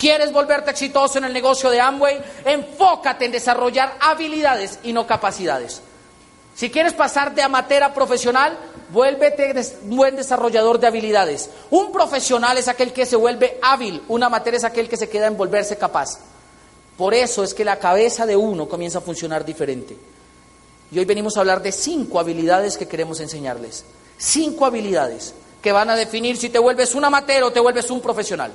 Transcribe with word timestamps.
¿Quieres 0.00 0.32
volverte 0.32 0.70
exitoso 0.70 1.18
en 1.18 1.24
el 1.24 1.32
negocio 1.34 1.68
de 1.68 1.78
Amway? 1.78 2.18
Enfócate 2.46 3.26
en 3.26 3.32
desarrollar 3.32 3.98
habilidades 4.00 4.78
y 4.82 4.94
no 4.94 5.06
capacidades. 5.06 5.82
Si 6.54 6.70
quieres 6.70 6.94
pasar 6.94 7.34
de 7.34 7.42
amateur 7.42 7.82
a 7.82 7.92
profesional, 7.92 8.56
vuélvete 8.88 9.54
un 9.84 9.96
buen 9.98 10.16
desarrollador 10.16 10.80
de 10.80 10.86
habilidades. 10.86 11.50
Un 11.68 11.92
profesional 11.92 12.56
es 12.56 12.68
aquel 12.68 12.94
que 12.94 13.04
se 13.04 13.14
vuelve 13.14 13.58
hábil, 13.60 14.02
un 14.08 14.22
amateur 14.22 14.54
es 14.54 14.64
aquel 14.64 14.88
que 14.88 14.96
se 14.96 15.10
queda 15.10 15.26
en 15.26 15.36
volverse 15.36 15.76
capaz. 15.76 16.18
Por 16.96 17.12
eso 17.12 17.44
es 17.44 17.52
que 17.52 17.66
la 17.66 17.78
cabeza 17.78 18.24
de 18.24 18.38
uno 18.38 18.66
comienza 18.66 19.00
a 19.00 19.02
funcionar 19.02 19.44
diferente. 19.44 19.98
Y 20.90 20.98
hoy 20.98 21.04
venimos 21.04 21.36
a 21.36 21.40
hablar 21.40 21.60
de 21.60 21.72
cinco 21.72 22.18
habilidades 22.18 22.78
que 22.78 22.88
queremos 22.88 23.20
enseñarles. 23.20 23.84
Cinco 24.16 24.64
habilidades 24.64 25.34
que 25.60 25.72
van 25.72 25.90
a 25.90 25.96
definir 25.96 26.38
si 26.38 26.48
te 26.48 26.58
vuelves 26.58 26.94
un 26.94 27.04
amateur 27.04 27.42
o 27.42 27.52
te 27.52 27.60
vuelves 27.60 27.90
un 27.90 28.00
profesional. 28.00 28.50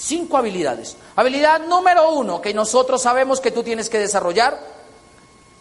Cinco 0.00 0.36
habilidades. 0.36 0.96
Habilidad 1.16 1.66
número 1.66 2.12
uno 2.12 2.40
que 2.40 2.54
nosotros 2.54 3.02
sabemos 3.02 3.40
que 3.40 3.50
tú 3.50 3.64
tienes 3.64 3.88
que 3.88 3.98
desarrollar 3.98 4.58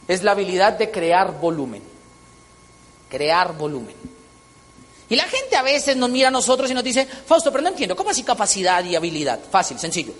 es 0.07 0.21
la 0.21 0.31
habilidad 0.31 0.73
de 0.73 0.91
crear 0.91 1.39
volumen. 1.39 1.81
Crear 3.09 3.57
volumen. 3.57 3.95
Y 5.09 5.15
la 5.15 5.23
gente 5.23 5.55
a 5.55 5.63
veces 5.63 5.97
nos 5.97 6.09
mira 6.09 6.27
a 6.27 6.31
nosotros 6.31 6.69
y 6.69 6.75
nos 6.75 6.83
dice, 6.83 7.05
Fausto, 7.05 7.51
pero 7.51 7.63
no 7.63 7.69
entiendo, 7.69 7.95
¿cómo 7.95 8.11
así 8.11 8.23
capacidad 8.23 8.83
y 8.83 8.95
habilidad? 8.95 9.39
Fácil, 9.49 9.79
sencillo. 9.79 10.13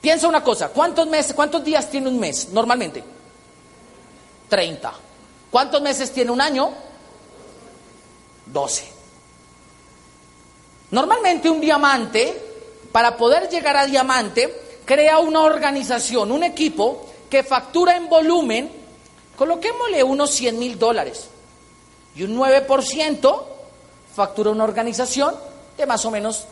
Piensa 0.00 0.28
una 0.28 0.44
cosa, 0.44 0.68
¿cuántos 0.68 1.08
meses, 1.08 1.34
cuántos 1.34 1.64
días 1.64 1.90
tiene 1.90 2.08
un 2.08 2.20
mes 2.20 2.50
normalmente? 2.50 3.02
30. 4.48 4.92
¿Cuántos 5.50 5.82
meses 5.82 6.12
tiene 6.12 6.30
un 6.30 6.40
año? 6.40 6.70
12. 8.46 8.84
Normalmente 10.90 11.50
un 11.50 11.60
diamante, 11.60 12.53
para 12.94 13.16
poder 13.16 13.48
llegar 13.48 13.76
a 13.76 13.86
diamante, 13.86 14.54
crea 14.84 15.18
una 15.18 15.40
organización, 15.40 16.30
un 16.30 16.44
equipo 16.44 17.04
que 17.28 17.42
factura 17.42 17.96
en 17.96 18.08
volumen, 18.08 18.70
coloquémosle 19.36 20.04
unos 20.04 20.30
100 20.30 20.56
mil 20.56 20.78
dólares. 20.78 21.26
Y 22.14 22.22
un 22.22 22.36
9% 22.36 23.42
factura 24.14 24.52
una 24.52 24.62
organización 24.62 25.34
de 25.76 25.86
más 25.86 26.04
o 26.04 26.12
menos 26.12 26.44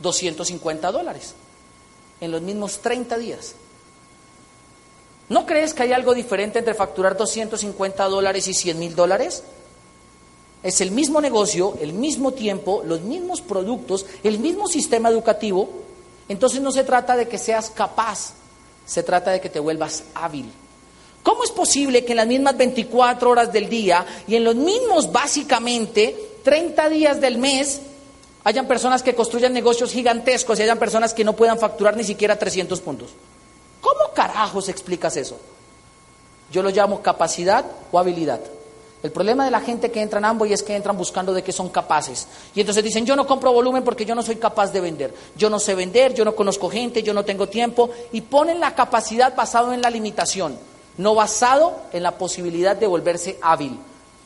250 0.00 0.90
dólares 0.90 1.34
en 2.20 2.32
los 2.32 2.42
mismos 2.42 2.80
30 2.80 3.16
días. 3.16 3.54
¿No 5.28 5.46
crees 5.46 5.74
que 5.74 5.84
hay 5.84 5.92
algo 5.92 6.12
diferente 6.12 6.58
entre 6.58 6.74
facturar 6.74 7.16
250 7.16 8.04
dólares 8.06 8.48
y 8.48 8.54
100 8.54 8.78
mil 8.80 8.96
dólares? 8.96 9.44
Es 10.64 10.80
el 10.80 10.90
mismo 10.90 11.20
negocio, 11.20 11.76
el 11.80 11.92
mismo 11.92 12.32
tiempo, 12.32 12.82
los 12.84 13.02
mismos 13.02 13.42
productos, 13.42 14.06
el 14.24 14.40
mismo 14.40 14.66
sistema 14.66 15.08
educativo. 15.08 15.83
Entonces 16.28 16.60
no 16.60 16.72
se 16.72 16.84
trata 16.84 17.16
de 17.16 17.28
que 17.28 17.38
seas 17.38 17.70
capaz, 17.70 18.32
se 18.86 19.02
trata 19.02 19.30
de 19.30 19.40
que 19.40 19.50
te 19.50 19.60
vuelvas 19.60 20.04
hábil. 20.14 20.50
¿Cómo 21.22 21.42
es 21.42 21.50
posible 21.50 22.04
que 22.04 22.12
en 22.12 22.18
las 22.18 22.26
mismas 22.26 22.56
24 22.56 23.30
horas 23.30 23.52
del 23.52 23.68
día 23.68 24.04
y 24.26 24.36
en 24.36 24.44
los 24.44 24.54
mismos 24.54 25.10
básicamente 25.10 26.34
30 26.42 26.88
días 26.90 27.20
del 27.20 27.38
mes 27.38 27.80
hayan 28.44 28.68
personas 28.68 29.02
que 29.02 29.14
construyan 29.14 29.54
negocios 29.54 29.90
gigantescos 29.90 30.58
y 30.58 30.62
hayan 30.62 30.78
personas 30.78 31.14
que 31.14 31.24
no 31.24 31.34
puedan 31.34 31.58
facturar 31.58 31.96
ni 31.96 32.04
siquiera 32.04 32.38
300 32.38 32.78
puntos? 32.82 33.10
¿Cómo 33.80 34.12
carajos 34.14 34.68
explicas 34.68 35.16
eso? 35.16 35.38
Yo 36.50 36.62
lo 36.62 36.70
llamo 36.70 37.02
capacidad 37.02 37.64
o 37.90 37.98
habilidad. 37.98 38.40
El 39.04 39.12
problema 39.12 39.44
de 39.44 39.50
la 39.50 39.60
gente 39.60 39.90
que 39.90 40.00
entra 40.00 40.18
en 40.18 40.24
ambos 40.24 40.48
es 40.48 40.62
que 40.62 40.74
entran 40.74 40.96
buscando 40.96 41.34
de 41.34 41.42
qué 41.42 41.52
son 41.52 41.68
capaces. 41.68 42.26
Y 42.54 42.60
entonces 42.60 42.82
dicen, 42.82 43.04
yo 43.04 43.14
no 43.14 43.26
compro 43.26 43.52
volumen 43.52 43.84
porque 43.84 44.06
yo 44.06 44.14
no 44.14 44.22
soy 44.22 44.36
capaz 44.36 44.72
de 44.72 44.80
vender. 44.80 45.12
Yo 45.36 45.50
no 45.50 45.58
sé 45.58 45.74
vender, 45.74 46.14
yo 46.14 46.24
no 46.24 46.34
conozco 46.34 46.70
gente, 46.70 47.02
yo 47.02 47.12
no 47.12 47.22
tengo 47.22 47.46
tiempo. 47.46 47.90
Y 48.12 48.22
ponen 48.22 48.60
la 48.60 48.74
capacidad 48.74 49.36
basado 49.36 49.74
en 49.74 49.82
la 49.82 49.90
limitación, 49.90 50.58
no 50.96 51.14
basado 51.14 51.80
en 51.92 52.02
la 52.02 52.12
posibilidad 52.12 52.76
de 52.76 52.86
volverse 52.86 53.38
hábil. 53.42 53.78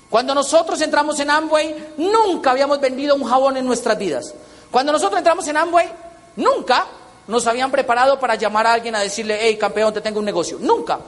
Cuando 0.08 0.32
nosotros 0.32 0.80
entramos 0.80 1.18
en 1.18 1.30
Amway, 1.30 1.94
nunca 1.96 2.52
habíamos 2.52 2.80
vendido 2.80 3.16
un 3.16 3.24
jabón 3.24 3.56
en 3.56 3.66
nuestras 3.66 3.98
vidas. 3.98 4.32
Cuando 4.70 4.92
nosotros 4.92 5.18
entramos 5.18 5.48
en 5.48 5.56
Amway, 5.56 5.88
nunca 6.36 6.86
nos 7.26 7.48
habían 7.48 7.72
preparado 7.72 8.20
para 8.20 8.36
llamar 8.36 8.68
a 8.68 8.74
alguien 8.74 8.94
a 8.94 9.00
decirle, 9.00 9.38
hey 9.40 9.58
campeón, 9.58 9.92
te 9.92 10.00
tengo 10.00 10.20
un 10.20 10.24
negocio. 10.24 10.56
Nunca. 10.60 11.00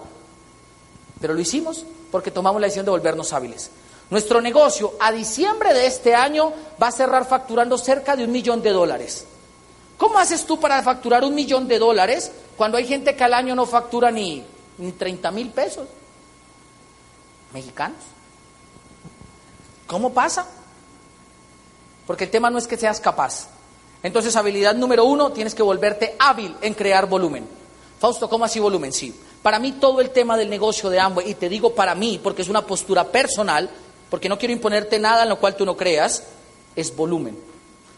Pero 1.21 1.35
lo 1.35 1.41
hicimos 1.41 1.85
porque 2.11 2.31
tomamos 2.31 2.61
la 2.61 2.67
decisión 2.67 2.87
de 2.87 2.91
volvernos 2.91 3.33
hábiles. 3.33 3.71
Nuestro 4.11 4.41
negocio 4.41 4.95
a 4.99 5.13
diciembre 5.13 5.73
de 5.73 5.87
este 5.87 6.15
año 6.15 6.53
va 6.83 6.89
a 6.89 6.93
cerrar 6.93 7.27
facturando 7.27 7.79
cerca 7.79 8.17
de 8.17 8.25
un 8.25 8.33
millón 8.33 8.63
de 8.63 8.71
dólares. 8.71 9.27
¿Cómo 9.97 10.19
haces 10.19 10.47
tú 10.47 10.59
para 10.59 10.83
facturar 10.83 11.23
un 11.25 11.35
millón 11.35 11.69
de 11.69 11.79
dólares 11.79 12.33
cuando 12.57 12.79
hay 12.79 12.87
gente 12.87 13.15
que 13.15 13.25
al 13.25 13.35
año 13.35 13.55
no 13.55 13.67
factura 13.67 14.11
ni, 14.11 14.45
ni 14.79 14.93
30 14.93 15.31
mil 15.31 15.51
pesos? 15.51 15.87
¿Mexicanos? 17.53 17.99
¿Cómo 19.87 20.13
pasa? 20.13 20.47
Porque 22.07 22.25
el 22.25 22.31
tema 22.31 22.51
no 22.51 22.59
es 22.59 22.67
que 22.67 22.77
seas 22.77 22.99
capaz, 23.01 23.49
entonces, 24.03 24.35
habilidad 24.37 24.75
número 24.75 25.05
uno, 25.05 25.33
tienes 25.33 25.55
que 25.55 25.63
volverte 25.63 26.17
hábil 26.19 26.57
en 26.63 26.75
crear 26.75 27.07
volumen. 27.07 27.47
Fausto, 27.99 28.29
¿cómo 28.31 28.45
así 28.45 28.59
volumen? 28.59 28.93
Sí. 28.93 29.15
Para 29.43 29.59
mí 29.59 29.73
todo 29.73 30.01
el 30.01 30.11
tema 30.11 30.37
del 30.37 30.51
negocio 30.51 30.91
de 30.91 31.01
Amway, 31.01 31.31
y 31.31 31.34
te 31.34 31.49
digo 31.49 31.75
para 31.75 31.95
mí, 31.95 32.21
porque 32.23 32.43
es 32.43 32.49
una 32.49 32.67
postura 32.67 33.05
personal, 33.05 33.71
porque 34.11 34.28
no 34.28 34.39
quiero 34.39 34.53
imponerte 34.53 34.99
nada 34.99 35.23
en 35.23 35.31
lo 35.31 35.39
cual 35.39 35.56
tú 35.56 35.65
no 35.65 35.77
creas, 35.77 36.25
es 36.77 36.95
volumen. 36.95 37.39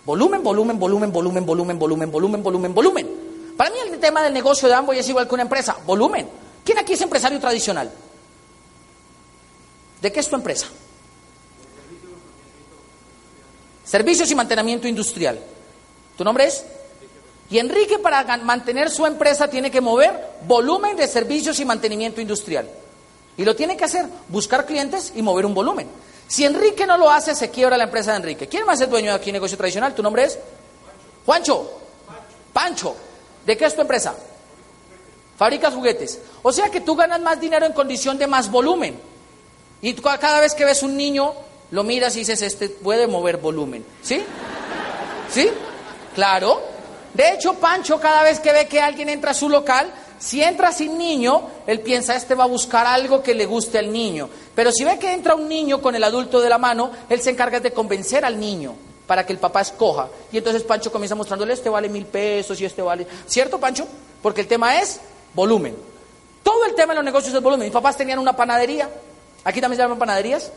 Volumen, 0.04 0.42
volumen, 0.42 0.78
volumen, 0.78 1.12
volumen, 1.12 1.44
volumen, 1.44 1.78
volumen, 1.78 2.10
volumen, 2.10 2.42
volumen, 2.42 2.74
volumen. 2.74 3.10
Para 3.56 3.70
mí 3.70 3.76
el 3.90 3.98
tema 3.98 4.22
del 4.22 4.32
negocio 4.32 4.68
de 4.68 4.74
Amway 4.74 4.98
es 4.98 5.08
igual 5.08 5.26
que 5.26 5.34
una 5.34 5.42
empresa, 5.42 5.76
volumen. 5.84 6.28
¿Quién 6.64 6.78
aquí 6.78 6.92
es 6.92 7.00
empresario 7.00 7.40
tradicional? 7.40 7.90
¿De 10.00 10.12
qué 10.12 10.20
es 10.20 10.28
tu 10.28 10.36
empresa? 10.36 10.66
Servicios 13.84 14.30
y 14.30 14.34
mantenimiento 14.34 14.86
industrial. 14.86 15.38
¿Tu 16.16 16.24
nombre 16.24 16.46
es? 16.46 16.64
Y 17.52 17.58
Enrique 17.58 17.98
para 17.98 18.38
mantener 18.38 18.88
su 18.88 19.04
empresa 19.04 19.46
tiene 19.46 19.70
que 19.70 19.82
mover 19.82 20.18
volumen 20.46 20.96
de 20.96 21.06
servicios 21.06 21.60
y 21.60 21.66
mantenimiento 21.66 22.22
industrial. 22.22 22.66
Y 23.36 23.44
lo 23.44 23.54
tiene 23.54 23.76
que 23.76 23.84
hacer, 23.84 24.06
buscar 24.28 24.64
clientes 24.64 25.12
y 25.14 25.20
mover 25.20 25.44
un 25.44 25.52
volumen. 25.52 25.86
Si 26.26 26.46
Enrique 26.46 26.86
no 26.86 26.96
lo 26.96 27.10
hace, 27.10 27.34
se 27.34 27.50
quiebra 27.50 27.76
la 27.76 27.84
empresa 27.84 28.12
de 28.12 28.16
Enrique. 28.16 28.48
¿Quién 28.48 28.64
más 28.64 28.80
es 28.80 28.88
dueño 28.88 29.10
de 29.10 29.18
aquí 29.18 29.30
negocio 29.30 29.58
tradicional? 29.58 29.94
¿Tu 29.94 30.02
nombre 30.02 30.24
es? 30.24 30.38
Juancho. 31.26 31.70
Pancho. 32.54 32.96
¿De 33.44 33.54
qué 33.54 33.66
es 33.66 33.74
tu 33.74 33.82
empresa? 33.82 34.14
Fabricas 35.36 35.74
juguetes. 35.74 36.20
O 36.40 36.52
sea 36.52 36.70
que 36.70 36.80
tú 36.80 36.96
ganas 36.96 37.20
más 37.20 37.38
dinero 37.38 37.66
en 37.66 37.74
condición 37.74 38.16
de 38.16 38.28
más 38.28 38.50
volumen. 38.50 38.98
Y 39.82 39.92
cada 39.92 40.40
vez 40.40 40.54
que 40.54 40.64
ves 40.64 40.82
un 40.82 40.96
niño, 40.96 41.34
lo 41.70 41.84
miras 41.84 42.16
y 42.16 42.20
dices, 42.20 42.40
este 42.40 42.70
puede 42.70 43.06
mover 43.08 43.36
volumen. 43.36 43.84
¿Sí? 44.00 44.24
¿Sí? 45.30 45.50
Claro. 46.14 46.71
De 47.14 47.32
hecho, 47.32 47.54
Pancho 47.54 48.00
cada 48.00 48.22
vez 48.22 48.40
que 48.40 48.52
ve 48.52 48.66
que 48.66 48.80
alguien 48.80 49.08
entra 49.08 49.32
a 49.32 49.34
su 49.34 49.48
local, 49.48 49.92
si 50.18 50.42
entra 50.42 50.72
sin 50.72 50.96
niño, 50.96 51.42
él 51.66 51.80
piensa, 51.80 52.14
este 52.14 52.34
va 52.34 52.44
a 52.44 52.46
buscar 52.46 52.86
algo 52.86 53.22
que 53.22 53.34
le 53.34 53.44
guste 53.44 53.78
al 53.78 53.92
niño. 53.92 54.28
Pero 54.54 54.70
si 54.70 54.84
ve 54.84 54.98
que 54.98 55.12
entra 55.12 55.34
un 55.34 55.48
niño 55.48 55.82
con 55.82 55.94
el 55.94 56.04
adulto 56.04 56.40
de 56.40 56.48
la 56.48 56.58
mano, 56.58 56.90
él 57.08 57.20
se 57.20 57.30
encarga 57.30 57.60
de 57.60 57.72
convencer 57.72 58.24
al 58.24 58.38
niño 58.38 58.74
para 59.06 59.26
que 59.26 59.32
el 59.32 59.38
papá 59.38 59.60
escoja. 59.60 60.08
Y 60.30 60.38
entonces 60.38 60.62
Pancho 60.62 60.92
comienza 60.92 61.14
mostrándole, 61.14 61.52
este 61.52 61.68
vale 61.68 61.88
mil 61.88 62.06
pesos 62.06 62.60
y 62.60 62.64
este 62.64 62.82
vale... 62.82 63.06
¿Cierto, 63.26 63.58
Pancho? 63.58 63.86
Porque 64.22 64.42
el 64.42 64.46
tema 64.46 64.78
es 64.78 65.00
volumen. 65.34 65.76
Todo 66.42 66.64
el 66.66 66.74
tema 66.74 66.92
de 66.92 66.96
los 66.96 67.04
negocios 67.04 67.34
es 67.34 67.42
volumen. 67.42 67.66
Mis 67.66 67.72
papás 67.72 67.96
tenían 67.96 68.18
una 68.18 68.34
panadería. 68.34 68.88
¿Aquí 69.44 69.60
también 69.60 69.76
se 69.76 69.82
llaman 69.82 69.98
panaderías? 69.98 70.52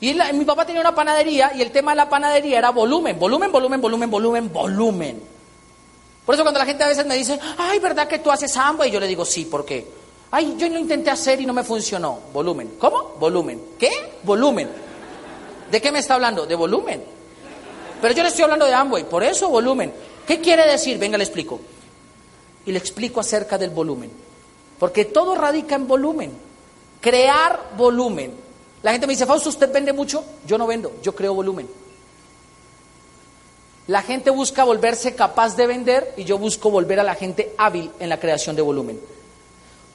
Y 0.00 0.14
mi 0.32 0.44
papá 0.44 0.64
tenía 0.64 0.80
una 0.80 0.94
panadería 0.94 1.52
y 1.54 1.60
el 1.60 1.70
tema 1.70 1.92
de 1.92 1.96
la 1.96 2.08
panadería 2.08 2.58
era 2.58 2.70
volumen, 2.70 3.18
volumen, 3.18 3.52
volumen, 3.52 3.80
volumen, 3.80 4.10
volumen, 4.10 4.52
volumen. 4.52 5.22
Por 6.24 6.34
eso 6.34 6.44
cuando 6.44 6.58
la 6.58 6.66
gente 6.66 6.84
a 6.84 6.88
veces 6.88 7.04
me 7.06 7.16
dice, 7.16 7.38
ay, 7.58 7.78
¿verdad 7.80 8.08
que 8.08 8.18
tú 8.18 8.30
haces 8.30 8.56
ambos? 8.56 8.86
Y 8.86 8.90
yo 8.90 9.00
le 9.00 9.06
digo, 9.06 9.24
sí, 9.24 9.44
¿por 9.44 9.64
qué? 9.64 9.86
Ay, 10.30 10.54
yo 10.56 10.68
lo 10.68 10.78
intenté 10.78 11.10
hacer 11.10 11.40
y 11.40 11.46
no 11.46 11.52
me 11.52 11.64
funcionó. 11.64 12.18
Volumen. 12.32 12.76
¿Cómo? 12.78 13.16
Volumen. 13.18 13.60
¿Qué? 13.78 13.90
Volumen. 14.22 14.70
¿De 15.70 15.80
qué 15.80 15.92
me 15.92 15.98
está 15.98 16.14
hablando? 16.14 16.46
De 16.46 16.54
volumen. 16.54 17.02
Pero 18.00 18.14
yo 18.14 18.22
le 18.22 18.28
estoy 18.28 18.44
hablando 18.44 18.64
de 18.64 18.72
Amway, 18.72 19.04
por 19.04 19.22
eso 19.22 19.48
volumen. 19.48 19.92
¿Qué 20.26 20.40
quiere 20.40 20.66
decir? 20.66 20.98
Venga, 20.98 21.18
le 21.18 21.24
explico. 21.24 21.60
Y 22.64 22.72
le 22.72 22.78
explico 22.78 23.20
acerca 23.20 23.58
del 23.58 23.70
volumen. 23.70 24.10
Porque 24.78 25.04
todo 25.04 25.34
radica 25.34 25.74
en 25.74 25.86
volumen. 25.86 26.32
Crear 27.00 27.70
volumen. 27.76 28.32
La 28.82 28.92
gente 28.92 29.06
me 29.06 29.12
dice, 29.12 29.26
Fausto, 29.26 29.48
¿usted 29.50 29.70
vende 29.72 29.92
mucho? 29.92 30.24
Yo 30.46 30.56
no 30.56 30.66
vendo, 30.66 30.92
yo 31.02 31.14
creo 31.14 31.34
volumen. 31.34 31.68
La 33.86 34.02
gente 34.02 34.30
busca 34.30 34.64
volverse 34.64 35.14
capaz 35.14 35.56
de 35.56 35.66
vender 35.66 36.14
y 36.16 36.24
yo 36.24 36.38
busco 36.38 36.70
volver 36.70 37.00
a 37.00 37.02
la 37.02 37.14
gente 37.14 37.54
hábil 37.58 37.90
en 37.98 38.08
la 38.08 38.20
creación 38.20 38.54
de 38.56 38.62
volumen. 38.62 39.00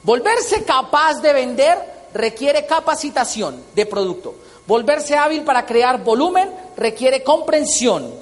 Volverse 0.02 0.64
capaz 0.64 1.20
de 1.20 1.32
vender 1.32 1.78
requiere 2.12 2.66
capacitación 2.66 3.62
de 3.74 3.86
producto. 3.86 4.34
Volverse 4.66 5.16
hábil 5.16 5.42
para 5.42 5.64
crear 5.64 6.04
volumen 6.04 6.50
requiere 6.76 7.22
comprensión 7.22 8.12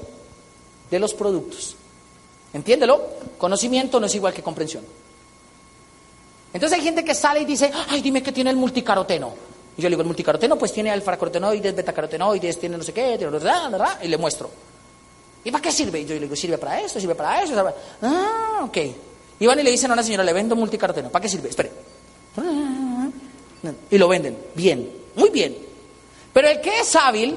de 0.91 0.99
los 0.99 1.13
productos. 1.13 1.77
Entiéndelo, 2.53 3.03
conocimiento 3.37 3.99
no 3.99 4.07
es 4.07 4.15
igual 4.15 4.33
que 4.33 4.43
comprensión. 4.43 4.85
Entonces 6.53 6.79
hay 6.79 6.85
gente 6.85 7.05
que 7.05 7.15
sale 7.15 7.41
y 7.41 7.45
dice, 7.45 7.73
ay, 7.89 8.01
dime 8.01 8.23
que 8.23 8.31
tiene 8.31 8.51
el 8.51 8.57
multicaroteno. 8.57 9.35
Y 9.76 9.82
yo 9.82 9.88
le 9.88 9.94
digo, 9.94 10.03
el 10.03 10.06
multicaroteno 10.06 10.56
pues 10.56 10.73
tiene 10.73 10.91
alfa-carotenoides, 10.91 11.75
beta-carotenoides, 11.75 12.59
tiene 12.59 12.79
no 12.79 12.85
sé 12.85 12.93
qué, 12.93 13.19
y 14.03 14.09
le 14.09 14.19
muestro. 14.19 14.50
¿Y 15.44 15.50
para 15.50 15.62
qué 15.62 15.73
sirve? 15.73 16.00
Y 16.00 16.06
yo 16.06 16.15
le 16.15 16.21
digo, 16.21 16.37
sirve 16.37 16.59
para 16.59 16.81
esto, 16.81 16.99
sirve 17.00 17.15
para 17.15 17.43
eso. 17.43 17.55
Ah, 18.03 18.61
ok. 18.65 18.79
Y 19.41 19.47
van 19.47 19.59
y 19.61 19.62
le 19.62 19.71
dicen 19.71 19.91
a 19.91 19.94
una 19.94 20.03
señora, 20.03 20.25
le 20.25 20.32
vendo 20.32 20.56
multicaroteno. 20.56 21.11
¿Para 21.11 21.23
qué 21.23 21.29
sirve? 21.29 21.50
Espere. 21.50 21.71
Y 23.91 23.99
lo 23.99 24.09
venden. 24.09 24.38
Bien, 24.55 24.91
muy 25.17 25.31
bien. 25.31 25.56
Pero 26.32 26.49
el 26.49 26.61
que 26.61 26.81
es 26.81 26.97
hábil, 26.97 27.37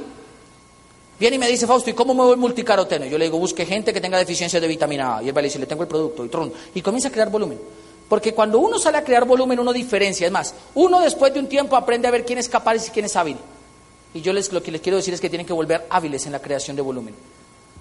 viene 1.19 1.36
y 1.36 1.40
me 1.40 1.48
dice, 1.48 1.68
Fausto, 1.68 1.90
¿y 1.90 1.94
cómo 1.94 2.13
muevo 2.13 2.31
el 2.33 2.40
multicaroteno? 2.40 3.06
Yo 3.06 3.18
le 3.18 3.25
digo, 3.25 3.40
busque 3.40 3.66
gente 3.66 3.94
que 3.94 4.00
tenga 4.00 4.18
deficiencia 4.18 4.60
de 4.60 4.68
vitamina 4.68 5.18
A. 5.18 5.24
Y 5.24 5.30
él 5.30 5.36
va 5.36 5.42
y 5.42 5.44
le 5.44 5.48
dice, 5.50 5.60
le 5.60 5.66
tengo 5.66 5.83
el 5.83 5.90
producto. 5.90 6.24
Y, 6.24 6.30
tron, 6.30 6.54
y 6.75 6.81
comienza 6.81 7.10
a 7.10 7.12
crear 7.12 7.30
volumen. 7.30 7.60
Porque 8.09 8.33
cuando 8.33 8.59
uno 8.59 8.80
sale 8.80 8.98
a 8.98 9.04
crear 9.04 9.25
volumen, 9.25 9.59
uno 9.59 9.74
diferencia. 9.74 10.25
Es 10.25 10.31
más, 10.31 10.54
uno 10.75 11.01
después 11.01 11.33
de 11.33 11.39
un 11.39 11.48
tiempo 11.48 11.75
aprende 11.75 12.07
a 12.07 12.12
ver 12.12 12.25
quién 12.25 12.39
es 12.39 12.48
capaz 12.48 12.88
y 12.88 12.92
quién 12.92 13.06
es 13.06 13.15
hábil. 13.15 13.38
Y 14.13 14.21
yo 14.21 14.31
les, 14.33 14.51
lo 14.51 14.63
que 14.63 14.71
les 14.71 14.81
quiero 14.81 14.98
decir 14.98 15.13
es 15.13 15.21
que 15.21 15.30
tienen 15.30 15.45
que 15.45 15.54
volver 15.54 15.86
hábiles 15.89 16.25
en 16.25 16.31
la 16.31 16.42
creación 16.42 16.75
de 16.75 16.81
volumen. 16.81 17.13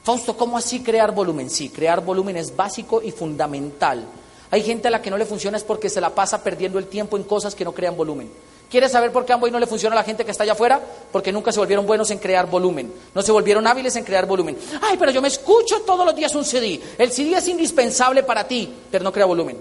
Fausto, 0.02 0.36
¿cómo 0.36 0.58
así 0.58 0.80
crear 0.80 1.12
volumen? 1.12 1.50
Sí, 1.50 1.68
crear 1.68 2.04
volumen 2.04 2.36
es 2.36 2.54
básico 2.54 3.02
y 3.02 3.12
fundamental. 3.12 4.04
Hay 4.50 4.62
gente 4.62 4.88
a 4.88 4.90
la 4.90 5.02
que 5.02 5.10
no 5.10 5.18
le 5.18 5.26
funciona 5.26 5.56
es 5.56 5.64
porque 5.64 5.88
se 5.88 6.00
la 6.00 6.10
pasa 6.10 6.42
perdiendo 6.42 6.78
el 6.78 6.86
tiempo 6.86 7.16
en 7.16 7.24
cosas 7.24 7.54
que 7.54 7.64
no 7.64 7.72
crean 7.72 7.96
volumen. 7.96 8.30
¿Quieres 8.70 8.92
saber 8.92 9.12
por 9.12 9.24
qué 9.24 9.32
a 9.32 9.36
Amway 9.36 9.52
no 9.52 9.60
le 9.60 9.66
funciona 9.66 9.94
a 9.94 9.98
la 9.98 10.04
gente 10.04 10.24
que 10.24 10.32
está 10.32 10.42
allá 10.42 10.52
afuera? 10.52 10.80
Porque 11.12 11.32
nunca 11.32 11.52
se 11.52 11.60
volvieron 11.60 11.86
buenos 11.86 12.10
en 12.10 12.18
crear 12.18 12.46
volumen. 12.46 12.92
No 13.14 13.22
se 13.22 13.30
volvieron 13.30 13.66
hábiles 13.66 13.94
en 13.94 14.04
crear 14.04 14.26
volumen. 14.26 14.58
Ay, 14.82 14.96
pero 14.98 15.12
yo 15.12 15.22
me 15.22 15.28
escucho 15.28 15.82
todos 15.82 16.04
los 16.04 16.16
días 16.16 16.34
un 16.34 16.44
CD. 16.44 16.80
El 16.98 17.12
CD 17.12 17.36
es 17.36 17.46
indispensable 17.46 18.24
para 18.24 18.46
ti, 18.46 18.72
pero 18.90 19.04
no 19.04 19.12
crea 19.12 19.26
volumen. 19.26 19.56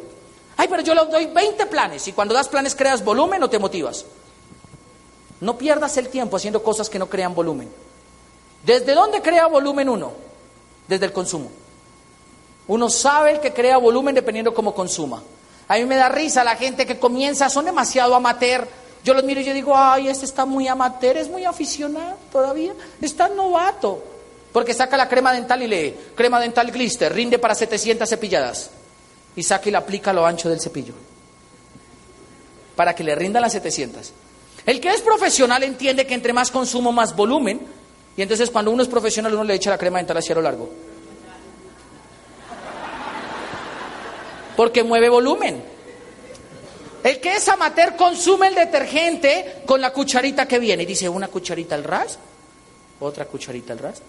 Ay, 0.58 0.68
pero 0.70 0.82
yo 0.82 0.94
le 0.94 1.06
doy 1.06 1.26
20 1.26 1.66
planes 1.66 2.08
y 2.08 2.14
cuando 2.14 2.34
das 2.34 2.48
planes 2.48 2.76
creas 2.76 3.04
volumen 3.04 3.44
o 3.44 3.50
te 3.50 3.60
motivas. 3.60 4.06
No 5.42 5.58
pierdas 5.58 5.98
el 5.98 6.08
tiempo 6.08 6.38
haciendo 6.38 6.64
cosas 6.64 6.90
que 6.90 7.00
no 7.00 7.10
crean 7.10 7.36
volumen. 7.36 7.70
¿Desde 8.66 8.94
dónde 8.94 9.22
crea 9.22 9.48
volumen 9.48 9.90
uno? 9.90 10.14
Desde 10.88 11.06
el 11.06 11.12
consumo. 11.14 11.52
Uno 12.68 12.90
sabe 12.90 13.32
el 13.32 13.40
que 13.42 13.54
crea 13.54 13.78
volumen 13.78 14.16
dependiendo 14.16 14.54
cómo 14.54 14.74
consuma. 14.74 15.22
A 15.68 15.76
mí 15.76 15.86
me 15.86 15.98
da 15.98 16.10
risa 16.10 16.44
la 16.44 16.56
gente 16.56 16.86
que 16.86 16.98
comienza, 16.98 17.50
son 17.50 17.66
demasiado 17.66 18.16
amateur. 18.16 18.68
Yo 19.04 19.14
los 19.14 19.24
miro 19.24 19.42
y 19.42 19.44
yo 19.44 19.54
digo, 19.54 19.76
ay, 19.76 20.08
este 20.08 20.26
está 20.26 20.46
muy 20.46 20.68
amateur, 20.68 21.18
es 21.18 21.30
muy 21.30 21.44
aficionado 21.44 22.18
todavía, 22.32 22.74
está 23.02 23.28
novato. 23.28 24.02
Porque 24.52 24.74
saca 24.74 24.96
la 24.96 25.10
crema 25.10 25.34
dental 25.34 25.62
y 25.62 25.68
lee, 25.68 25.98
crema 26.16 26.40
dental 26.40 26.72
glister, 26.72 27.14
rinde 27.14 27.38
para 27.38 27.54
700 27.54 28.08
cepilladas 28.08 28.70
y 29.36 29.44
saca 29.44 29.70
y 29.70 29.72
la 29.72 29.80
aplica 29.80 30.12
a 30.12 30.14
lo 30.14 30.26
ancho 30.26 30.50
del 30.50 30.60
cepillo. 30.60 30.94
Para 32.76 32.94
que 32.94 33.04
le 33.04 33.16
rindan 33.16 33.42
las 33.42 33.52
700. 33.54 34.12
El 34.66 34.82
que 34.82 34.90
es 34.90 35.02
profesional 35.02 35.64
entiende 35.64 36.08
que 36.08 36.14
entre 36.14 36.34
más 36.34 36.52
consumo, 36.52 36.92
más 36.92 37.16
volumen. 37.16 37.62
Y 38.18 38.22
entonces 38.22 38.50
cuando 38.50 38.72
uno 38.72 38.84
es 38.84 38.90
profesional, 38.90 39.34
uno 39.34 39.44
le 39.44 39.54
echa 39.54 39.70
la 39.70 39.78
crema 39.78 40.00
dental 40.00 40.18
hacia 40.18 40.36
lo 40.36 40.42
largo. 40.42 40.70
Porque 44.56 44.84
mueve 44.84 45.10
volumen. 45.10 45.64
El 47.04 47.20
que 47.20 47.34
es 47.34 47.48
amateur 47.50 47.96
consume 47.96 48.48
el 48.48 48.56
detergente 48.56 49.62
con 49.66 49.80
la 49.80 49.94
cucharita 49.94 50.48
que 50.48 50.58
viene. 50.58 50.84
Y 50.84 50.86
dice, 50.88 51.08
una 51.08 51.28
cucharita 51.28 51.76
al 51.76 51.84
ras, 51.84 52.18
otra 53.00 53.26
cucharita 53.26 53.74
al 53.74 53.80
ras. 53.80 54.02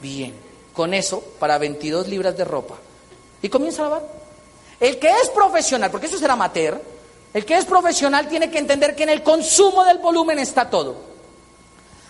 Bien, 0.00 0.32
con 0.72 0.94
eso 0.94 1.22
para 1.38 1.58
22 1.58 2.08
libras 2.08 2.36
de 2.36 2.44
ropa. 2.44 2.76
Y 3.42 3.48
comienza 3.48 3.82
a 3.82 3.84
lavar. 3.84 4.25
El 4.80 4.98
que 4.98 5.08
es 5.08 5.30
profesional, 5.30 5.90
porque 5.90 6.06
eso 6.06 6.18
será 6.18 6.34
amateur, 6.34 6.80
el 7.32 7.44
que 7.44 7.56
es 7.56 7.64
profesional 7.64 8.28
tiene 8.28 8.50
que 8.50 8.58
entender 8.58 8.94
que 8.94 9.02
en 9.02 9.10
el 9.10 9.22
consumo 9.22 9.84
del 9.84 9.98
volumen 9.98 10.38
está 10.38 10.70
todo. 10.70 10.96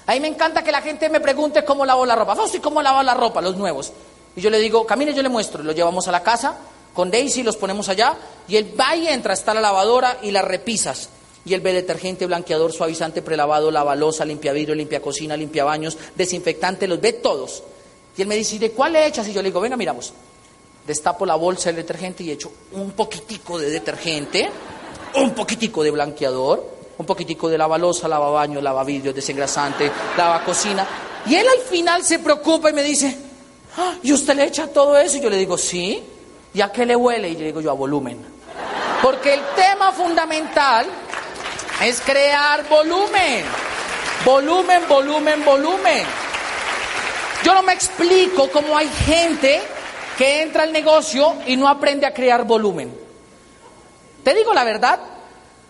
A 0.06 0.12
mí 0.12 0.20
me 0.20 0.28
encanta 0.28 0.62
que 0.62 0.70
la 0.70 0.82
gente 0.82 1.08
me 1.08 1.20
pregunte 1.20 1.64
cómo 1.64 1.84
lavo 1.84 2.06
la 2.06 2.14
ropa. 2.14 2.36
¿y 2.52 2.58
cómo 2.58 2.80
lavo 2.80 3.02
la 3.02 3.14
ropa? 3.14 3.40
Los 3.40 3.56
nuevos. 3.56 3.92
Y 4.36 4.40
yo 4.40 4.50
le 4.50 4.58
digo, 4.58 4.86
camine, 4.86 5.12
yo 5.12 5.22
le 5.22 5.28
muestro. 5.28 5.64
Lo 5.64 5.72
llevamos 5.72 6.06
a 6.06 6.12
la 6.12 6.22
casa 6.22 6.56
con 6.94 7.10
Daisy, 7.10 7.42
los 7.42 7.56
ponemos 7.56 7.88
allá. 7.88 8.16
Y 8.46 8.56
él 8.56 8.72
va 8.78 8.94
y 8.94 9.08
entra, 9.08 9.34
está 9.34 9.52
la 9.52 9.60
lavadora 9.60 10.18
y 10.22 10.30
la 10.30 10.42
repisas. 10.42 11.08
Y 11.44 11.54
él 11.54 11.60
ve 11.60 11.72
detergente, 11.72 12.26
blanqueador, 12.26 12.72
suavizante, 12.72 13.20
prelavado, 13.22 13.70
lavalosa, 13.70 14.24
limpia 14.24 14.52
vidrio, 14.52 14.74
limpia 14.74 15.02
cocina, 15.02 15.36
limpia 15.36 15.64
baños, 15.64 15.96
desinfectante, 16.14 16.86
los 16.86 17.00
ve 17.00 17.14
todos. 17.14 17.64
Y 18.16 18.22
él 18.22 18.28
me 18.28 18.36
dice, 18.36 18.56
¿y 18.56 18.58
de 18.58 18.70
cuál 18.70 18.92
le 18.92 19.06
echas? 19.06 19.26
Y 19.26 19.32
yo 19.32 19.42
le 19.42 19.48
digo, 19.48 19.60
venga, 19.60 19.76
miramos 19.76 20.12
destapo 20.86 21.26
la 21.26 21.34
bolsa 21.34 21.70
del 21.70 21.76
detergente 21.76 22.22
y 22.22 22.30
echo 22.30 22.50
un 22.72 22.92
poquitico 22.92 23.58
de 23.58 23.70
detergente, 23.70 24.48
un 25.14 25.34
poquitico 25.34 25.82
de 25.82 25.90
blanqueador, 25.90 26.76
un 26.98 27.06
poquitico 27.06 27.48
de 27.48 27.58
lavalosa, 27.58 28.08
lavabaño, 28.08 28.60
lavavidrios, 28.60 29.14
desengrasante, 29.14 29.90
cocina 30.44 30.86
Y 31.26 31.34
él 31.34 31.46
al 31.48 31.60
final 31.60 32.04
se 32.04 32.18
preocupa 32.20 32.70
y 32.70 32.72
me 32.72 32.82
dice, 32.82 33.16
ah, 33.76 33.94
¿y 34.02 34.12
usted 34.12 34.34
le 34.34 34.44
echa 34.44 34.68
todo 34.68 34.96
eso? 34.96 35.16
Y 35.16 35.20
yo 35.20 35.30
le 35.30 35.36
digo, 35.36 35.58
sí. 35.58 36.02
¿Y 36.54 36.60
a 36.62 36.72
qué 36.72 36.86
le 36.86 36.96
huele? 36.96 37.28
Y 37.28 37.36
le 37.36 37.46
digo 37.46 37.60
yo, 37.60 37.70
a 37.70 37.74
volumen. 37.74 38.18
Porque 39.02 39.34
el 39.34 39.40
tema 39.54 39.92
fundamental 39.92 40.86
es 41.84 42.00
crear 42.00 42.66
volumen. 42.68 43.44
Volumen, 44.24 44.82
volumen, 44.88 45.44
volumen. 45.44 46.04
Yo 47.44 47.54
no 47.54 47.62
me 47.62 47.74
explico 47.74 48.48
cómo 48.50 48.76
hay 48.76 48.88
gente 49.04 49.60
que 50.16 50.42
entra 50.42 50.62
al 50.62 50.72
negocio 50.72 51.34
y 51.46 51.56
no 51.56 51.68
aprende 51.68 52.06
a 52.06 52.14
crear 52.14 52.44
volumen. 52.44 52.92
Te 54.24 54.34
digo 54.34 54.54
la 54.54 54.64
verdad, 54.64 54.98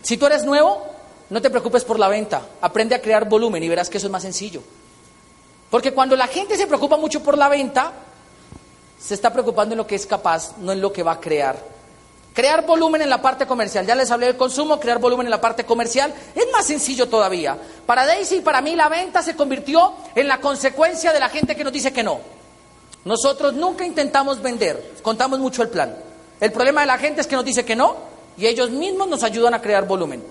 si 0.03 0.17
tú 0.17 0.27
eres 0.27 0.45
nuevo, 0.45 0.87
no 1.31 1.43
te 1.43 1.51
preocupes 1.51 1.85
por 1.85 1.99
la 1.99 2.09
venta, 2.09 2.43
aprende 2.61 2.95
a 2.95 3.03
crear 3.03 3.29
volumen 3.29 3.63
y 3.63 3.69
verás 3.69 3.91
que 3.91 3.99
eso 3.99 4.07
es 4.07 4.13
más 4.13 4.23
sencillo. 4.23 4.63
Porque 5.69 5.93
cuando 5.93 6.15
la 6.15 6.29
gente 6.29 6.57
se 6.57 6.69
preocupa 6.69 6.97
mucho 6.97 7.23
por 7.23 7.37
la 7.37 7.49
venta, 7.49 7.93
se 8.99 9.15
está 9.15 9.33
preocupando 9.33 9.75
en 9.75 9.79
lo 9.79 9.87
que 9.87 9.97
es 9.97 10.07
capaz, 10.07 10.57
no 10.59 10.71
en 10.71 10.81
lo 10.81 10.93
que 10.93 11.03
va 11.03 11.13
a 11.13 11.21
crear. 11.21 11.57
Crear 12.33 12.65
volumen 12.65 13.03
en 13.03 13.11
la 13.11 13.21
parte 13.21 13.47
comercial, 13.47 13.85
ya 13.85 13.95
les 13.95 14.11
hablé 14.11 14.27
del 14.27 14.37
consumo, 14.37 14.79
crear 14.79 14.99
volumen 14.99 15.27
en 15.27 15.31
la 15.31 15.41
parte 15.41 15.65
comercial 15.65 16.15
es 16.35 16.47
más 16.53 16.67
sencillo 16.67 17.09
todavía. 17.09 17.59
Para 17.85 18.07
Daisy 18.07 18.37
y 18.37 18.41
para 18.43 18.61
mí 18.61 18.77
la 18.77 18.89
venta 18.89 19.23
se 19.23 19.35
convirtió 19.35 19.95
en 20.15 20.29
la 20.29 20.41
consecuencia 20.41 21.13
de 21.13 21.19
la 21.19 21.31
gente 21.31 21.57
que 21.57 21.65
nos 21.65 21.73
dice 21.73 21.93
que 21.93 22.03
no. 22.05 22.36
Nosotros 23.07 23.55
nunca 23.55 23.87
intentamos 23.87 24.43
vender, 24.43 24.95
contamos 25.01 25.39
mucho 25.39 25.63
el 25.63 25.69
plan. 25.69 25.97
El 26.41 26.51
problema 26.51 26.81
de 26.81 26.89
la 26.89 26.99
gente 26.99 27.21
es 27.21 27.29
que 27.29 27.37
nos 27.37 27.45
dice 27.45 27.65
que 27.65 27.77
no 27.77 27.95
y 28.37 28.47
ellos 28.47 28.71
mismos 28.71 29.07
nos 29.07 29.23
ayudan 29.23 29.55
a 29.55 29.63
crear 29.63 29.87
volumen. 29.87 30.23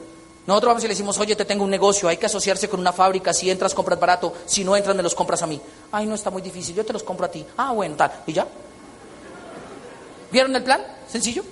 Nosotros 0.45 0.71
vamos 0.71 0.83
y 0.83 0.87
le 0.87 0.93
decimos, 0.93 1.17
oye, 1.17 1.37
te 1.37 1.45
tengo 1.45 1.63
un 1.63 1.69
negocio, 1.69 2.09
hay 2.09 2.17
que 2.17 2.25
asociarse 2.25 2.67
con 2.67 2.81
una 2.81 2.91
fábrica, 2.91 3.33
si 3.33 3.49
entras 3.49 3.73
compras 3.73 3.97
barato, 3.97 4.33
si 4.45 4.65
no 4.65 4.75
entras 4.75 4.93
me 4.93 5.01
los 5.01 5.15
compras 5.15 5.41
a 5.41 5.47
mí. 5.47 5.59
Ay, 5.89 6.05
no 6.05 6.15
está 6.15 6.29
muy 6.29 6.41
difícil, 6.41 6.75
yo 6.75 6.85
te 6.85 6.91
los 6.91 7.01
compro 7.01 7.25
a 7.25 7.31
ti. 7.31 7.45
Ah, 7.55 7.71
bueno, 7.71 7.95
tal. 7.95 8.11
¿Y 8.27 8.33
ya? 8.33 8.45
¿Vieron 10.29 10.53
el 10.53 10.63
plan? 10.63 10.81
Sencillo. 11.07 11.45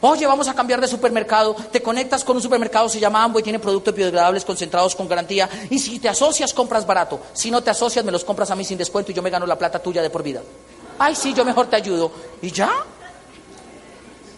Oye, 0.00 0.26
vamos 0.26 0.46
a 0.46 0.54
cambiar 0.54 0.80
de 0.80 0.86
supermercado. 0.86 1.54
Te 1.72 1.82
conectas 1.82 2.22
con 2.22 2.36
un 2.36 2.42
supermercado, 2.42 2.88
se 2.88 3.00
llama 3.00 3.24
Amway, 3.24 3.42
tiene 3.42 3.58
productos 3.58 3.94
biodegradables 3.94 4.44
concentrados 4.44 4.94
con 4.94 5.08
garantía. 5.08 5.48
Y 5.70 5.78
si 5.78 5.98
te 5.98 6.08
asocias, 6.08 6.54
compras 6.54 6.86
barato. 6.86 7.20
Si 7.32 7.50
no 7.50 7.62
te 7.62 7.70
asocias, 7.70 8.04
me 8.04 8.12
los 8.12 8.24
compras 8.24 8.50
a 8.50 8.56
mí 8.56 8.64
sin 8.64 8.78
descuento 8.78 9.10
y 9.10 9.14
yo 9.14 9.22
me 9.22 9.30
gano 9.30 9.46
la 9.46 9.58
plata 9.58 9.80
tuya 9.80 10.00
de 10.00 10.10
por 10.10 10.22
vida. 10.22 10.42
Ay, 10.98 11.16
sí, 11.16 11.34
yo 11.34 11.44
mejor 11.44 11.66
te 11.66 11.76
ayudo. 11.76 12.12
¿Y 12.42 12.52
ya? 12.52 12.70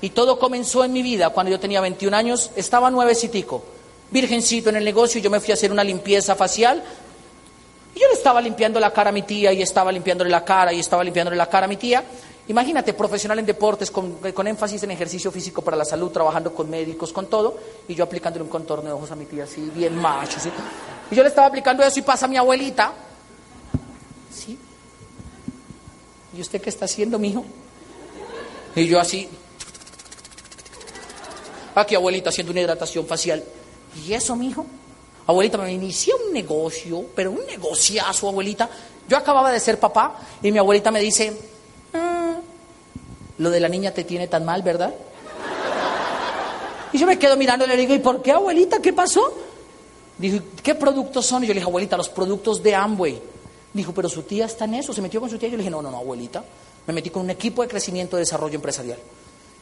Y 0.01 0.11
todo 0.11 0.39
comenzó 0.39 0.83
en 0.83 0.93
mi 0.93 1.03
vida 1.03 1.29
cuando 1.31 1.51
yo 1.51 1.61
tenía 1.61 1.81
21 1.83 2.17
años. 2.17 2.51
Estaba 2.57 2.91
nuevecitico, 2.91 3.63
virgencito 4.11 4.71
en 4.71 4.77
el 4.77 4.85
negocio 4.85 5.19
y 5.19 5.23
yo 5.23 5.29
me 5.29 5.41
fui 5.41 5.51
a 5.51 5.55
hacer 5.55 5.71
una 5.71 5.85
limpieza 5.85 6.35
facial. 6.35 6.83
Y 7.95 8.01
yo 8.01 8.09
le 8.09 8.15
estaba 8.15 8.41
limpiando 8.41 8.81
la 8.81 8.93
cara 8.93 9.11
a 9.11 9.13
mi 9.13 9.23
tía 9.23 9.53
y 9.53 9.61
estaba 9.61 9.93
limpiándole 9.93 10.31
la 10.31 10.43
cara 10.43 10.73
y 10.73 10.81
estaba 10.81 11.05
limpiándole 11.05 11.37
la 11.37 11.51
cara 11.51 11.67
a 11.67 11.69
mi 11.69 11.77
tía. 11.77 12.03
Imagínate, 12.51 12.95
profesional 12.95 13.39
en 13.39 13.47
deportes, 13.47 13.93
con, 13.93 14.19
énfasis 14.45 14.83
en 14.83 14.91
ejercicio 14.91 15.31
físico 15.31 15.63
para 15.63 15.77
la 15.77 15.85
salud, 15.85 16.11
trabajando 16.11 16.53
con 16.53 16.69
médicos, 16.69 17.13
con 17.13 17.27
todo, 17.27 17.57
y 17.87 17.95
yo 17.95 18.03
aplicándole 18.03 18.43
un 18.43 18.51
contorno 18.51 18.89
de 18.89 18.93
ojos 18.93 19.09
a 19.13 19.15
mi 19.15 19.25
tía, 19.25 19.45
así, 19.45 19.71
bien 19.73 19.95
macho, 19.95 20.39
así. 20.39 20.51
Y 21.13 21.15
yo 21.15 21.23
le 21.23 21.29
estaba 21.29 21.47
aplicando 21.47 21.85
eso 21.85 22.01
y 22.01 22.03
pasa 22.03 22.27
mi 22.27 22.37
abuelita. 22.37 22.93
¿Sí? 24.35 24.59
¿Y 26.37 26.41
usted 26.41 26.61
qué 26.61 26.71
está 26.71 26.87
haciendo, 26.87 27.21
mijo? 27.21 27.45
Y 28.75 28.85
yo 28.89 28.99
así. 28.99 29.29
Aquí, 31.77 31.95
abuelita, 31.95 32.31
haciendo 32.31 32.51
una 32.51 32.63
hidratación 32.63 33.07
facial. 33.07 33.45
¿Y 34.05 34.13
eso, 34.13 34.35
mijo? 34.35 34.67
Abuelita, 35.29 35.57
me 35.59 35.73
inicié 35.73 36.15
un 36.15 36.33
negocio, 36.33 37.05
pero 37.15 37.31
un 37.31 37.47
negociazo, 37.47 38.29
abuelita. 38.29 38.69
Yo 39.09 39.17
acababa 39.17 39.53
de 39.53 39.61
ser 39.61 39.79
papá 39.79 40.19
y 40.43 40.51
mi 40.51 40.59
abuelita 40.59 40.91
me 40.91 40.99
dice, 40.99 41.50
lo 43.39 43.51
de 43.51 43.61
la 43.61 43.69
niña 43.69 43.93
te 43.93 44.05
tiene 44.05 44.29
tan 44.29 44.45
mal, 44.45 44.63
¿verdad? 44.63 44.95
Y 46.93 46.99
yo 46.99 47.07
me 47.07 47.19
quedo 47.19 47.37
mirando 47.37 47.65
y 47.65 47.69
le 47.69 47.77
digo, 47.77 47.95
¿y 47.95 47.99
por 47.99 48.23
qué, 48.23 48.33
abuelita? 48.33 48.81
¿Qué 48.81 48.93
pasó? 48.93 49.33
Dijo, 50.19 50.45
¿qué 50.63 50.75
productos 50.75 51.25
son? 51.25 51.45
Y 51.45 51.47
yo 51.47 51.55
le 51.55 51.61
dije, 51.61 51.69
abuelita, 51.69 51.97
los 51.97 52.09
productos 52.09 52.63
de 52.63 52.75
Amway. 52.75 53.21
Dijo, 53.73 53.95
pero 53.95 54.09
su 54.09 54.23
tía 54.23 54.47
está 54.47 54.65
en 54.65 54.75
eso, 54.75 54.93
se 54.93 55.01
metió 55.01 55.21
con 55.21 55.31
su 55.31 55.39
tía. 55.39 55.49
Yo 55.49 55.57
le 55.57 55.63
dije, 55.63 55.71
no, 55.71 55.81
no, 55.81 55.91
no, 55.91 55.99
abuelita, 55.99 56.45
Me 56.87 56.93
metí 56.93 57.11
con 57.11 57.23
un 57.23 57.31
equipo 57.31 57.63
de 57.63 57.69
crecimiento 57.69 58.17
y 58.17 58.21
desarrollo 58.21 58.57
empresarial. 58.57 58.99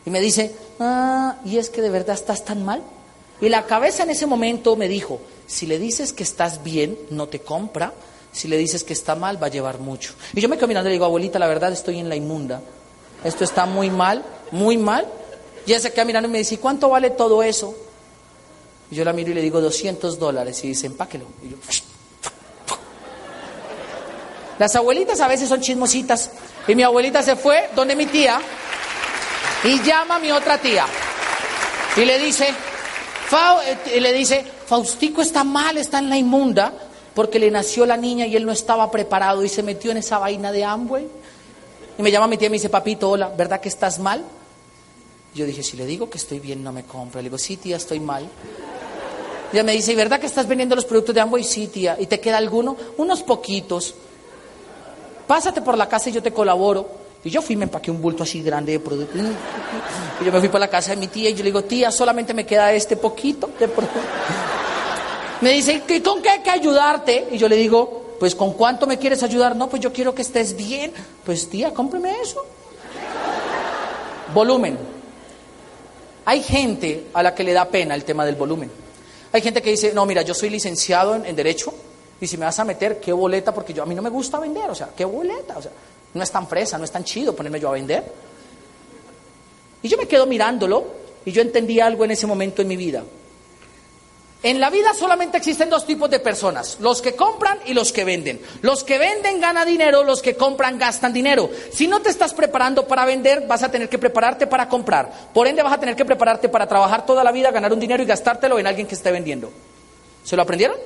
Y 0.07 0.11
me 0.11 0.21
dice, 0.21 0.55
ah, 0.81 1.37
¿y 1.45 1.59
es 1.59 1.69
que 1.71 1.83
de 1.83 1.91
verdad 1.91 2.15
estás 2.15 2.45
tan 2.45 2.65
mal? 2.65 2.83
Y 3.41 3.49
la 3.49 3.67
cabeza 3.67 4.03
en 4.03 4.11
ese 4.11 4.27
momento 4.27 4.75
me 4.75 4.89
dijo, 4.89 5.21
si 5.47 5.67
le 5.67 5.79
dices 5.79 6.13
que 6.13 6.23
estás 6.23 6.65
bien, 6.65 6.99
no 7.11 7.29
te 7.29 7.41
compra. 7.41 7.93
Si 8.33 8.49
le 8.49 8.57
dices 8.57 8.85
que 8.85 8.93
está 8.93 9.15
mal, 9.15 9.43
va 9.43 9.47
a 9.47 9.51
llevar 9.51 9.79
mucho. 9.79 10.15
Y 10.35 10.41
yo 10.41 10.49
me 10.49 10.57
quedo 10.57 10.69
mirando 10.69 10.89
y 10.89 10.91
le 10.91 10.95
digo, 10.95 11.05
abuelita, 11.05 11.39
la 11.39 11.47
verdad 11.47 11.73
estoy 11.73 11.99
en 11.99 12.09
la 12.09 12.17
inmunda. 12.17 12.61
Esto 13.25 13.45
está 13.45 13.67
muy 13.67 13.91
mal, 13.91 14.25
muy 14.51 14.77
mal. 14.77 15.07
Y 15.67 15.73
ella 15.73 15.81
se 15.81 15.93
queda 15.93 16.05
mirando 16.05 16.29
y 16.29 16.33
me 16.33 16.39
dice, 16.39 16.59
cuánto 16.59 16.89
vale 16.89 17.11
todo 17.11 17.43
eso? 17.43 17.75
Y 18.91 18.95
yo 18.97 19.05
la 19.05 19.13
miro 19.13 19.31
y 19.31 19.35
le 19.35 19.43
digo, 19.43 19.61
200 19.61 20.19
dólares. 20.19 20.63
Y 20.65 20.69
dice, 20.69 20.87
empáquelo. 20.87 21.27
Y 21.43 21.51
yo, 21.51 21.57
las 24.59 24.75
abuelitas 24.75 25.21
a 25.21 25.29
veces 25.29 25.49
son 25.49 25.61
chismositas. 25.61 26.31
Y 26.67 26.75
mi 26.75 26.83
abuelita 26.83 27.23
se 27.23 27.37
fue 27.37 27.71
donde 27.75 27.95
mi 27.95 28.07
tía 28.07 28.41
y 29.65 29.81
llama 29.83 30.17
a 30.17 30.19
mi 30.19 30.31
otra 30.33 30.59
tía. 30.59 30.87
Y 31.97 32.05
le 32.05 32.19
dice, 32.19 32.49
eh, 32.49 34.01
le 34.01 34.13
dice, 34.13 34.45
Faustico 34.67 35.23
está 35.23 35.45
mal, 35.45 35.79
está 35.79 35.99
en 35.99 36.11
la 36.11 36.17
inmunda, 36.17 36.73
porque 37.15 37.38
le 37.38 37.50
nació 37.50 37.87
la 37.87 37.97
niña 37.97 38.27
y 38.27 38.37
él 38.37 38.47
no 38.47 38.53
estaba 38.53 38.91
preparado 38.91 39.45
y 39.45 39.49
se 39.49 39.62
metió 39.62 39.91
en 39.91 39.97
esa 39.99 40.19
vaina 40.19 40.53
de 40.53 40.65
Amway. 40.65 41.07
Y 41.99 42.03
me 42.03 42.11
llama 42.11 42.29
mi 42.29 42.37
tía 42.37 42.47
y 42.47 42.50
me 42.50 42.57
dice, 42.57 42.69
papito, 42.69 43.11
hola, 43.11 43.33
¿verdad 43.37 43.61
que 43.61 43.69
estás 43.69 43.99
mal? 43.99 44.25
Yo 45.35 45.45
dije, 45.45 45.62
si 45.62 45.77
le 45.77 45.85
digo 45.85 46.09
que 46.09 46.19
estoy 46.19 46.38
bien, 46.38 46.62
no 46.62 46.73
me 46.73 46.85
compra. 46.85 47.21
Le 47.21 47.29
digo, 47.29 47.38
sí, 47.38 47.57
tía, 47.57 47.77
estoy 47.77 48.00
mal. 48.00 48.25
Y 49.53 49.57
ella 49.57 49.65
me 49.65 49.73
dice, 49.73 49.93
¿y 49.93 49.95
verdad 49.95 50.21
que 50.21 50.27
estás 50.27 50.47
vendiendo 50.47 50.75
los 50.75 50.85
productos 50.85 51.15
de 51.15 51.21
Amway? 51.21 51.43
Sí, 51.43 51.69
tía. 51.69 51.97
¿Y 51.99 52.07
te 52.07 52.21
queda 52.21 52.37
alguno? 52.37 52.77
Unos 52.99 53.23
poquitos. 53.23 53.95
Pásate 55.27 55.61
por 55.61 55.77
la 55.77 55.88
casa 55.88 56.11
y 56.11 56.12
yo 56.12 56.23
te 56.23 56.33
colaboro. 56.33 56.88
Y 57.25 57.31
yo 57.31 57.43
fui, 57.43 57.57
me 57.57 57.65
empaqué 57.65 57.91
un 57.91 58.00
bulto 58.00 58.23
así 58.23 58.43
grande 58.43 58.73
de 58.73 58.81
producto. 58.81 59.19
Y 60.21 60.25
yo 60.25 60.33
me 60.33 60.41
fui 60.41 60.49
por 60.49 60.59
la 60.59 60.67
casa 60.67 60.91
de 60.91 60.97
mi 60.97 61.07
tía 61.07 61.31
y 61.31 61.33
yo 61.35 61.38
le 61.38 61.50
digo, 61.50 61.62
tía, 61.62 61.93
solamente 61.93 62.35
me 62.35 62.45
queda 62.45 62.73
este 62.73 62.97
poquito 62.97 63.50
de 63.59 63.69
producto. 63.69 64.00
Me 65.40 65.52
dice, 65.52 65.83
¿y 65.88 66.00
con 66.00 66.21
qué 66.21 66.30
hay 66.30 66.40
que 66.40 66.50
ayudarte? 66.50 67.28
Y 67.30 67.38
yo 67.38 67.49
le 67.49 67.57
digo, 67.57 68.16
pues 68.18 68.35
¿con 68.35 68.54
cuánto 68.54 68.87
me 68.87 68.99
quieres 68.99 69.23
ayudar? 69.23 69.54
No, 69.54 69.68
pues 69.68 69.80
yo 69.80 69.92
quiero 69.92 70.14
que 70.14 70.23
estés 70.23 70.57
bien. 70.57 70.92
Pues 71.25 71.49
tía, 71.49 71.73
cómpreme 71.73 72.21
eso. 72.21 72.45
Volumen. 74.35 74.76
Hay 76.25 76.42
gente 76.42 77.07
a 77.14 77.23
la 77.23 77.35
que 77.35 77.45
le 77.45 77.52
da 77.52 77.66
pena 77.68 77.95
el 77.95 78.04
tema 78.04 78.25
del 78.26 78.35
volumen. 78.35 78.71
Hay 79.33 79.40
gente 79.40 79.62
que 79.62 79.71
dice, 79.71 79.92
no, 79.95 80.04
mira, 80.07 80.23
yo 80.23 80.35
soy 80.35 80.50
licenciado 80.50 81.14
en, 81.14 81.25
en 81.25 81.37
Derecho 81.37 81.73
y 82.21 82.26
si 82.26 82.37
me 82.37 82.45
vas 82.45 82.59
a 82.59 82.64
meter, 82.64 83.00
¿qué 83.00 83.12
boleta? 83.12 83.54
Porque 83.54 83.73
yo 83.73 83.83
a 83.83 83.87
mí 83.87 83.95
no 83.95 84.02
me 84.02 84.11
gusta 84.11 84.38
vender, 84.40 84.68
o 84.68 84.75
sea, 84.75 84.90
¿qué 84.97 85.04
boleta? 85.04 85.57
O 85.57 85.62
sea, 85.62 85.71
no 86.14 86.23
es 86.23 86.30
tan 86.30 86.49
fresa, 86.49 86.76
no 86.78 86.85
es 86.85 86.90
tan 86.90 87.04
chido 87.04 87.35
ponerme 87.35 87.61
yo 87.61 87.68
a 87.68 87.73
vender. 87.73 88.04
Y 89.83 89.88
yo 89.88 89.97
me 89.97 90.07
quedo 90.09 90.26
mirándolo 90.26 90.85
y 91.25 91.30
yo 91.30 91.42
entendí 91.42 91.78
algo 91.78 92.04
en 92.04 92.11
ese 92.11 92.26
momento 92.26 92.62
en 92.62 92.68
mi 92.68 92.76
vida. 92.76 93.04
En 94.40 94.61
la 94.61 94.71
vida 94.71 94.95
solamente 94.95 95.37
existen 95.37 95.68
dos 95.68 95.85
tipos 95.85 96.09
de 96.09 96.21
personas, 96.21 96.76
los 96.78 97.02
que 97.02 97.16
compran 97.16 97.59
y 97.66 97.75
los 97.75 97.92
que 97.92 98.04
venden. 98.04 98.40
Los 98.62 98.85
que 98.85 98.97
venden 98.97 99.40
ganan 99.40 99.66
dinero, 99.66 100.04
los 100.04 100.23
que 100.23 100.37
compran 100.37 100.78
gastan 100.78 101.12
dinero. 101.12 101.50
Si 101.73 101.88
no 101.88 102.00
te 102.00 102.11
estás 102.11 102.35
preparando 102.35 102.87
para 102.87 103.04
vender, 103.04 103.49
vas 103.49 103.64
a 103.64 103.71
tener 103.71 103.88
que 103.88 103.99
prepararte 103.99 104.47
para 104.47 104.68
comprar. 104.68 105.11
Por 105.35 105.49
ende, 105.49 105.64
vas 105.64 105.73
a 105.73 105.80
tener 105.80 105.97
que 105.97 106.04
prepararte 106.04 106.49
para 106.49 106.68
trabajar 106.68 107.04
toda 107.04 107.25
la 107.25 107.33
vida, 107.33 107.50
ganar 107.50 107.73
un 107.73 107.80
dinero 107.80 108.00
y 108.00 108.07
gastártelo 108.07 108.61
en 108.61 108.68
alguien 108.68 108.87
que 108.87 108.95
esté 108.95 109.11
vendiendo. 109.11 109.50
¿Se 110.23 110.37
lo 110.37 110.42
aprendieron? 110.42 110.76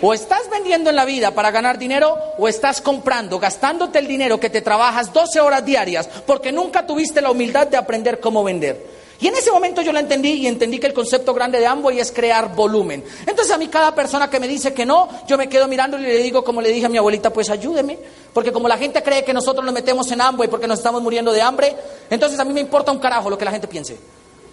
O 0.00 0.14
estás 0.14 0.48
vendiendo 0.50 0.88
en 0.88 0.96
la 0.96 1.04
vida 1.04 1.32
para 1.32 1.50
ganar 1.50 1.78
dinero 1.78 2.16
o 2.38 2.48
estás 2.48 2.80
comprando, 2.80 3.38
gastándote 3.38 3.98
el 3.98 4.06
dinero 4.06 4.40
que 4.40 4.48
te 4.48 4.62
trabajas 4.62 5.12
12 5.12 5.40
horas 5.40 5.64
diarias 5.64 6.08
porque 6.26 6.52
nunca 6.52 6.86
tuviste 6.86 7.20
la 7.20 7.30
humildad 7.30 7.66
de 7.66 7.76
aprender 7.76 8.18
cómo 8.18 8.42
vender. 8.44 9.05
Y 9.20 9.28
en 9.28 9.34
ese 9.34 9.50
momento 9.50 9.80
yo 9.80 9.92
lo 9.92 9.98
entendí 9.98 10.32
y 10.32 10.46
entendí 10.46 10.78
que 10.78 10.86
el 10.86 10.92
concepto 10.92 11.32
grande 11.32 11.58
de 11.58 11.66
Amway 11.66 12.00
es 12.00 12.12
crear 12.12 12.54
volumen. 12.54 13.02
Entonces 13.26 13.54
a 13.54 13.58
mí 13.58 13.68
cada 13.68 13.94
persona 13.94 14.28
que 14.28 14.38
me 14.38 14.46
dice 14.46 14.74
que 14.74 14.84
no, 14.84 15.08
yo 15.26 15.38
me 15.38 15.48
quedo 15.48 15.66
mirando 15.68 15.98
y 15.98 16.02
le 16.02 16.18
digo 16.18 16.44
como 16.44 16.60
le 16.60 16.70
dije 16.70 16.86
a 16.86 16.88
mi 16.88 16.98
abuelita, 16.98 17.32
pues 17.32 17.48
ayúdeme. 17.48 17.98
Porque 18.34 18.52
como 18.52 18.68
la 18.68 18.76
gente 18.76 19.02
cree 19.02 19.24
que 19.24 19.32
nosotros 19.32 19.64
nos 19.64 19.72
metemos 19.72 20.10
en 20.12 20.20
Amway 20.20 20.48
porque 20.48 20.66
nos 20.66 20.78
estamos 20.78 21.00
muriendo 21.00 21.32
de 21.32 21.40
hambre, 21.40 21.74
entonces 22.10 22.38
a 22.38 22.44
mí 22.44 22.52
me 22.52 22.60
importa 22.60 22.92
un 22.92 22.98
carajo 22.98 23.30
lo 23.30 23.38
que 23.38 23.44
la 23.46 23.52
gente 23.52 23.66
piense. 23.66 23.96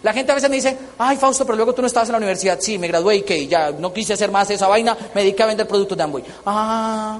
La 0.03 0.13
gente 0.13 0.31
a 0.31 0.35
veces 0.35 0.49
me 0.49 0.57
dice, 0.57 0.77
ay 0.97 1.17
Fausto, 1.17 1.45
pero 1.45 1.55
luego 1.55 1.73
tú 1.73 1.81
no 1.81 1.87
estabas 1.87 2.09
en 2.09 2.13
la 2.13 2.17
universidad. 2.17 2.59
Sí, 2.61 2.77
me 2.77 2.87
gradué 2.87 3.17
y 3.17 3.21
que 3.23 3.47
ya 3.47 3.71
no 3.71 3.91
quise 3.91 4.13
hacer 4.13 4.31
más 4.31 4.49
esa 4.49 4.67
vaina, 4.67 4.97
me 5.13 5.21
dediqué 5.21 5.43
a 5.43 5.47
vender 5.47 5.67
productos 5.67 5.97
de 5.97 6.03
Amway. 6.03 6.23
Ah. 6.45 7.19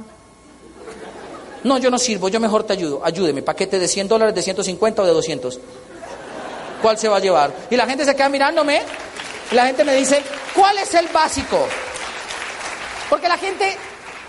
No, 1.64 1.78
yo 1.78 1.90
no 1.90 1.98
sirvo, 1.98 2.28
yo 2.28 2.40
mejor 2.42 2.64
te 2.64 2.74
ayudo. 2.74 3.02
Ayúdeme, 3.04 3.42
paquete 3.42 3.80
de 3.80 3.88
100 3.88 4.10
dólares, 4.10 4.36
de 4.36 4.42
150 4.42 5.02
o 5.02 5.06
de 5.06 5.14
200. 5.14 5.60
¿Cuál 6.84 6.98
se 6.98 7.08
va 7.08 7.16
a 7.16 7.20
llevar? 7.22 7.50
Y 7.70 7.78
la 7.78 7.86
gente 7.86 8.04
se 8.04 8.14
queda 8.14 8.28
mirándome 8.28 8.82
y 9.50 9.56
la 9.56 9.68
gente 9.68 9.86
me 9.86 9.96
dice, 9.96 10.22
¿cuál 10.54 10.78
es 10.80 10.94
el 10.94 11.08
básico? 11.08 11.66
Porque 13.10 13.30
la 13.30 13.38
gente, 13.38 13.78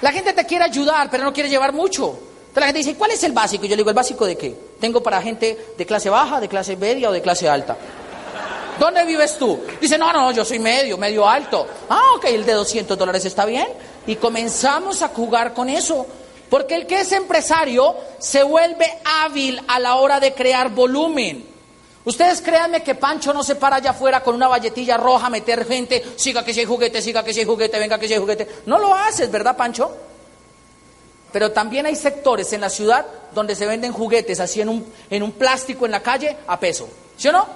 la 0.00 0.12
gente 0.12 0.32
te 0.32 0.46
quiere 0.46 0.64
ayudar, 0.64 1.10
pero 1.10 1.24
no 1.24 1.32
quiere 1.32 1.48
llevar 1.48 1.72
mucho. 1.72 2.10
Entonces 2.10 2.60
la 2.60 2.66
gente 2.66 2.78
dice, 2.78 2.94
¿cuál 2.94 3.10
es 3.10 3.24
el 3.24 3.32
básico? 3.32 3.64
Y 3.64 3.68
yo 3.68 3.74
le 3.74 3.80
digo, 3.80 3.90
¿el 3.90 3.96
básico 3.96 4.24
de 4.24 4.38
qué? 4.38 4.56
Tengo 4.78 5.02
para 5.02 5.20
gente 5.20 5.74
de 5.76 5.84
clase 5.84 6.08
baja, 6.08 6.40
de 6.40 6.46
clase 6.46 6.76
media 6.76 7.10
o 7.10 7.12
de 7.12 7.20
clase 7.20 7.48
alta. 7.48 7.76
¿Dónde 8.78 9.04
vives 9.04 9.36
tú? 9.36 9.60
Dice, 9.80 9.98
no, 9.98 10.12
no, 10.12 10.30
yo 10.30 10.44
soy 10.44 10.60
medio, 10.60 10.96
medio 10.96 11.28
alto. 11.28 11.66
Ah, 11.90 12.12
ok, 12.14 12.26
el 12.26 12.46
de 12.46 12.52
200 12.52 12.96
dólares 12.96 13.24
está 13.24 13.44
bien. 13.46 13.66
Y 14.06 14.14
comenzamos 14.14 15.02
a 15.02 15.08
jugar 15.08 15.54
con 15.54 15.68
eso. 15.68 16.06
Porque 16.48 16.76
el 16.76 16.86
que 16.86 17.00
es 17.00 17.10
empresario 17.10 17.96
se 18.20 18.44
vuelve 18.44 18.86
hábil 19.04 19.60
a 19.66 19.80
la 19.80 19.96
hora 19.96 20.20
de 20.20 20.34
crear 20.34 20.68
volumen. 20.68 21.53
Ustedes 22.04 22.42
créanme 22.42 22.82
que 22.82 22.94
Pancho 22.94 23.32
no 23.32 23.42
se 23.42 23.54
para 23.54 23.76
allá 23.76 23.90
afuera 23.90 24.22
con 24.22 24.34
una 24.34 24.46
valletilla 24.46 24.96
roja 24.98 25.26
a 25.26 25.30
meter 25.30 25.66
gente, 25.66 26.04
siga 26.16 26.44
que 26.44 26.52
si 26.52 26.60
hay 26.60 26.66
juguete, 26.66 27.00
siga 27.00 27.24
que 27.24 27.32
si 27.32 27.40
hay 27.40 27.46
juguete, 27.46 27.78
venga 27.78 27.98
que 27.98 28.06
si 28.06 28.12
hay 28.12 28.20
juguete. 28.20 28.46
No 28.66 28.78
lo 28.78 28.94
haces, 28.94 29.30
¿verdad, 29.30 29.56
Pancho? 29.56 29.90
Pero 31.32 31.50
también 31.50 31.86
hay 31.86 31.96
sectores 31.96 32.52
en 32.52 32.60
la 32.60 32.68
ciudad 32.68 33.06
donde 33.34 33.54
se 33.54 33.66
venden 33.66 33.92
juguetes 33.92 34.38
así 34.38 34.60
en 34.60 34.68
un, 34.68 34.86
en 35.08 35.22
un 35.22 35.32
plástico 35.32 35.86
en 35.86 35.92
la 35.92 36.00
calle 36.00 36.36
a 36.46 36.60
peso. 36.60 36.88
¿Sí 37.16 37.28
o 37.28 37.32
no? 37.32 37.46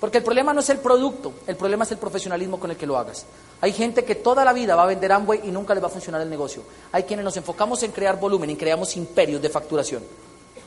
Porque 0.00 0.18
el 0.18 0.24
problema 0.24 0.52
no 0.52 0.60
es 0.60 0.68
el 0.68 0.78
producto, 0.78 1.32
el 1.46 1.56
problema 1.56 1.84
es 1.84 1.92
el 1.92 1.98
profesionalismo 1.98 2.60
con 2.60 2.70
el 2.70 2.76
que 2.76 2.86
lo 2.86 2.98
hagas. 2.98 3.24
Hay 3.60 3.72
gente 3.72 4.04
que 4.04 4.16
toda 4.16 4.44
la 4.44 4.52
vida 4.52 4.74
va 4.74 4.82
a 4.82 4.86
vender 4.86 5.10
Amway 5.12 5.40
y 5.44 5.52
nunca 5.52 5.74
le 5.74 5.80
va 5.80 5.86
a 5.86 5.90
funcionar 5.90 6.20
el 6.20 6.28
negocio. 6.28 6.62
Hay 6.92 7.04
quienes 7.04 7.24
nos 7.24 7.36
enfocamos 7.36 7.82
en 7.82 7.92
crear 7.92 8.18
volumen 8.20 8.50
y 8.50 8.56
creamos 8.56 8.96
imperios 8.96 9.40
de 9.40 9.48
facturación. 9.48 10.02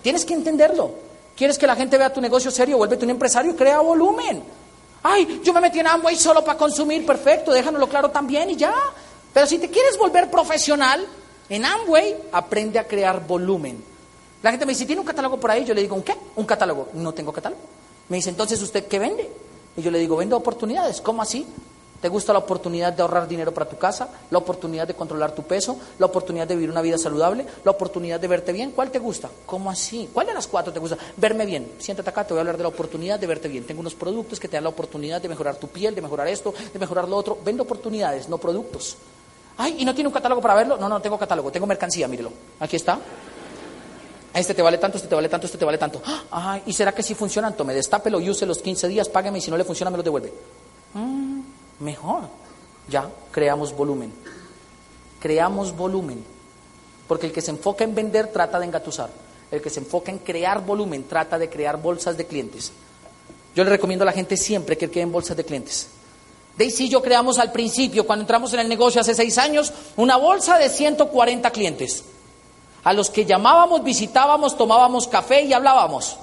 Tienes 0.01 0.25
que 0.25 0.33
entenderlo. 0.33 1.08
¿Quieres 1.39 1.57
que 1.57 1.65
la 1.65 1.77
gente 1.77 1.97
vea 1.97 2.11
tu 2.11 2.19
negocio 2.19 2.51
serio? 2.51 2.75
Vuélvete 2.75 3.05
un 3.05 3.11
empresario 3.11 3.53
y 3.53 3.55
crea 3.55 3.79
volumen. 3.79 4.43
Ay, 5.01 5.39
yo 5.41 5.53
me 5.53 5.61
metí 5.61 5.79
en 5.79 5.87
Amway 5.87 6.17
solo 6.17 6.43
para 6.43 6.57
consumir, 6.57 7.05
perfecto, 7.05 7.53
déjanoslo 7.53 7.87
claro 7.87 8.11
también 8.11 8.49
y 8.49 8.57
ya. 8.57 8.73
Pero 9.33 9.47
si 9.47 9.57
te 9.57 9.69
quieres 9.69 9.97
volver 9.97 10.29
profesional, 10.29 11.07
en 11.47 11.63
Amway 11.63 12.23
aprende 12.33 12.77
a 12.77 12.85
crear 12.85 13.25
volumen. 13.25 13.81
La 14.43 14.51
gente 14.51 14.65
me 14.65 14.73
dice, 14.73 14.85
¿tiene 14.85 14.99
un 14.99 15.07
catálogo 15.07 15.39
por 15.39 15.49
ahí? 15.49 15.63
Yo 15.63 15.73
le 15.73 15.79
digo, 15.79 15.95
¿un 15.95 16.03
qué? 16.03 16.13
Un 16.35 16.45
catálogo. 16.45 16.89
No 16.95 17.13
tengo 17.13 17.31
catálogo. 17.31 17.61
Me 18.09 18.17
dice, 18.17 18.31
entonces, 18.31 18.61
¿usted 18.61 18.87
qué 18.87 18.99
vende? 18.99 19.31
Y 19.77 19.81
yo 19.81 19.91
le 19.91 19.99
digo, 19.99 20.17
vendo 20.17 20.35
oportunidades. 20.35 20.99
¿Cómo 20.99 21.21
así? 21.21 21.47
¿Te 22.01 22.07
gusta 22.07 22.31
la 22.31 22.39
oportunidad 22.39 22.93
de 22.93 23.01
ahorrar 23.01 23.27
dinero 23.27 23.53
para 23.53 23.67
tu 23.67 23.77
casa? 23.77 24.09
¿La 24.31 24.37
oportunidad 24.37 24.87
de 24.87 24.93
controlar 24.93 25.33
tu 25.33 25.43
peso? 25.43 25.77
¿La 25.97 26.05
oportunidad 26.05 26.47
de 26.47 26.55
vivir 26.55 26.71
una 26.71 26.81
vida 26.81 26.97
saludable? 26.97 27.45
¿La 27.65 27.71
oportunidad 27.71 28.19
de 28.19 28.27
verte 28.27 28.53
bien? 28.53 28.71
¿Cuál 28.71 28.89
te 28.89 28.99
gusta? 28.99 29.29
¿Cómo 29.45 29.69
así? 29.69 30.09
¿Cuál 30.13 30.27
de 30.27 30.33
las 30.33 30.47
cuatro 30.47 30.71
te 30.71 30.79
gusta? 30.79 30.97
Verme 31.17 31.45
bien. 31.45 31.73
Siéntate 31.77 32.09
acá, 32.09 32.23
te 32.23 32.33
voy 32.33 32.39
a 32.39 32.41
hablar 32.41 32.57
de 32.57 32.63
la 32.63 32.69
oportunidad 32.69 33.19
de 33.19 33.27
verte 33.27 33.49
bien. 33.49 33.65
Tengo 33.65 33.81
unos 33.81 33.95
productos 33.95 34.39
que 34.39 34.47
te 34.47 34.55
dan 34.55 34.63
la 34.63 34.69
oportunidad 34.69 35.21
de 35.21 35.27
mejorar 35.27 35.57
tu 35.57 35.67
piel, 35.67 35.93
de 35.93 36.01
mejorar 36.01 36.27
esto, 36.29 36.53
de 36.71 36.79
mejorar 36.79 37.07
lo 37.09 37.17
otro. 37.17 37.37
Vendo 37.43 37.63
oportunidades, 37.63 38.29
no 38.29 38.37
productos. 38.37 38.95
Ay, 39.57 39.75
¿y 39.79 39.85
no 39.85 39.93
tiene 39.93 40.07
un 40.07 40.13
catálogo 40.13 40.41
para 40.41 40.55
verlo? 40.55 40.77
No, 40.77 40.87
no 40.87 41.01
tengo 41.01 41.19
catálogo, 41.19 41.51
tengo 41.51 41.67
mercancía, 41.67 42.07
mírelo. 42.07 42.31
Aquí 42.61 42.77
está. 42.77 42.97
Este 44.33 44.53
te 44.53 44.61
vale 44.61 44.77
tanto, 44.77 44.97
este 44.97 45.09
te 45.09 45.15
vale 45.15 45.27
tanto, 45.27 45.47
este 45.47 45.57
te 45.57 45.65
vale 45.65 45.77
tanto. 45.77 46.01
Ah, 46.31 46.59
¿y 46.65 46.71
será 46.71 46.93
que 46.93 47.03
sí 47.03 47.13
funcionan? 47.13 47.57
Tome, 47.57 47.73
destápelo 47.73 48.21
y 48.21 48.29
use 48.29 48.45
los 48.45 48.59
15 48.59 48.87
días, 48.87 49.09
págame 49.09 49.39
y 49.39 49.41
si 49.41 49.51
no 49.51 49.57
le 49.57 49.65
funciona 49.65 49.91
me 49.91 49.97
lo 49.97 50.03
devuelve. 50.03 50.31
Mm, 50.93 51.38
mejor. 51.79 52.23
Ya, 52.87 53.09
creamos 53.31 53.75
volumen. 53.75 54.13
Creamos 55.19 55.75
volumen. 55.75 56.23
Porque 57.07 57.27
el 57.27 57.33
que 57.33 57.41
se 57.41 57.51
enfoca 57.51 57.83
en 57.83 57.95
vender 57.95 58.31
trata 58.31 58.59
de 58.59 58.65
engatusar. 58.65 59.09
El 59.51 59.61
que 59.61 59.69
se 59.69 59.79
enfoca 59.79 60.11
en 60.11 60.19
crear 60.19 60.63
volumen 60.63 61.03
trata 61.07 61.37
de 61.37 61.49
crear 61.49 61.81
bolsas 61.81 62.17
de 62.17 62.25
clientes. 62.25 62.71
Yo 63.55 63.63
le 63.63 63.69
recomiendo 63.69 64.03
a 64.03 64.05
la 64.05 64.11
gente 64.11 64.37
siempre 64.37 64.77
que 64.77 64.89
queden 64.89 65.11
bolsas 65.11 65.35
de 65.35 65.43
clientes. 65.43 65.87
Daisy 66.57 66.85
y 66.85 66.89
yo 66.89 67.01
creamos 67.01 67.39
al 67.39 67.51
principio, 67.51 68.05
cuando 68.05 68.23
entramos 68.23 68.53
en 68.53 68.59
el 68.59 68.69
negocio 68.69 69.01
hace 69.01 69.15
seis 69.15 69.37
años, 69.37 69.71
una 69.95 70.17
bolsa 70.17 70.57
de 70.57 70.69
140 70.69 71.49
clientes 71.51 72.03
a 72.83 72.93
los 72.93 73.09
que 73.09 73.25
llamábamos, 73.25 73.83
visitábamos, 73.83 74.57
tomábamos 74.57 75.07
café 75.07 75.43
y 75.43 75.53
hablábamos. 75.53 76.17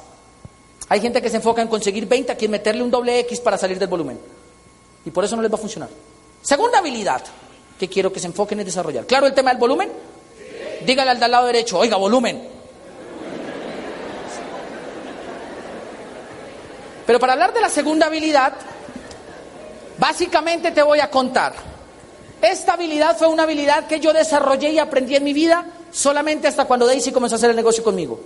Hay 0.89 1.01
gente 1.01 1.21
que 1.21 1.31
se 1.31 1.37
enfoca 1.37 1.63
en 1.63 1.69
conseguir 1.69 2.07
20 2.07 2.33
a 2.33 2.37
quien 2.37 2.51
meterle 2.51 2.83
un 2.83 2.91
doble 2.91 3.19
X 3.21 3.41
para 3.41 3.59
salir 3.59 3.79
del 3.79 3.89
volumen 3.89 4.19
y 5.07 5.11
por 5.11 5.25
eso 5.25 5.37
no 5.37 5.43
les 5.43 5.51
va 5.51 5.55
a 5.55 5.59
funcionar. 5.59 5.89
Segunda 6.43 6.81
habilidad 6.81 7.23
que 7.79 7.89
quiero 7.89 8.13
que 8.13 8.21
se 8.21 8.27
enfoquen 8.27 8.61
en 8.61 8.67
desarrollar. 8.67 9.07
¿Claro 9.07 9.27
el 9.27 9.35
tema 9.35 9.51
del 9.51 9.59
volumen? 9.59 9.91
Dígale 10.85 11.11
al 11.13 11.21
del 11.21 11.31
lado 11.31 11.47
derecho, 11.47 11.79
oiga, 11.79 11.97
volumen. 11.97 12.49
Pero 17.07 17.21
para 17.21 17.35
hablar 17.35 17.55
de 17.55 17.61
la 17.61 17.71
segunda 17.71 18.07
habilidad, 18.07 18.53
básicamente 19.97 20.73
te 20.73 20.83
voy 20.83 20.99
a 20.99 21.09
contar. 21.09 21.55
Esta 22.43 22.73
habilidad 22.73 23.17
fue 23.17 23.29
una 23.29 23.45
habilidad 23.45 23.87
que 23.87 24.01
yo 24.01 24.13
desarrollé 24.13 24.71
y 24.71 24.79
aprendí 24.81 25.15
en 25.15 25.25
mi 25.25 25.33
vida 25.33 25.67
solamente 25.93 26.49
hasta 26.49 26.65
cuando 26.65 26.87
Daisy 26.87 27.13
comenzó 27.13 27.37
a 27.37 27.39
hacer 27.39 27.51
el 27.51 27.57
negocio 27.57 27.85
conmigo. 27.85 28.19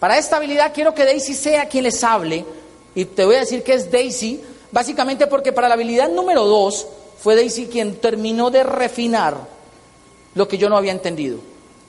Para 0.00 0.16
esta 0.16 0.36
habilidad 0.36 0.72
quiero 0.74 0.94
que 0.94 1.04
Daisy 1.04 1.34
sea 1.34 1.68
quien 1.68 1.84
les 1.84 2.02
hable 2.02 2.44
y 2.94 3.04
te 3.04 3.24
voy 3.26 3.36
a 3.36 3.40
decir 3.40 3.62
que 3.62 3.74
es 3.74 3.90
Daisy 3.90 4.42
básicamente 4.72 5.26
porque 5.26 5.52
para 5.52 5.68
la 5.68 5.74
habilidad 5.74 6.08
número 6.08 6.44
dos 6.44 6.86
fue 7.18 7.36
Daisy 7.36 7.66
quien 7.66 7.96
terminó 7.96 8.50
de 8.50 8.62
refinar 8.62 9.36
lo 10.34 10.46
que 10.46 10.58
yo 10.58 10.68
no 10.68 10.76
había 10.76 10.92
entendido. 10.92 11.38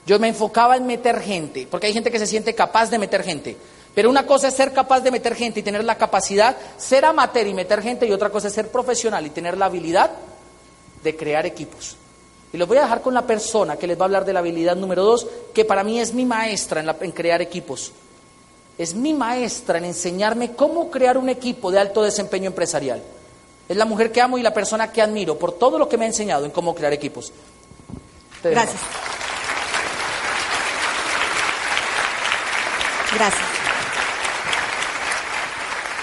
Yo 0.06 0.18
me 0.18 0.28
enfocaba 0.28 0.76
en 0.76 0.86
meter 0.86 1.20
gente, 1.20 1.68
porque 1.70 1.86
hay 1.86 1.92
gente 1.92 2.10
que 2.10 2.18
se 2.18 2.26
siente 2.26 2.54
capaz 2.54 2.90
de 2.90 2.98
meter 2.98 3.22
gente. 3.22 3.56
Pero 3.94 4.08
una 4.08 4.26
cosa 4.26 4.48
es 4.48 4.54
ser 4.54 4.72
capaz 4.72 5.00
de 5.00 5.10
meter 5.10 5.34
gente 5.34 5.60
y 5.60 5.62
tener 5.62 5.84
la 5.84 5.96
capacidad, 5.96 6.56
ser 6.78 7.04
amateur 7.04 7.46
y 7.46 7.52
meter 7.52 7.82
gente, 7.82 8.06
y 8.06 8.12
otra 8.12 8.30
cosa 8.30 8.48
es 8.48 8.54
ser 8.54 8.68
profesional 8.68 9.26
y 9.26 9.30
tener 9.30 9.58
la 9.58 9.66
habilidad 9.66 10.10
de 11.02 11.16
crear 11.16 11.44
equipos. 11.44 11.96
Y 12.52 12.56
los 12.56 12.66
voy 12.66 12.78
a 12.78 12.82
dejar 12.82 13.02
con 13.02 13.12
la 13.12 13.26
persona 13.26 13.76
que 13.76 13.86
les 13.86 13.98
va 13.98 14.02
a 14.02 14.06
hablar 14.06 14.24
de 14.24 14.32
la 14.32 14.38
habilidad 14.38 14.76
número 14.76 15.04
dos, 15.04 15.26
que 15.52 15.64
para 15.64 15.84
mí 15.84 16.00
es 16.00 16.14
mi 16.14 16.24
maestra 16.24 16.80
en, 16.80 16.88
en 16.88 17.12
crear 17.12 17.42
equipos. 17.42 17.92
Es 18.78 18.94
mi 18.94 19.12
maestra 19.12 19.78
en 19.78 19.86
enseñarme 19.86 20.52
cómo 20.52 20.90
crear 20.90 21.18
un 21.18 21.28
equipo 21.28 21.70
de 21.70 21.80
alto 21.80 22.02
desempeño 22.02 22.46
empresarial. 22.46 23.02
Es 23.68 23.76
la 23.76 23.84
mujer 23.84 24.10
que 24.12 24.22
amo 24.22 24.38
y 24.38 24.42
la 24.42 24.54
persona 24.54 24.90
que 24.90 25.02
admiro 25.02 25.38
por 25.38 25.52
todo 25.52 25.78
lo 25.78 25.88
que 25.88 25.98
me 25.98 26.04
ha 26.04 26.08
enseñado 26.08 26.44
en 26.44 26.52
cómo 26.52 26.74
crear 26.74 26.92
equipos. 26.92 27.32
Gracias. 28.42 28.80
Gracias. 33.14 33.42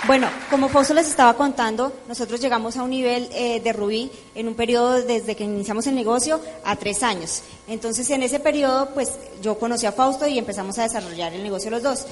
Bueno, 0.07 0.29
como 0.51 0.69
Fausto 0.69 0.93
les 0.93 1.07
estaba 1.07 1.33
contando, 1.33 1.91
nosotros 2.07 2.39
llegamos 2.39 2.77
a 2.77 2.83
un 2.83 2.91
nivel 2.91 3.27
eh, 3.31 3.59
de 3.59 3.73
Rubí 3.73 4.11
en 4.35 4.47
un 4.47 4.53
periodo 4.53 5.01
desde 5.01 5.35
que 5.35 5.45
iniciamos 5.45 5.87
el 5.87 5.95
negocio 5.95 6.39
a 6.63 6.75
tres 6.75 7.01
años. 7.01 7.41
Entonces, 7.67 8.07
en 8.11 8.21
ese 8.21 8.39
periodo, 8.39 8.89
pues 8.93 9.13
yo 9.41 9.57
conocí 9.57 9.87
a 9.87 9.91
Fausto 9.91 10.27
y 10.27 10.37
empezamos 10.37 10.77
a 10.77 10.83
desarrollar 10.83 11.33
el 11.33 11.41
negocio 11.41 11.71
los 11.71 11.81
dos. 11.81 12.05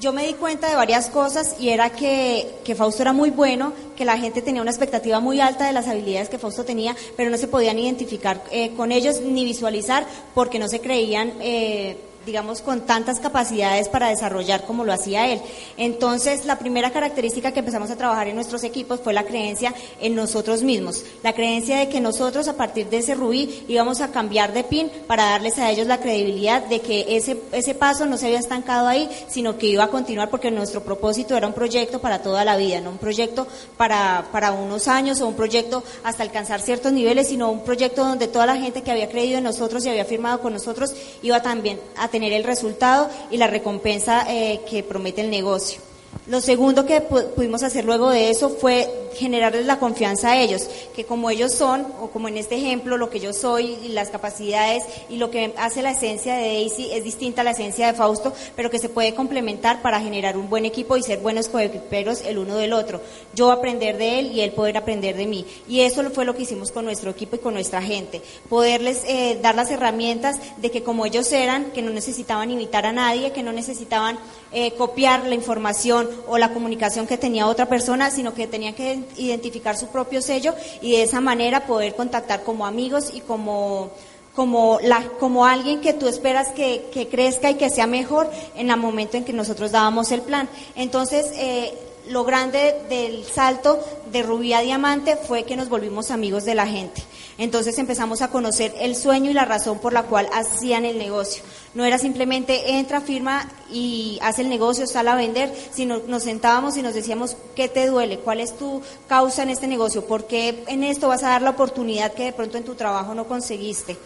Yo 0.00 0.12
me 0.12 0.24
di 0.24 0.34
cuenta 0.34 0.68
de 0.68 0.76
varias 0.76 1.10
cosas 1.10 1.56
y 1.58 1.70
era 1.70 1.90
que, 1.90 2.62
Fausto 2.76 3.02
era 3.02 3.12
muy 3.12 3.30
bueno, 3.30 3.72
que 3.96 4.04
la 4.04 4.16
gente 4.16 4.42
tenía 4.42 4.62
una 4.62 4.70
expectativa 4.70 5.18
muy 5.18 5.40
alta 5.40 5.66
de 5.66 5.72
las 5.72 5.88
habilidades 5.88 6.28
que 6.28 6.38
Fausto 6.38 6.64
tenía, 6.64 6.94
pero 7.16 7.30
no 7.30 7.36
se 7.36 7.48
podían 7.48 7.80
identificar 7.80 8.44
eh, 8.52 8.70
con 8.76 8.92
ellos 8.92 9.20
ni 9.20 9.44
visualizar 9.44 10.06
porque 10.36 10.60
no 10.60 10.68
se 10.68 10.80
creían 10.80 11.32
eh, 11.40 11.96
digamos, 12.28 12.60
con 12.60 12.82
tantas 12.82 13.20
capacidades 13.20 13.88
para 13.88 14.10
desarrollar 14.10 14.66
como 14.66 14.84
lo 14.84 14.92
hacía 14.92 15.28
él. 15.28 15.40
Entonces, 15.78 16.44
la 16.44 16.58
primera 16.58 16.90
característica 16.90 17.52
que 17.52 17.60
empezamos 17.60 17.90
a 17.90 17.96
trabajar 17.96 18.28
en 18.28 18.34
nuestros 18.34 18.64
equipos 18.64 19.00
fue 19.00 19.14
la 19.14 19.24
creencia 19.24 19.74
en 19.98 20.14
nosotros 20.14 20.62
mismos, 20.62 21.04
la 21.22 21.32
creencia 21.32 21.78
de 21.78 21.88
que 21.88 22.02
nosotros 22.02 22.46
a 22.46 22.56
partir 22.56 22.90
de 22.90 22.98
ese 22.98 23.14
rubí 23.14 23.64
íbamos 23.66 24.02
a 24.02 24.12
cambiar 24.12 24.52
de 24.52 24.62
pin 24.62 24.90
para 25.06 25.24
darles 25.24 25.58
a 25.58 25.70
ellos 25.70 25.86
la 25.86 26.00
credibilidad 26.00 26.62
de 26.62 26.80
que 26.80 27.16
ese, 27.16 27.40
ese 27.52 27.74
paso 27.74 28.04
no 28.04 28.18
se 28.18 28.26
había 28.26 28.38
estancado 28.38 28.86
ahí, 28.86 29.08
sino 29.28 29.56
que 29.56 29.66
iba 29.66 29.84
a 29.84 29.88
continuar 29.88 30.28
porque 30.28 30.50
nuestro 30.50 30.82
propósito 30.82 31.34
era 31.34 31.46
un 31.46 31.54
proyecto 31.54 31.98
para 31.98 32.20
toda 32.20 32.44
la 32.44 32.58
vida, 32.58 32.82
no 32.82 32.90
un 32.90 32.98
proyecto 32.98 33.46
para, 33.78 34.28
para 34.32 34.52
unos 34.52 34.86
años 34.86 35.22
o 35.22 35.26
un 35.26 35.34
proyecto 35.34 35.82
hasta 36.04 36.22
alcanzar 36.22 36.60
ciertos 36.60 36.92
niveles, 36.92 37.28
sino 37.28 37.50
un 37.50 37.64
proyecto 37.64 38.04
donde 38.04 38.28
toda 38.28 38.44
la 38.44 38.56
gente 38.56 38.82
que 38.82 38.90
había 38.90 39.08
creído 39.08 39.38
en 39.38 39.44
nosotros 39.44 39.86
y 39.86 39.88
había 39.88 40.04
firmado 40.04 40.40
con 40.40 40.52
nosotros 40.52 40.94
iba 41.22 41.40
también 41.40 41.80
a 41.96 42.08
tener 42.08 42.17
tener 42.18 42.32
el 42.32 42.42
resultado 42.42 43.08
y 43.30 43.36
la 43.36 43.46
recompensa 43.46 44.26
eh, 44.28 44.60
que 44.68 44.82
promete 44.82 45.20
el 45.20 45.30
negocio. 45.30 45.87
Lo 46.28 46.42
segundo 46.42 46.84
que 46.84 47.00
pudimos 47.00 47.62
hacer 47.62 47.86
luego 47.86 48.10
de 48.10 48.28
eso 48.28 48.50
fue 48.50 48.86
generarles 49.14 49.66
la 49.66 49.78
confianza 49.78 50.32
a 50.32 50.40
ellos, 50.40 50.68
que 50.94 51.04
como 51.04 51.30
ellos 51.30 51.52
son, 51.52 51.86
o 52.00 52.10
como 52.10 52.28
en 52.28 52.36
este 52.36 52.56
ejemplo, 52.56 52.96
lo 52.96 53.10
que 53.10 53.18
yo 53.18 53.32
soy 53.32 53.78
y 53.82 53.88
las 53.88 54.10
capacidades 54.10 54.84
y 55.08 55.16
lo 55.16 55.30
que 55.30 55.54
hace 55.56 55.82
la 55.82 55.92
esencia 55.92 56.36
de 56.36 56.48
Daisy 56.48 56.90
es 56.92 57.02
distinta 57.02 57.40
a 57.40 57.44
la 57.44 57.52
esencia 57.52 57.86
de 57.86 57.94
Fausto, 57.94 58.32
pero 58.54 58.70
que 58.70 58.78
se 58.78 58.88
puede 58.88 59.14
complementar 59.14 59.82
para 59.82 60.00
generar 60.00 60.36
un 60.36 60.50
buen 60.50 60.64
equipo 60.64 60.96
y 60.96 61.02
ser 61.02 61.18
buenos 61.20 61.48
coequiperos 61.48 62.22
el 62.22 62.38
uno 62.38 62.56
del 62.56 62.72
otro. 62.74 63.00
Yo 63.34 63.50
aprender 63.50 63.96
de 63.96 64.18
él 64.18 64.32
y 64.32 64.42
él 64.42 64.52
poder 64.52 64.76
aprender 64.76 65.16
de 65.16 65.26
mí. 65.26 65.46
Y 65.66 65.80
eso 65.80 66.08
fue 66.10 66.24
lo 66.24 66.34
que 66.34 66.42
hicimos 66.42 66.70
con 66.70 66.84
nuestro 66.84 67.10
equipo 67.10 67.36
y 67.36 67.40
con 67.40 67.54
nuestra 67.54 67.82
gente. 67.82 68.22
Poderles 68.48 69.02
eh, 69.06 69.38
dar 69.42 69.54
las 69.54 69.70
herramientas 69.70 70.36
de 70.58 70.70
que 70.70 70.82
como 70.82 71.06
ellos 71.06 71.32
eran, 71.32 71.70
que 71.72 71.82
no 71.82 71.90
necesitaban 71.90 72.50
imitar 72.50 72.86
a 72.86 72.92
nadie, 72.92 73.32
que 73.32 73.42
no 73.42 73.52
necesitaban 73.52 74.18
eh, 74.52 74.72
copiar 74.72 75.26
la 75.26 75.34
información 75.34 76.08
o 76.26 76.38
la 76.38 76.52
comunicación 76.52 77.06
que 77.06 77.18
tenía 77.18 77.46
otra 77.46 77.66
persona, 77.66 78.10
sino 78.10 78.34
que 78.34 78.46
tenían 78.46 78.74
que 78.74 79.04
identificar 79.16 79.76
su 79.76 79.88
propio 79.88 80.22
sello 80.22 80.54
y 80.80 80.92
de 80.92 81.02
esa 81.02 81.20
manera 81.20 81.66
poder 81.66 81.94
contactar 81.94 82.42
como 82.42 82.66
amigos 82.66 83.10
y 83.12 83.20
como 83.20 83.90
como, 84.38 84.78
la, 84.84 85.02
como 85.18 85.46
alguien 85.46 85.80
que 85.80 85.92
tú 85.94 86.06
esperas 86.06 86.52
que, 86.52 87.08
crezca 87.10 87.50
y 87.50 87.56
que 87.56 87.70
sea 87.70 87.88
mejor 87.88 88.30
en 88.54 88.70
el 88.70 88.76
momento 88.76 89.16
en 89.16 89.24
que 89.24 89.32
nosotros 89.32 89.72
dábamos 89.72 90.12
el 90.12 90.20
plan. 90.20 90.48
Entonces, 90.76 91.32
eh, 91.34 91.76
lo 92.08 92.22
grande 92.22 92.76
del 92.88 93.24
salto 93.24 93.80
de 94.12 94.22
Rubí 94.22 94.52
a 94.52 94.60
Diamante 94.60 95.16
fue 95.16 95.42
que 95.42 95.56
nos 95.56 95.68
volvimos 95.68 96.12
amigos 96.12 96.44
de 96.44 96.54
la 96.54 96.68
gente. 96.68 97.02
Entonces 97.38 97.78
empezamos 97.78 98.20
a 98.20 98.28
conocer 98.28 98.74
el 98.80 98.96
sueño 98.96 99.30
y 99.30 99.34
la 99.34 99.44
razón 99.44 99.78
por 99.78 99.92
la 99.92 100.02
cual 100.02 100.28
hacían 100.32 100.84
el 100.84 100.98
negocio. 100.98 101.44
No 101.72 101.84
era 101.84 101.96
simplemente 101.96 102.78
entra, 102.78 103.00
firma 103.00 103.48
y 103.70 104.18
hace 104.22 104.42
el 104.42 104.48
negocio, 104.48 104.88
sale 104.88 105.10
a 105.10 105.14
vender, 105.14 105.54
sino 105.70 106.00
nos 106.08 106.24
sentábamos 106.24 106.76
y 106.76 106.82
nos 106.82 106.94
decíamos, 106.94 107.36
¿qué 107.54 107.68
te 107.68 107.86
duele? 107.86 108.18
¿Cuál 108.18 108.40
es 108.40 108.56
tu 108.56 108.82
causa 109.06 109.44
en 109.44 109.50
este 109.50 109.68
negocio? 109.68 110.04
¿Por 110.04 110.26
qué 110.26 110.64
en 110.66 110.82
esto 110.82 111.06
vas 111.06 111.22
a 111.22 111.28
dar 111.28 111.42
la 111.42 111.50
oportunidad 111.50 112.12
que 112.12 112.24
de 112.24 112.32
pronto 112.32 112.58
en 112.58 112.64
tu 112.64 112.74
trabajo 112.74 113.14
no 113.14 113.28
conseguiste? 113.28 113.96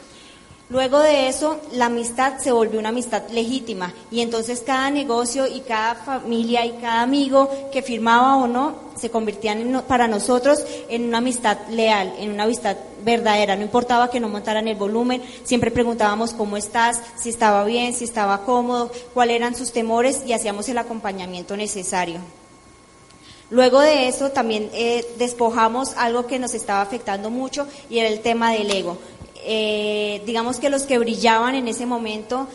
Luego 0.73 1.01
de 1.01 1.29
eso, 1.29 1.61
la 1.73 1.87
amistad 1.87 2.39
se 2.39 2.51
volvió 2.51 2.81
una 2.81 2.89
amistad 2.89 3.29
legítima 3.29 3.93
y 4.11 4.23
entonces 4.23 4.63
cada 4.65 4.89
negocio 4.89 5.47
y 5.47 5.61
cada 5.61 5.95
familia 5.97 6.65
y 6.65 6.73
cada 6.81 7.03
amigo 7.03 7.51
que 7.71 7.83
firmaba 7.83 8.39
o 8.39 8.47
no 8.47 8.77
se 8.99 9.11
convertían 9.11 9.85
para 9.87 10.09
nosotros 10.09 10.65
en 10.89 11.05
una 11.05 11.19
amistad 11.19 11.59
leal, 11.69 12.15
en 12.19 12.31
una 12.31 12.45
amistad 12.45 12.79
verdadera. 13.05 13.55
No 13.55 13.65
importaba 13.65 14.11
que 14.11 14.19
no 14.19 14.31
montaran 14.31 14.67
el 14.67 14.77
volumen, 14.77 15.23
siempre 15.45 15.71
preguntábamos 15.71 16.33
cómo 16.33 16.57
estás, 16.57 17.03
si 17.17 17.29
estaba 17.29 17.67
bien, 17.67 17.93
si 17.93 18.05
estaba 18.05 18.47
cómodo, 18.47 18.91
cuáles 19.13 19.37
eran 19.37 19.55
sus 19.55 19.73
temores 19.73 20.23
y 20.27 20.33
hacíamos 20.33 20.71
el 20.71 20.79
acompañamiento 20.79 21.55
necesario. 21.55 22.21
Luego 23.53 23.81
de 23.81 24.09
eso 24.09 24.31
también 24.31 24.71
eh, 24.73 25.05
despojamos 25.19 25.93
algo 25.99 26.27
que 26.27 26.39
nos 26.39 26.55
estaba 26.55 26.81
afectando 26.81 27.29
mucho 27.29 27.67
y 27.91 27.99
era 27.99 28.09
el 28.09 28.21
tema 28.21 28.55
del 28.55 28.71
ego 28.71 28.97
eh, 29.45 30.23
digamos 30.27 30.59
que 30.59 30.71
los 30.71 30.83
que 30.83 30.99
brillaban 30.99 31.55
en 31.55 31.69
ese 31.69 31.87
momento 31.87 32.47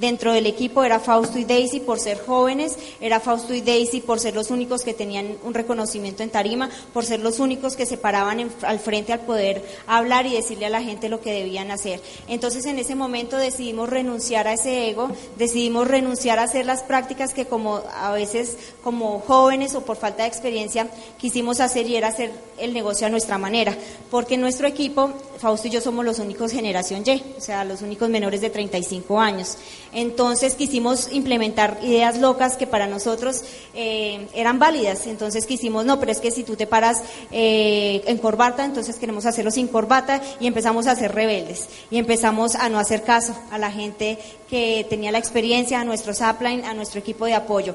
Dentro 0.00 0.32
del 0.32 0.46
equipo 0.46 0.82
era 0.82 0.98
Fausto 0.98 1.38
y 1.38 1.44
Daisy 1.44 1.80
por 1.80 2.00
ser 2.00 2.24
jóvenes, 2.24 2.78
era 3.02 3.20
Fausto 3.20 3.52
y 3.52 3.60
Daisy 3.60 4.00
por 4.00 4.18
ser 4.18 4.34
los 4.34 4.50
únicos 4.50 4.82
que 4.82 4.94
tenían 4.94 5.36
un 5.44 5.52
reconocimiento 5.52 6.22
en 6.22 6.30
tarima, 6.30 6.70
por 6.94 7.04
ser 7.04 7.20
los 7.20 7.38
únicos 7.38 7.76
que 7.76 7.84
se 7.84 7.98
paraban 7.98 8.50
al 8.62 8.78
frente 8.78 9.12
al 9.12 9.20
poder 9.20 9.62
hablar 9.86 10.24
y 10.24 10.32
decirle 10.32 10.64
a 10.64 10.70
la 10.70 10.82
gente 10.82 11.10
lo 11.10 11.20
que 11.20 11.34
debían 11.34 11.70
hacer. 11.70 12.00
Entonces 12.28 12.64
en 12.64 12.78
ese 12.78 12.94
momento 12.94 13.36
decidimos 13.36 13.90
renunciar 13.90 14.48
a 14.48 14.54
ese 14.54 14.88
ego, 14.88 15.10
decidimos 15.36 15.86
renunciar 15.86 16.38
a 16.38 16.44
hacer 16.44 16.64
las 16.64 16.82
prácticas 16.82 17.34
que 17.34 17.44
como 17.44 17.82
a 17.94 18.12
veces 18.12 18.56
como 18.82 19.20
jóvenes 19.20 19.74
o 19.74 19.82
por 19.82 19.98
falta 19.98 20.22
de 20.22 20.30
experiencia 20.30 20.88
quisimos 21.18 21.60
hacer 21.60 21.86
y 21.86 21.96
era 21.96 22.08
hacer 22.08 22.32
el 22.56 22.72
negocio 22.72 23.06
a 23.06 23.10
nuestra 23.10 23.36
manera, 23.36 23.76
porque 24.10 24.38
nuestro 24.38 24.66
equipo 24.66 25.12
Fausto 25.40 25.68
y 25.68 25.70
yo 25.70 25.80
somos 25.80 26.04
los 26.04 26.18
únicos 26.18 26.52
generación 26.52 27.02
Y, 27.06 27.22
o 27.36 27.40
sea, 27.40 27.64
los 27.64 27.80
únicos 27.80 28.10
menores 28.10 28.42
de 28.42 28.50
35 28.50 29.18
años. 29.18 29.56
Entonces 29.92 30.54
quisimos 30.54 31.12
implementar 31.12 31.78
ideas 31.82 32.18
locas 32.18 32.56
que 32.56 32.66
para 32.66 32.86
nosotros 32.86 33.42
eh, 33.74 34.28
eran 34.34 34.58
válidas. 34.58 35.06
Entonces 35.06 35.46
quisimos, 35.46 35.84
no, 35.84 35.98
pero 35.98 36.12
es 36.12 36.20
que 36.20 36.30
si 36.30 36.44
tú 36.44 36.56
te 36.56 36.66
paras 36.66 37.02
eh, 37.30 38.02
en 38.06 38.18
corbata, 38.18 38.64
entonces 38.64 38.96
queremos 38.96 39.26
hacerlo 39.26 39.50
sin 39.50 39.68
corbata 39.68 40.20
y 40.38 40.46
empezamos 40.46 40.86
a 40.86 40.96
ser 40.96 41.14
rebeldes. 41.14 41.68
Y 41.90 41.98
empezamos 41.98 42.54
a 42.54 42.68
no 42.68 42.78
hacer 42.78 43.02
caso 43.02 43.34
a 43.50 43.58
la 43.58 43.70
gente 43.70 44.18
que 44.48 44.86
tenía 44.88 45.12
la 45.12 45.18
experiencia, 45.18 45.80
a 45.80 45.84
nuestros 45.84 46.20
upline, 46.20 46.64
a 46.64 46.74
nuestro 46.74 47.00
equipo 47.00 47.26
de 47.26 47.34
apoyo. 47.34 47.74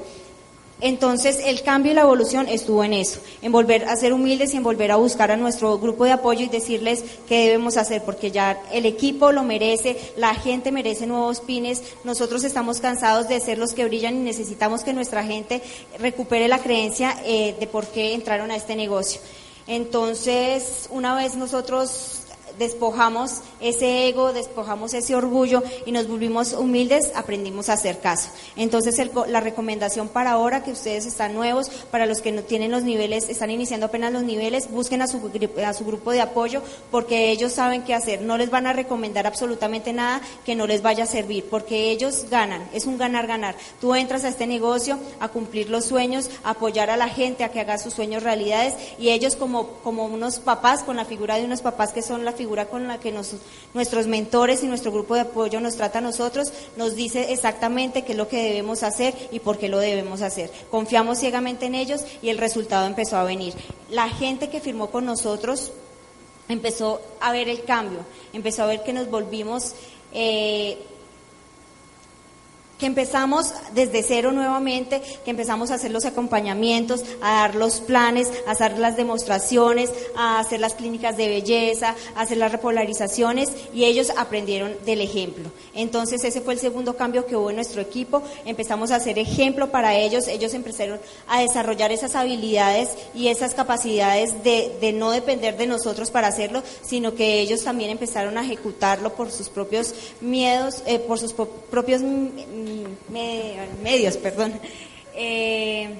Entonces, 0.85 1.39
el 1.43 1.63
cambio 1.63 1.93
y 1.93 1.95
la 1.95 2.03
evolución 2.03 2.47
estuvo 2.47 2.83
en 2.83 2.93
eso, 2.93 3.19
en 3.41 3.51
volver 3.51 3.85
a 3.85 3.95
ser 3.95 4.13
humildes 4.13 4.53
y 4.53 4.57
en 4.57 4.61
volver 4.61 4.91
a 4.91 4.97
buscar 4.97 5.31
a 5.31 5.35
nuestro 5.35 5.79
grupo 5.79 6.05
de 6.05 6.11
apoyo 6.11 6.45
y 6.45 6.47
decirles 6.47 7.03
qué 7.27 7.45
debemos 7.47 7.75
hacer, 7.75 8.03
porque 8.03 8.29
ya 8.29 8.61
el 8.71 8.85
equipo 8.85 9.31
lo 9.31 9.41
merece, 9.41 9.97
la 10.15 10.35
gente 10.35 10.71
merece 10.71 11.07
nuevos 11.07 11.39
pines, 11.39 11.81
nosotros 12.03 12.43
estamos 12.43 12.81
cansados 12.81 13.27
de 13.27 13.39
ser 13.39 13.57
los 13.57 13.73
que 13.73 13.85
brillan 13.85 14.15
y 14.15 14.19
necesitamos 14.19 14.83
que 14.83 14.93
nuestra 14.93 15.23
gente 15.23 15.63
recupere 15.97 16.47
la 16.47 16.59
creencia 16.59 17.17
eh, 17.25 17.55
de 17.59 17.65
por 17.65 17.87
qué 17.87 18.13
entraron 18.13 18.51
a 18.51 18.55
este 18.55 18.75
negocio. 18.75 19.19
Entonces, 19.65 20.87
una 20.91 21.15
vez 21.15 21.35
nosotros 21.35 22.24
despojamos 22.57 23.41
ese 23.59 24.07
ego, 24.07 24.33
despojamos 24.33 24.93
ese 24.93 25.15
orgullo 25.15 25.63
y 25.85 25.91
nos 25.91 26.07
volvimos 26.07 26.53
humildes, 26.53 27.11
aprendimos 27.15 27.69
a 27.69 27.73
hacer 27.73 27.99
caso. 27.99 28.29
Entonces 28.55 28.95
la 29.27 29.39
recomendación 29.39 30.07
para 30.07 30.31
ahora 30.31 30.63
que 30.63 30.71
ustedes 30.71 31.05
están 31.05 31.33
nuevos, 31.33 31.69
para 31.91 32.05
los 32.05 32.21
que 32.21 32.31
no 32.31 32.43
tienen 32.43 32.71
los 32.71 32.83
niveles, 32.83 33.29
están 33.29 33.51
iniciando 33.51 33.87
apenas 33.87 34.13
los 34.13 34.23
niveles, 34.23 34.69
busquen 34.71 35.01
a 35.01 35.07
su, 35.07 35.19
a 35.65 35.73
su 35.73 35.85
grupo 35.85 36.11
de 36.11 36.21
apoyo 36.21 36.61
porque 36.91 37.31
ellos 37.31 37.53
saben 37.53 37.83
qué 37.83 37.93
hacer. 37.93 38.21
No 38.21 38.37
les 38.37 38.49
van 38.49 38.67
a 38.67 38.73
recomendar 38.73 39.27
absolutamente 39.27 39.93
nada 39.93 40.21
que 40.45 40.55
no 40.55 40.67
les 40.67 40.81
vaya 40.81 41.03
a 41.03 41.07
servir 41.07 41.45
porque 41.49 41.91
ellos 41.91 42.25
ganan, 42.29 42.67
es 42.73 42.85
un 42.85 42.97
ganar-ganar. 42.97 43.55
Tú 43.81 43.95
entras 43.95 44.23
a 44.23 44.29
este 44.29 44.47
negocio 44.47 44.97
a 45.19 45.27
cumplir 45.27 45.69
los 45.69 45.85
sueños, 45.85 46.29
a 46.43 46.51
apoyar 46.51 46.89
a 46.89 46.97
la 46.97 47.09
gente 47.09 47.43
a 47.43 47.49
que 47.49 47.59
haga 47.59 47.77
sus 47.77 47.93
sueños 47.93 48.23
realidades 48.23 48.75
y 48.97 49.09
ellos 49.09 49.35
como, 49.35 49.67
como 49.83 50.05
unos 50.05 50.39
papás, 50.39 50.83
con 50.83 50.95
la 50.95 51.05
figura 51.05 51.37
de 51.37 51.45
unos 51.45 51.61
papás 51.61 51.91
que 51.91 52.01
son 52.01 52.25
la 52.25 52.31
figura 52.31 52.44
con 52.69 52.87
la 52.87 52.99
que 52.99 53.11
nuestros 53.73 54.07
mentores 54.07 54.63
y 54.63 54.67
nuestro 54.67 54.91
grupo 54.91 55.15
de 55.15 55.21
apoyo 55.21 55.59
nos 55.59 55.75
trata 55.75 55.99
a 55.99 56.01
nosotros, 56.01 56.51
nos 56.77 56.95
dice 56.95 57.33
exactamente 57.33 58.03
qué 58.03 58.13
es 58.13 58.17
lo 58.17 58.27
que 58.27 58.41
debemos 58.41 58.83
hacer 58.83 59.13
y 59.31 59.39
por 59.39 59.57
qué 59.57 59.69
lo 59.69 59.79
debemos 59.79 60.21
hacer. 60.21 60.51
Confiamos 60.71 61.19
ciegamente 61.19 61.65
en 61.65 61.75
ellos 61.75 62.05
y 62.21 62.29
el 62.29 62.37
resultado 62.37 62.87
empezó 62.87 63.17
a 63.17 63.23
venir. 63.23 63.53
La 63.89 64.09
gente 64.09 64.49
que 64.49 64.61
firmó 64.61 64.89
con 64.89 65.05
nosotros 65.05 65.71
empezó 66.47 67.01
a 67.19 67.31
ver 67.31 67.49
el 67.49 67.63
cambio, 67.63 67.99
empezó 68.33 68.63
a 68.63 68.67
ver 68.67 68.83
que 68.83 68.93
nos 68.93 69.09
volvimos... 69.09 69.73
Eh, 70.13 70.77
que 72.79 72.85
empezamos 72.85 73.53
desde 73.73 74.03
cero 74.03 74.31
nuevamente, 74.31 75.01
que 75.23 75.31
empezamos 75.31 75.71
a 75.71 75.75
hacer 75.75 75.91
los 75.91 76.05
acompañamientos, 76.05 77.03
a 77.21 77.41
dar 77.41 77.55
los 77.55 77.79
planes, 77.79 78.31
a 78.47 78.51
hacer 78.51 78.77
las 78.77 78.97
demostraciones, 78.97 79.91
a 80.15 80.39
hacer 80.39 80.59
las 80.59 80.75
clínicas 80.75 81.17
de 81.17 81.27
belleza, 81.27 81.95
a 82.15 82.21
hacer 82.21 82.37
las 82.37 82.51
repolarizaciones 82.51 83.49
y 83.73 83.85
ellos 83.85 84.11
aprendieron 84.17 84.75
del 84.85 85.01
ejemplo. 85.01 85.51
Entonces 85.73 86.23
ese 86.23 86.41
fue 86.41 86.53
el 86.53 86.59
segundo 86.59 86.97
cambio 86.97 87.25
que 87.25 87.35
hubo 87.35 87.49
en 87.49 87.55
nuestro 87.55 87.81
equipo, 87.81 88.21
empezamos 88.45 88.91
a 88.91 88.97
hacer 88.97 89.19
ejemplo 89.19 89.71
para 89.71 89.95
ellos, 89.95 90.27
ellos 90.27 90.53
empezaron 90.53 90.99
a 91.27 91.41
desarrollar 91.41 91.91
esas 91.91 92.15
habilidades 92.15 92.89
y 93.13 93.29
esas 93.29 93.53
capacidades 93.53 94.43
de, 94.43 94.77
de 94.81 94.93
no 94.93 95.11
depender 95.11 95.57
de 95.57 95.67
nosotros 95.67 96.11
para 96.11 96.27
hacerlo, 96.27 96.63
sino 96.81 97.15
que 97.15 97.39
ellos 97.39 97.63
también 97.63 97.89
empezaron 97.89 98.37
a 98.37 98.43
ejecutarlo 98.43 99.13
por 99.13 99.31
sus 99.31 99.49
propios 99.49 99.93
miedos, 100.21 100.83
eh, 100.85 100.99
por 100.99 101.19
sus 101.19 101.33
propios 101.33 102.01
medios, 103.81 104.17
perdón. 104.17 104.53
Eh, 105.13 105.95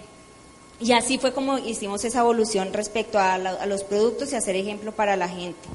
y 0.80 0.92
así 0.92 1.18
fue 1.18 1.34
como 1.34 1.58
hicimos 1.58 2.04
esa 2.04 2.20
evolución 2.20 2.74
respecto 2.74 3.18
a, 3.18 3.38
los 3.66 3.84
productos 3.84 4.32
y 4.34 4.36
hacer 4.36 4.56
ejemplo 4.56 4.92
para 4.92 5.16
la 5.16 5.30
gente. 5.30 5.68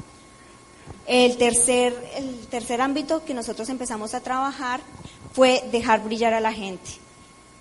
El 1.06 1.36
tercer, 1.38 1.94
el 2.16 2.46
tercer 2.48 2.80
ámbito 2.80 3.24
que 3.24 3.34
nosotros 3.34 3.68
empezamos 3.70 4.14
a 4.14 4.20
trabajar 4.20 4.80
fue 5.32 5.62
dejar 5.72 6.04
brillar 6.04 6.34
a 6.34 6.40
la 6.40 6.52
gente. 6.52 6.90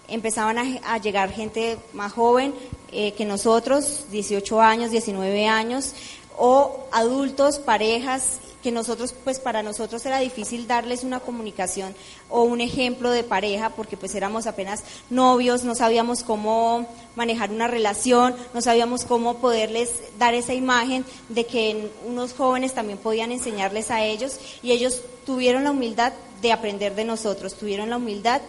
Empezaban 0.07 0.57
a, 0.57 0.97
llegar 0.97 1.31
gente 1.31 1.77
más 1.93 2.11
joven 2.11 2.53
eh, 2.91 3.13
que 3.13 3.25
nosotros, 3.25 4.05
18 4.11 4.59
años, 4.59 4.91
19 4.91 5.47
años, 5.47 5.93
o 6.39 6.87
adultos, 6.91 7.59
parejas 7.59 8.39
que 8.63 8.71
nosotros, 8.71 9.13
pues 9.23 9.39
para 9.39 9.63
nosotros 9.63 10.05
era 10.05 10.19
difícil 10.19 10.67
darles 10.67 11.03
una 11.03 11.19
comunicación 11.19 11.95
o 12.29 12.43
un 12.43 12.61
ejemplo 12.61 13.11
de 13.11 13.23
pareja, 13.23 13.69
porque 13.69 13.97
pues 13.97 14.15
éramos 14.15 14.47
apenas 14.47 14.83
novios, 15.09 15.63
no 15.63 15.75
sabíamos 15.75 16.23
cómo 16.23 16.85
manejar 17.15 17.51
una 17.51 17.67
relación, 17.67 18.35
no 18.53 18.61
sabíamos 18.61 19.05
cómo 19.05 19.37
poderles 19.37 20.01
dar 20.17 20.33
esa 20.33 20.53
imagen 20.53 21.05
de 21.29 21.45
que 21.45 21.91
unos 22.05 22.33
jóvenes 22.33 22.73
también 22.73 22.97
podían 22.97 23.31
enseñarles 23.31 23.91
a 23.91 24.03
ellos 24.03 24.39
y 24.61 24.71
ellos 24.71 25.01
tuvieron 25.25 25.63
la 25.63 25.71
humildad 25.71 26.13
de 26.41 26.51
aprender 26.51 26.95
de 26.95 27.05
nosotros, 27.05 27.55
tuvieron 27.55 27.89
la 27.89 27.97
humildad 27.97 28.41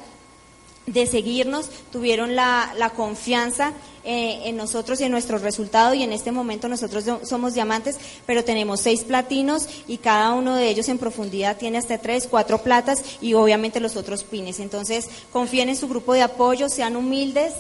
de 0.92 1.06
seguirnos, 1.06 1.70
tuvieron 1.92 2.36
la, 2.36 2.72
la 2.76 2.90
confianza 2.90 3.72
eh, 4.02 4.48
en 4.48 4.56
nosotros 4.56 4.98
y 5.00 5.04
en 5.04 5.12
nuestro 5.12 5.36
resultado 5.36 5.92
y 5.92 6.02
en 6.02 6.12
este 6.12 6.32
momento 6.32 6.68
nosotros 6.68 7.04
somos 7.22 7.52
diamantes, 7.52 7.98
pero 8.24 8.44
tenemos 8.44 8.80
seis 8.80 9.04
platinos 9.04 9.68
y 9.86 9.98
cada 9.98 10.32
uno 10.32 10.56
de 10.56 10.68
ellos 10.70 10.88
en 10.88 10.96
profundidad 10.98 11.58
tiene 11.58 11.76
hasta 11.76 11.98
tres, 11.98 12.26
cuatro 12.30 12.62
platas 12.62 13.04
y 13.20 13.34
obviamente 13.34 13.78
los 13.78 13.96
otros 13.96 14.24
pines. 14.24 14.58
Entonces 14.58 15.08
confíen 15.32 15.68
en 15.68 15.76
su 15.76 15.86
grupo 15.86 16.14
de 16.14 16.22
apoyo, 16.22 16.70
sean 16.70 16.96
humildes, 16.96 17.52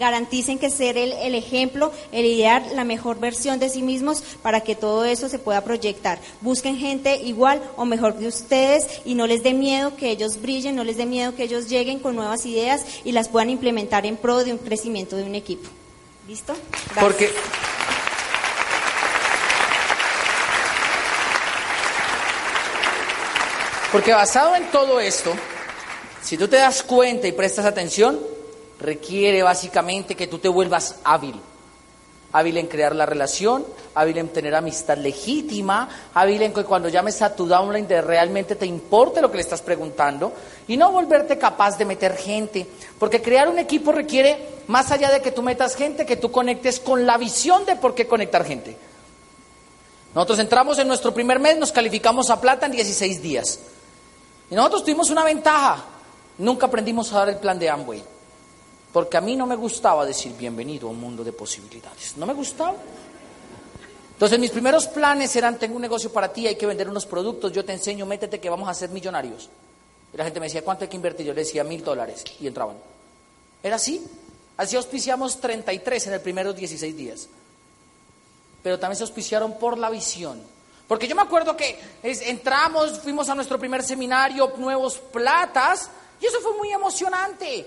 garanticen 0.00 0.58
que 0.58 0.70
ser 0.70 0.98
el, 0.98 1.12
el, 1.12 1.36
ejemplo, 1.36 1.92
el 2.10 2.24
idear 2.24 2.66
la 2.74 2.82
mejor 2.84 3.20
versión 3.20 3.60
de 3.60 3.68
sí 3.68 3.82
mismos 3.82 4.22
para 4.42 4.62
que 4.62 4.74
todo 4.74 5.04
eso 5.04 5.28
se 5.28 5.38
pueda 5.38 5.62
proyectar. 5.62 6.18
Busquen 6.40 6.76
gente 6.76 7.16
igual 7.22 7.62
o 7.76 7.84
mejor 7.84 8.18
que 8.18 8.26
ustedes 8.26 9.02
y 9.04 9.14
no 9.14 9.28
les 9.28 9.44
dé 9.44 9.54
miedo 9.54 9.94
que 9.94 10.10
ellos 10.10 10.40
brillen, 10.40 10.74
no 10.74 10.82
les 10.82 10.96
dé 10.96 11.06
miedo 11.06 11.36
que 11.36 11.44
ellos 11.44 11.68
lleguen 11.68 12.00
con 12.00 12.16
nuevas 12.16 12.46
ideas 12.46 12.84
y 13.04 13.12
las 13.12 13.28
puedan 13.28 13.50
implementar 13.50 14.06
en 14.06 14.16
pro 14.16 14.42
de 14.42 14.52
un 14.52 14.58
crecimiento 14.58 15.16
de 15.16 15.24
un 15.24 15.34
equipo. 15.34 15.68
¿Listo? 16.26 16.54
Porque 16.98 17.30
Porque 23.92 24.12
basado 24.12 24.54
en 24.54 24.70
todo 24.70 25.00
esto, 25.00 25.34
si 26.22 26.36
tú 26.38 26.46
te 26.46 26.56
das 26.56 26.82
cuenta 26.84 27.26
y 27.26 27.32
prestas 27.32 27.66
atención, 27.66 28.20
requiere 28.80 29.42
básicamente 29.42 30.16
que 30.16 30.26
tú 30.26 30.38
te 30.38 30.48
vuelvas 30.48 30.96
hábil. 31.04 31.40
Hábil 32.32 32.58
en 32.58 32.68
crear 32.68 32.94
la 32.94 33.06
relación, 33.06 33.66
hábil 33.94 34.18
en 34.18 34.28
tener 34.28 34.54
amistad 34.54 34.96
legítima, 34.96 35.88
hábil 36.14 36.42
en 36.42 36.54
que 36.54 36.62
cuando 36.62 36.88
llames 36.88 37.20
a 37.22 37.34
tu 37.34 37.46
downline 37.46 37.88
de 37.88 38.00
realmente 38.00 38.54
te 38.54 38.66
importe 38.66 39.20
lo 39.20 39.30
que 39.30 39.36
le 39.36 39.42
estás 39.42 39.62
preguntando 39.62 40.32
y 40.68 40.76
no 40.76 40.92
volverte 40.92 41.38
capaz 41.38 41.76
de 41.76 41.84
meter 41.84 42.16
gente. 42.16 42.66
Porque 42.98 43.20
crear 43.20 43.48
un 43.48 43.58
equipo 43.58 43.90
requiere, 43.90 44.60
más 44.68 44.92
allá 44.92 45.10
de 45.10 45.20
que 45.20 45.32
tú 45.32 45.42
metas 45.42 45.74
gente, 45.74 46.06
que 46.06 46.16
tú 46.16 46.30
conectes 46.30 46.78
con 46.78 47.04
la 47.04 47.18
visión 47.18 47.64
de 47.64 47.74
por 47.74 47.96
qué 47.96 48.06
conectar 48.06 48.44
gente. 48.44 48.76
Nosotros 50.14 50.38
entramos 50.38 50.78
en 50.78 50.86
nuestro 50.86 51.12
primer 51.12 51.40
mes, 51.40 51.58
nos 51.58 51.72
calificamos 51.72 52.30
a 52.30 52.40
plata 52.40 52.66
en 52.66 52.72
16 52.72 53.22
días. 53.22 53.58
Y 54.50 54.54
nosotros 54.54 54.84
tuvimos 54.84 55.10
una 55.10 55.24
ventaja. 55.24 55.84
Nunca 56.38 56.66
aprendimos 56.66 57.12
a 57.12 57.18
dar 57.18 57.28
el 57.30 57.36
plan 57.36 57.58
de 57.58 57.68
Amway. 57.68 58.19
Porque 58.92 59.16
a 59.16 59.20
mí 59.20 59.36
no 59.36 59.46
me 59.46 59.56
gustaba 59.56 60.04
decir 60.04 60.34
bienvenido 60.36 60.88
a 60.88 60.90
un 60.90 61.00
mundo 61.00 61.22
de 61.22 61.32
posibilidades. 61.32 62.16
No 62.16 62.26
me 62.26 62.34
gustaba. 62.34 62.74
Entonces 64.12 64.38
mis 64.38 64.50
primeros 64.50 64.86
planes 64.88 65.34
eran, 65.36 65.58
tengo 65.58 65.76
un 65.76 65.82
negocio 65.82 66.12
para 66.12 66.32
ti, 66.32 66.46
hay 66.46 66.56
que 66.56 66.66
vender 66.66 66.88
unos 66.88 67.06
productos, 67.06 67.52
yo 67.52 67.64
te 67.64 67.72
enseño, 67.72 68.04
métete 68.04 68.38
que 68.38 68.50
vamos 68.50 68.68
a 68.68 68.74
ser 68.74 68.90
millonarios. 68.90 69.48
Y 70.12 70.16
la 70.16 70.24
gente 70.24 70.40
me 70.40 70.46
decía, 70.46 70.62
¿cuánto 70.62 70.84
hay 70.84 70.90
que 70.90 70.96
invertir? 70.96 71.24
Yo 71.24 71.32
le 71.32 71.40
decía, 71.40 71.64
mil 71.64 71.82
dólares. 71.82 72.24
Y 72.40 72.46
entraban. 72.46 72.76
Era 73.62 73.76
así. 73.76 74.04
Así 74.56 74.76
auspiciamos 74.76 75.40
33 75.40 76.08
en 76.08 76.12
el 76.12 76.20
primeros 76.20 76.54
16 76.56 76.96
días. 76.96 77.28
Pero 78.62 78.78
también 78.78 78.96
se 78.96 79.04
auspiciaron 79.04 79.58
por 79.58 79.78
la 79.78 79.88
visión. 79.88 80.42
Porque 80.86 81.06
yo 81.06 81.14
me 81.14 81.22
acuerdo 81.22 81.56
que 81.56 81.78
entramos, 82.02 82.98
fuimos 82.98 83.28
a 83.28 83.34
nuestro 83.34 83.58
primer 83.58 83.82
seminario, 83.82 84.52
nuevos 84.58 84.98
platas, 84.98 85.88
y 86.20 86.26
eso 86.26 86.40
fue 86.40 86.58
muy 86.58 86.72
emocionante. 86.72 87.66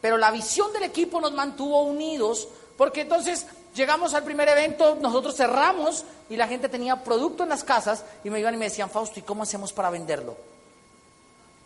Pero 0.00 0.16
la 0.16 0.30
visión 0.30 0.72
del 0.72 0.84
equipo 0.84 1.20
nos 1.20 1.32
mantuvo 1.32 1.82
unidos, 1.82 2.48
porque 2.76 3.02
entonces 3.02 3.46
llegamos 3.74 4.14
al 4.14 4.24
primer 4.24 4.48
evento, 4.48 4.96
nosotros 5.00 5.36
cerramos 5.36 6.04
y 6.30 6.36
la 6.36 6.46
gente 6.46 6.68
tenía 6.68 7.02
producto 7.02 7.42
en 7.42 7.48
las 7.48 7.64
casas 7.64 8.04
y 8.22 8.30
me 8.30 8.40
iban 8.40 8.54
y 8.54 8.58
me 8.58 8.66
decían, 8.66 8.90
Fausto, 8.90 9.18
¿y 9.18 9.22
cómo 9.22 9.42
hacemos 9.42 9.72
para 9.72 9.90
venderlo? 9.90 10.36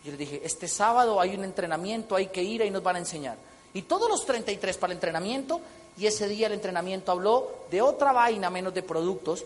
Yo 0.05 0.11
les 0.11 0.18
dije, 0.18 0.40
este 0.45 0.66
sábado 0.66 1.21
hay 1.21 1.35
un 1.35 1.45
entrenamiento, 1.45 2.16
hay 2.16 2.27
que 2.27 2.42
ir, 2.42 2.62
y 2.62 2.71
nos 2.71 2.83
van 2.83 2.97
a 2.97 3.01
enseñar. 3.01 3.37
Y 3.73 3.83
todos 3.83 4.09
los 4.09 4.27
33 4.27 4.77
para 4.77 4.92
el 4.92 4.97
entrenamiento, 4.97 5.61
y 5.97 6.07
ese 6.07 6.27
día 6.27 6.49
el 6.49 6.55
entrenamiento 6.55 7.12
habló 7.12 7.51
de 7.71 7.83
otra 7.83 8.12
vaina 8.12 8.51
menos 8.51 8.75
de 8.75 8.83
productos, 8.83 9.45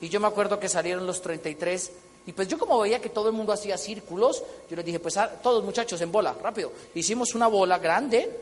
y 0.00 0.08
yo 0.08 0.20
me 0.20 0.28
acuerdo 0.28 0.58
que 0.58 0.68
salieron 0.68 1.06
los 1.06 1.20
33 1.20 1.92
y 2.28 2.32
pues 2.34 2.46
yo 2.46 2.58
como 2.58 2.78
veía 2.78 3.00
que 3.00 3.08
todo 3.08 3.28
el 3.28 3.34
mundo 3.34 3.54
hacía 3.54 3.78
círculos, 3.78 4.42
yo 4.68 4.76
les 4.76 4.84
dije, 4.84 5.00
pues 5.00 5.16
ah, 5.16 5.30
todos 5.42 5.64
muchachos 5.64 5.98
en 6.02 6.12
bola, 6.12 6.34
rápido. 6.34 6.70
Hicimos 6.94 7.34
una 7.34 7.46
bola 7.46 7.78
grande 7.78 8.38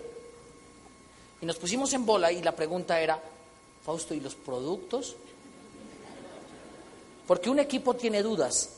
y 1.40 1.46
nos 1.46 1.56
pusimos 1.56 1.92
en 1.92 2.04
bola 2.04 2.32
y 2.32 2.42
la 2.42 2.50
pregunta 2.50 3.00
era, 3.00 3.22
Fausto, 3.84 4.12
¿y 4.12 4.18
los 4.18 4.34
productos? 4.34 5.14
Porque 7.28 7.48
un 7.48 7.60
equipo 7.60 7.94
tiene 7.94 8.24
dudas, 8.24 8.70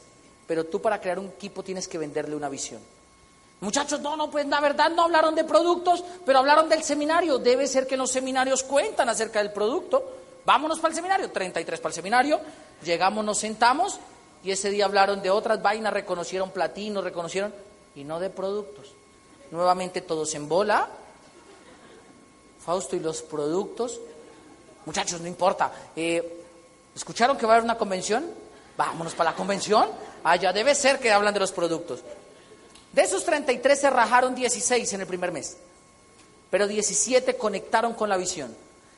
pero 0.47 0.67
tú 0.67 0.79
para 0.83 1.01
crear 1.01 1.19
un 1.19 1.29
equipo 1.29 1.63
tienes 1.63 1.89
que 1.89 1.97
venderle 1.97 2.37
una 2.37 2.51
visión. 2.51 2.83
Muchachos, 3.63 4.03
no, 4.03 4.15
no, 4.15 4.31
pues 4.31 4.47
la 4.47 4.61
verdad 4.61 4.91
no 4.91 5.05
hablaron 5.05 5.35
de 5.35 5.45
productos, 5.45 6.05
pero 6.27 6.41
hablaron 6.41 6.69
del 6.69 6.83
seminario. 6.83 7.39
Debe 7.39 7.67
ser 7.67 7.87
que 7.87 7.97
los 7.97 8.11
seminarios 8.11 8.63
cuentan 8.63 9.09
acerca 9.09 9.43
del 9.43 9.55
producto. 9.55 10.05
Vámonos 10.45 10.79
para 10.81 10.91
el 10.91 10.97
seminario, 10.97 11.31
33 11.31 11.81
para 11.81 11.89
el 11.93 11.95
seminario. 11.95 12.41
Llegamos, 12.85 13.25
nos 13.25 13.39
sentamos 13.39 13.99
y 14.45 14.51
ese 14.51 14.71
día 14.71 14.85
hablaron 14.85 15.23
de 15.23 15.31
otras 15.31 15.61
vainas, 15.61 15.93
reconocieron 15.93 16.51
platino, 16.51 17.01
reconocieron, 17.03 17.53
y 17.95 18.05
no 18.05 18.21
de 18.21 18.31
productos. 18.31 18.93
Nuevamente 19.51 20.01
todos 20.01 20.35
en 20.35 20.49
bola. 20.49 20.89
Fausto 22.65 22.97
y 22.97 23.01
los 23.01 23.23
productos. 23.23 24.01
Muchachos, 24.87 25.21
no 25.21 25.27
importa. 25.27 25.73
Eh, 25.97 26.45
¿Escucharon 26.95 27.37
que 27.37 27.47
va 27.47 27.53
a 27.53 27.57
haber 27.57 27.65
una 27.65 27.79
convención? 27.79 28.27
Vámonos 28.77 29.15
para 29.15 29.31
la 29.31 29.37
convención. 29.37 29.89
Allá 30.23 30.53
debe 30.53 30.75
ser 30.75 30.99
que 30.99 31.11
hablan 31.11 31.35
de 31.35 31.41
los 31.41 31.53
productos. 31.53 32.01
De 32.93 33.03
esos 33.03 33.25
33 33.25 33.79
se 33.79 33.91
rajaron 33.91 34.35
16 34.35 34.93
en 34.95 35.01
el 35.01 35.07
primer 35.07 35.31
mes, 35.31 35.57
pero 36.51 36.67
17 36.67 37.37
conectaron 37.37 37.95
con 37.95 38.09
la 38.09 38.17
visión. 38.17 38.55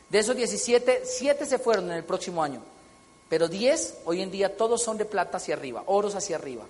De 0.08 0.18
esos 0.18 0.36
17, 0.36 1.02
7 1.04 1.46
se 1.46 1.58
fueron 1.58 1.90
en 1.90 1.98
el 1.98 2.04
próximo 2.04 2.42
año, 2.42 2.62
pero 3.30 3.48
10 3.48 4.00
hoy 4.04 4.20
en 4.20 4.30
día 4.32 4.56
todos 4.56 4.82
son 4.82 4.98
de 4.98 5.04
plata 5.06 5.38
hacia 5.38 5.54
arriba, 5.54 5.84
oros 5.86 6.16
hacia 6.16 6.36
arriba. 6.36 6.66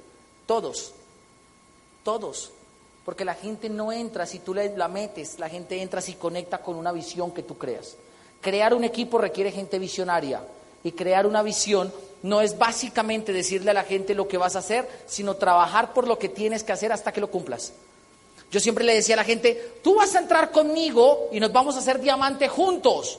Todos, 0.46 0.92
todos. 2.04 2.52
Porque 3.04 3.24
la 3.24 3.34
gente 3.34 3.70
no 3.70 3.90
entra 3.90 4.26
si 4.26 4.40
tú 4.40 4.52
la 4.54 4.88
metes, 4.88 5.38
la 5.38 5.48
gente 5.48 5.80
entra 5.80 6.02
si 6.02 6.14
conecta 6.14 6.58
con 6.58 6.76
una 6.76 6.92
visión 6.92 7.32
que 7.32 7.42
tú 7.42 7.56
creas. 7.56 7.96
Crear 8.42 8.74
un 8.74 8.84
equipo 8.84 9.16
requiere 9.16 9.50
gente 9.50 9.78
visionaria 9.78 10.42
y 10.84 10.92
crear 10.92 11.26
una 11.26 11.42
visión 11.42 11.90
no 12.22 12.42
es 12.42 12.58
básicamente 12.58 13.32
decirle 13.32 13.70
a 13.70 13.74
la 13.74 13.84
gente 13.84 14.14
lo 14.14 14.28
que 14.28 14.36
vas 14.36 14.54
a 14.54 14.58
hacer, 14.58 14.86
sino 15.06 15.36
trabajar 15.36 15.94
por 15.94 16.06
lo 16.06 16.18
que 16.18 16.28
tienes 16.28 16.62
que 16.62 16.72
hacer 16.72 16.92
hasta 16.92 17.10
que 17.10 17.22
lo 17.22 17.30
cumplas. 17.30 17.72
Yo 18.50 18.60
siempre 18.60 18.84
le 18.84 18.94
decía 18.94 19.14
a 19.14 19.16
la 19.16 19.24
gente, 19.24 19.76
tú 19.82 19.94
vas 19.94 20.14
a 20.14 20.18
entrar 20.18 20.50
conmigo 20.50 21.30
y 21.32 21.40
nos 21.40 21.52
vamos 21.52 21.76
a 21.76 21.78
hacer 21.78 22.00
diamante 22.00 22.48
juntos. 22.48 23.18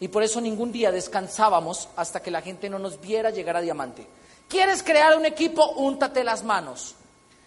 Y 0.00 0.08
por 0.08 0.22
eso 0.22 0.40
ningún 0.40 0.72
día 0.72 0.92
descansábamos 0.92 1.88
hasta 1.96 2.20
que 2.20 2.30
la 2.30 2.42
gente 2.42 2.68
no 2.68 2.78
nos 2.78 3.00
viera 3.00 3.30
llegar 3.30 3.56
a 3.56 3.60
diamante. 3.60 4.06
¿Quieres 4.48 4.82
crear 4.82 5.16
un 5.16 5.24
equipo? 5.24 5.66
Úntate 5.72 6.22
las 6.22 6.44
manos. 6.44 6.94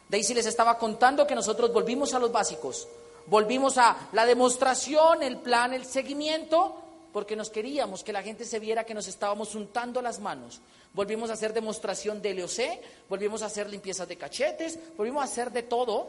Daisy 0.09 0.33
les 0.33 0.47
estaba 0.47 0.77
contando 0.77 1.27
que 1.27 1.35
nosotros 1.35 1.71
volvimos 1.71 2.13
a 2.13 2.19
los 2.19 2.31
básicos. 2.31 2.87
Volvimos 3.27 3.77
a 3.77 4.09
la 4.13 4.25
demostración, 4.25 5.21
el 5.21 5.37
plan, 5.37 5.73
el 5.73 5.85
seguimiento, 5.85 6.75
porque 7.13 7.35
nos 7.35 7.51
queríamos 7.51 8.03
que 8.03 8.11
la 8.11 8.23
gente 8.23 8.43
se 8.43 8.59
viera 8.59 8.83
que 8.83 8.95
nos 8.95 9.07
estábamos 9.07 9.53
untando 9.53 10.01
las 10.01 10.19
manos. 10.19 10.61
Volvimos 10.93 11.29
a 11.29 11.33
hacer 11.33 11.53
demostración 11.53 12.21
de 12.21 12.33
LOC, 12.33 12.81
volvimos 13.07 13.43
a 13.43 13.45
hacer 13.45 13.69
limpiezas 13.69 14.07
de 14.07 14.17
cachetes, 14.17 14.79
volvimos 14.97 15.21
a 15.21 15.25
hacer 15.25 15.51
de 15.51 15.63
todo, 15.63 16.07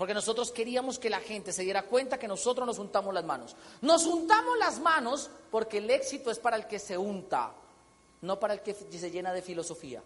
porque 0.00 0.14
nosotros 0.14 0.50
queríamos 0.50 0.98
que 0.98 1.10
la 1.10 1.20
gente 1.20 1.52
se 1.52 1.62
diera 1.62 1.82
cuenta 1.82 2.18
que 2.18 2.26
nosotros 2.26 2.66
nos 2.66 2.78
untamos 2.78 3.12
las 3.12 3.22
manos. 3.22 3.54
Nos 3.82 4.06
untamos 4.06 4.56
las 4.56 4.80
manos 4.80 5.28
porque 5.50 5.76
el 5.76 5.90
éxito 5.90 6.30
es 6.30 6.38
para 6.38 6.56
el 6.56 6.66
que 6.66 6.78
se 6.78 6.96
unta, 6.96 7.52
no 8.22 8.40
para 8.40 8.54
el 8.54 8.60
que 8.62 8.72
se 8.72 9.10
llena 9.10 9.30
de 9.34 9.42
filosofía. 9.42 10.02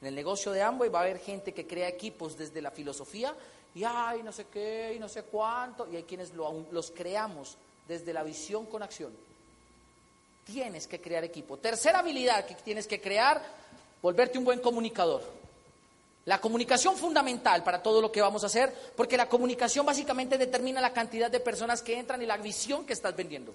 En 0.00 0.08
el 0.08 0.16
negocio 0.16 0.50
de 0.50 0.62
Amway 0.62 0.90
va 0.90 0.98
a 0.98 1.02
haber 1.02 1.20
gente 1.20 1.54
que 1.54 1.64
crea 1.64 1.86
equipos 1.86 2.36
desde 2.36 2.60
la 2.60 2.72
filosofía 2.72 3.32
y 3.72 3.84
ay, 3.84 4.24
no 4.24 4.32
sé 4.32 4.46
qué, 4.46 4.94
y 4.96 4.98
no 4.98 5.08
sé 5.08 5.22
cuánto, 5.22 5.88
y 5.88 5.94
hay 5.94 6.02
quienes 6.02 6.32
los 6.34 6.90
creamos 6.90 7.56
desde 7.86 8.12
la 8.12 8.24
visión 8.24 8.66
con 8.66 8.82
acción. 8.82 9.12
Tienes 10.44 10.88
que 10.88 11.00
crear 11.00 11.22
equipo. 11.22 11.56
Tercera 11.56 12.00
habilidad 12.00 12.46
que 12.46 12.56
tienes 12.56 12.88
que 12.88 13.00
crear, 13.00 13.40
volverte 14.02 14.38
un 14.38 14.44
buen 14.44 14.58
comunicador. 14.58 15.43
La 16.26 16.40
comunicación 16.40 16.96
fundamental 16.96 17.62
para 17.62 17.82
todo 17.82 18.00
lo 18.00 18.10
que 18.10 18.22
vamos 18.22 18.42
a 18.42 18.46
hacer, 18.46 18.74
porque 18.96 19.16
la 19.16 19.28
comunicación 19.28 19.84
básicamente 19.84 20.38
determina 20.38 20.80
la 20.80 20.92
cantidad 20.92 21.30
de 21.30 21.40
personas 21.40 21.82
que 21.82 21.98
entran 21.98 22.22
y 22.22 22.26
la 22.26 22.38
visión 22.38 22.86
que 22.86 22.94
estás 22.94 23.14
vendiendo. 23.14 23.52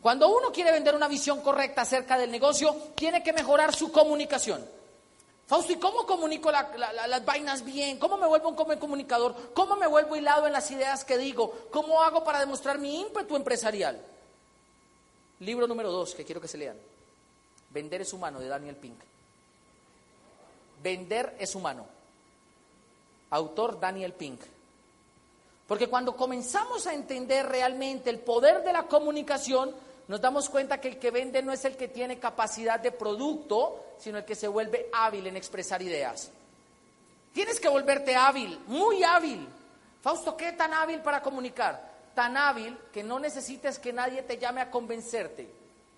Cuando 0.00 0.28
uno 0.28 0.52
quiere 0.52 0.70
vender 0.70 0.94
una 0.94 1.08
visión 1.08 1.40
correcta 1.40 1.82
acerca 1.82 2.16
del 2.18 2.30
negocio, 2.30 2.76
tiene 2.94 3.22
que 3.22 3.32
mejorar 3.32 3.74
su 3.74 3.90
comunicación. 3.90 4.64
Fausto, 5.46 5.72
¿y 5.72 5.76
cómo 5.76 6.06
comunico 6.06 6.52
las 6.52 7.24
vainas 7.24 7.64
bien? 7.64 7.98
¿Cómo 7.98 8.16
me 8.16 8.26
vuelvo 8.26 8.50
un 8.50 8.54
comunicador? 8.78 9.52
¿Cómo 9.52 9.76
me 9.76 9.86
vuelvo 9.86 10.14
hilado 10.14 10.46
en 10.46 10.52
las 10.52 10.70
ideas 10.70 11.04
que 11.04 11.18
digo? 11.18 11.68
¿Cómo 11.70 12.02
hago 12.02 12.22
para 12.22 12.38
demostrar 12.38 12.78
mi 12.78 13.00
ímpetu 13.00 13.34
empresarial? 13.34 14.00
Libro 15.40 15.66
número 15.66 15.90
dos 15.90 16.14
que 16.14 16.24
quiero 16.24 16.40
que 16.40 16.48
se 16.48 16.58
lean. 16.58 16.76
Vender 17.70 18.02
es 18.02 18.12
humano 18.12 18.40
de 18.40 18.48
Daniel 18.48 18.76
Pink. 18.76 18.98
Vender 20.82 21.34
es 21.38 21.54
humano. 21.54 21.93
Autor 23.30 23.80
Daniel 23.80 24.12
Pink. 24.12 24.40
Porque 25.66 25.88
cuando 25.88 26.14
comenzamos 26.16 26.86
a 26.86 26.94
entender 26.94 27.46
realmente 27.46 28.10
el 28.10 28.20
poder 28.20 28.62
de 28.62 28.72
la 28.72 28.84
comunicación, 28.84 29.74
nos 30.08 30.20
damos 30.20 30.50
cuenta 30.50 30.80
que 30.80 30.88
el 30.88 30.98
que 30.98 31.10
vende 31.10 31.42
no 31.42 31.52
es 31.52 31.64
el 31.64 31.76
que 31.76 31.88
tiene 31.88 32.18
capacidad 32.18 32.78
de 32.78 32.92
producto, 32.92 33.84
sino 33.98 34.18
el 34.18 34.24
que 34.24 34.34
se 34.34 34.48
vuelve 34.48 34.90
hábil 34.92 35.26
en 35.26 35.36
expresar 35.36 35.80
ideas. 35.80 36.30
Tienes 37.32 37.58
que 37.58 37.68
volverte 37.68 38.14
hábil, 38.14 38.60
muy 38.66 39.02
hábil. 39.02 39.48
Fausto, 40.02 40.36
¿qué 40.36 40.52
tan 40.52 40.74
hábil 40.74 41.00
para 41.00 41.22
comunicar? 41.22 41.92
Tan 42.14 42.36
hábil 42.36 42.78
que 42.92 43.02
no 43.02 43.18
necesites 43.18 43.78
que 43.78 43.92
nadie 43.92 44.22
te 44.22 44.38
llame 44.38 44.60
a 44.60 44.70
convencerte 44.70 45.50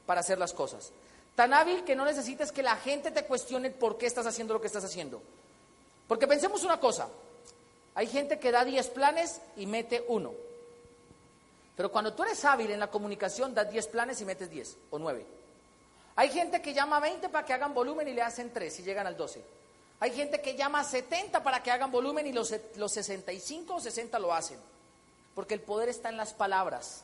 para 0.06 0.20
hacer 0.20 0.38
las 0.38 0.52
cosas. 0.52 0.92
Tan 1.34 1.52
hábil 1.52 1.82
que 1.84 1.96
no 1.96 2.04
necesites 2.04 2.52
que 2.52 2.62
la 2.62 2.76
gente 2.76 3.10
te 3.10 3.24
cuestione 3.24 3.70
por 3.70 3.98
qué 3.98 4.06
estás 4.06 4.26
haciendo 4.26 4.54
lo 4.54 4.60
que 4.60 4.68
estás 4.68 4.84
haciendo. 4.84 5.20
Porque 6.06 6.26
pensemos 6.26 6.62
una 6.64 6.78
cosa, 6.78 7.08
hay 7.94 8.06
gente 8.06 8.38
que 8.38 8.52
da 8.52 8.64
10 8.64 8.90
planes 8.90 9.40
y 9.56 9.66
mete 9.66 10.04
uno. 10.08 10.32
Pero 11.76 11.90
cuando 11.90 12.14
tú 12.14 12.22
eres 12.22 12.44
hábil 12.44 12.70
en 12.70 12.80
la 12.80 12.90
comunicación, 12.90 13.54
das 13.54 13.70
10 13.70 13.86
planes 13.88 14.20
y 14.20 14.24
metes 14.24 14.50
10 14.50 14.76
o 14.90 14.98
9. 14.98 15.26
Hay 16.16 16.30
gente 16.30 16.62
que 16.62 16.72
llama 16.72 16.96
a 16.96 17.00
20 17.00 17.28
para 17.28 17.44
que 17.44 17.52
hagan 17.52 17.74
volumen 17.74 18.08
y 18.08 18.14
le 18.14 18.22
hacen 18.22 18.52
3 18.52 18.80
y 18.80 18.82
llegan 18.82 19.06
al 19.06 19.16
12. 19.16 19.42
Hay 20.00 20.12
gente 20.12 20.40
que 20.40 20.56
llama 20.56 20.80
a 20.80 20.84
70 20.84 21.42
para 21.42 21.62
que 21.62 21.70
hagan 21.70 21.90
volumen 21.90 22.26
y 22.26 22.32
los, 22.32 22.54
los 22.76 22.92
65 22.92 23.74
o 23.74 23.80
60 23.80 24.18
lo 24.18 24.32
hacen. 24.32 24.58
Porque 25.34 25.54
el 25.54 25.60
poder 25.60 25.90
está 25.90 26.08
en 26.08 26.16
las 26.16 26.32
palabras. 26.32 27.02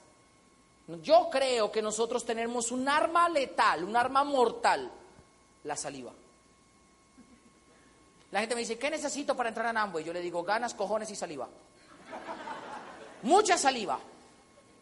Yo 1.02 1.28
creo 1.30 1.70
que 1.70 1.82
nosotros 1.82 2.24
tenemos 2.24 2.70
un 2.70 2.88
arma 2.88 3.28
letal, 3.28 3.84
un 3.84 3.96
arma 3.96 4.24
mortal, 4.24 4.90
la 5.64 5.76
saliva. 5.76 6.12
La 8.32 8.40
gente 8.40 8.54
me 8.54 8.62
dice, 8.62 8.78
¿qué 8.78 8.90
necesito 8.90 9.36
para 9.36 9.50
entrar 9.50 9.76
a 9.76 10.00
Y 10.00 10.04
Yo 10.04 10.12
le 10.12 10.20
digo, 10.20 10.42
ganas, 10.42 10.74
cojones 10.74 11.10
y 11.10 11.14
saliva. 11.14 11.48
Mucha 13.22 13.56
saliva. 13.56 13.98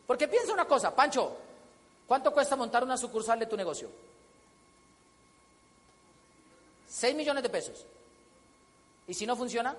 Porque 0.06 0.28
piensa 0.28 0.52
una 0.52 0.64
cosa, 0.64 0.94
Pancho, 0.94 1.36
¿cuánto 2.06 2.32
cuesta 2.32 2.56
montar 2.56 2.84
una 2.84 2.96
sucursal 2.96 3.38
de 3.38 3.46
tu 3.46 3.56
negocio? 3.56 3.90
6 6.88 7.14
millones 7.14 7.42
de 7.42 7.48
pesos. 7.48 7.84
¿Y 9.08 9.14
si 9.14 9.26
no 9.26 9.34
funciona? 9.36 9.76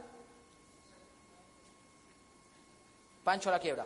Pancho 3.24 3.50
a 3.50 3.54
la 3.54 3.60
quiebra. 3.60 3.86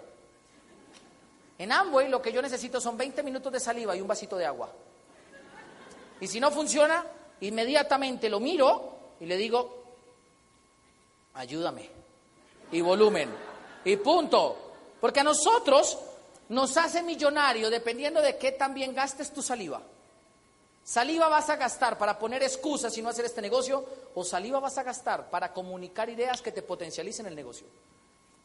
En 1.58 1.72
Amway 1.72 2.10
lo 2.10 2.22
que 2.22 2.32
yo 2.32 2.42
necesito 2.42 2.82
son 2.82 2.98
20 2.98 3.22
minutos 3.24 3.52
de 3.52 3.60
saliva 3.60 3.96
y 3.96 4.02
un 4.02 4.08
vasito 4.08 4.36
de 4.36 4.46
agua. 4.46 4.70
Y 6.20 6.28
si 6.28 6.40
no 6.40 6.50
funciona, 6.50 7.06
inmediatamente 7.42 8.30
lo 8.30 8.40
miro 8.40 8.96
y 9.20 9.26
le 9.26 9.38
digo, 9.38 9.75
ayúdame. 11.36 11.90
Y 12.72 12.82
volumen. 12.82 13.30
Y 13.84 13.98
punto. 13.98 14.58
Porque 15.00 15.20
a 15.20 15.24
nosotros 15.24 15.98
nos 16.50 16.76
hace 16.78 17.04
millonario 17.04 17.70
dependiendo 17.70 18.22
de 18.22 18.38
qué 18.38 18.52
también 18.52 18.94
gastes 18.94 19.32
tu 19.32 19.42
saliva. 19.42 19.82
Saliva 20.84 21.28
vas 21.30 21.50
a 21.50 21.56
gastar 21.56 21.98
para 21.98 22.20
poner 22.20 22.44
excusas 22.44 22.96
y 22.98 23.02
no 23.02 23.10
hacer 23.10 23.26
este 23.26 23.42
negocio, 23.42 23.84
o 24.14 24.24
saliva 24.24 24.60
vas 24.60 24.78
a 24.78 24.84
gastar 24.84 25.32
para 25.32 25.52
comunicar 25.52 26.10
ideas 26.10 26.44
que 26.44 26.52
te 26.52 26.62
potencialicen 26.62 27.26
el 27.26 27.36
negocio. 27.36 27.66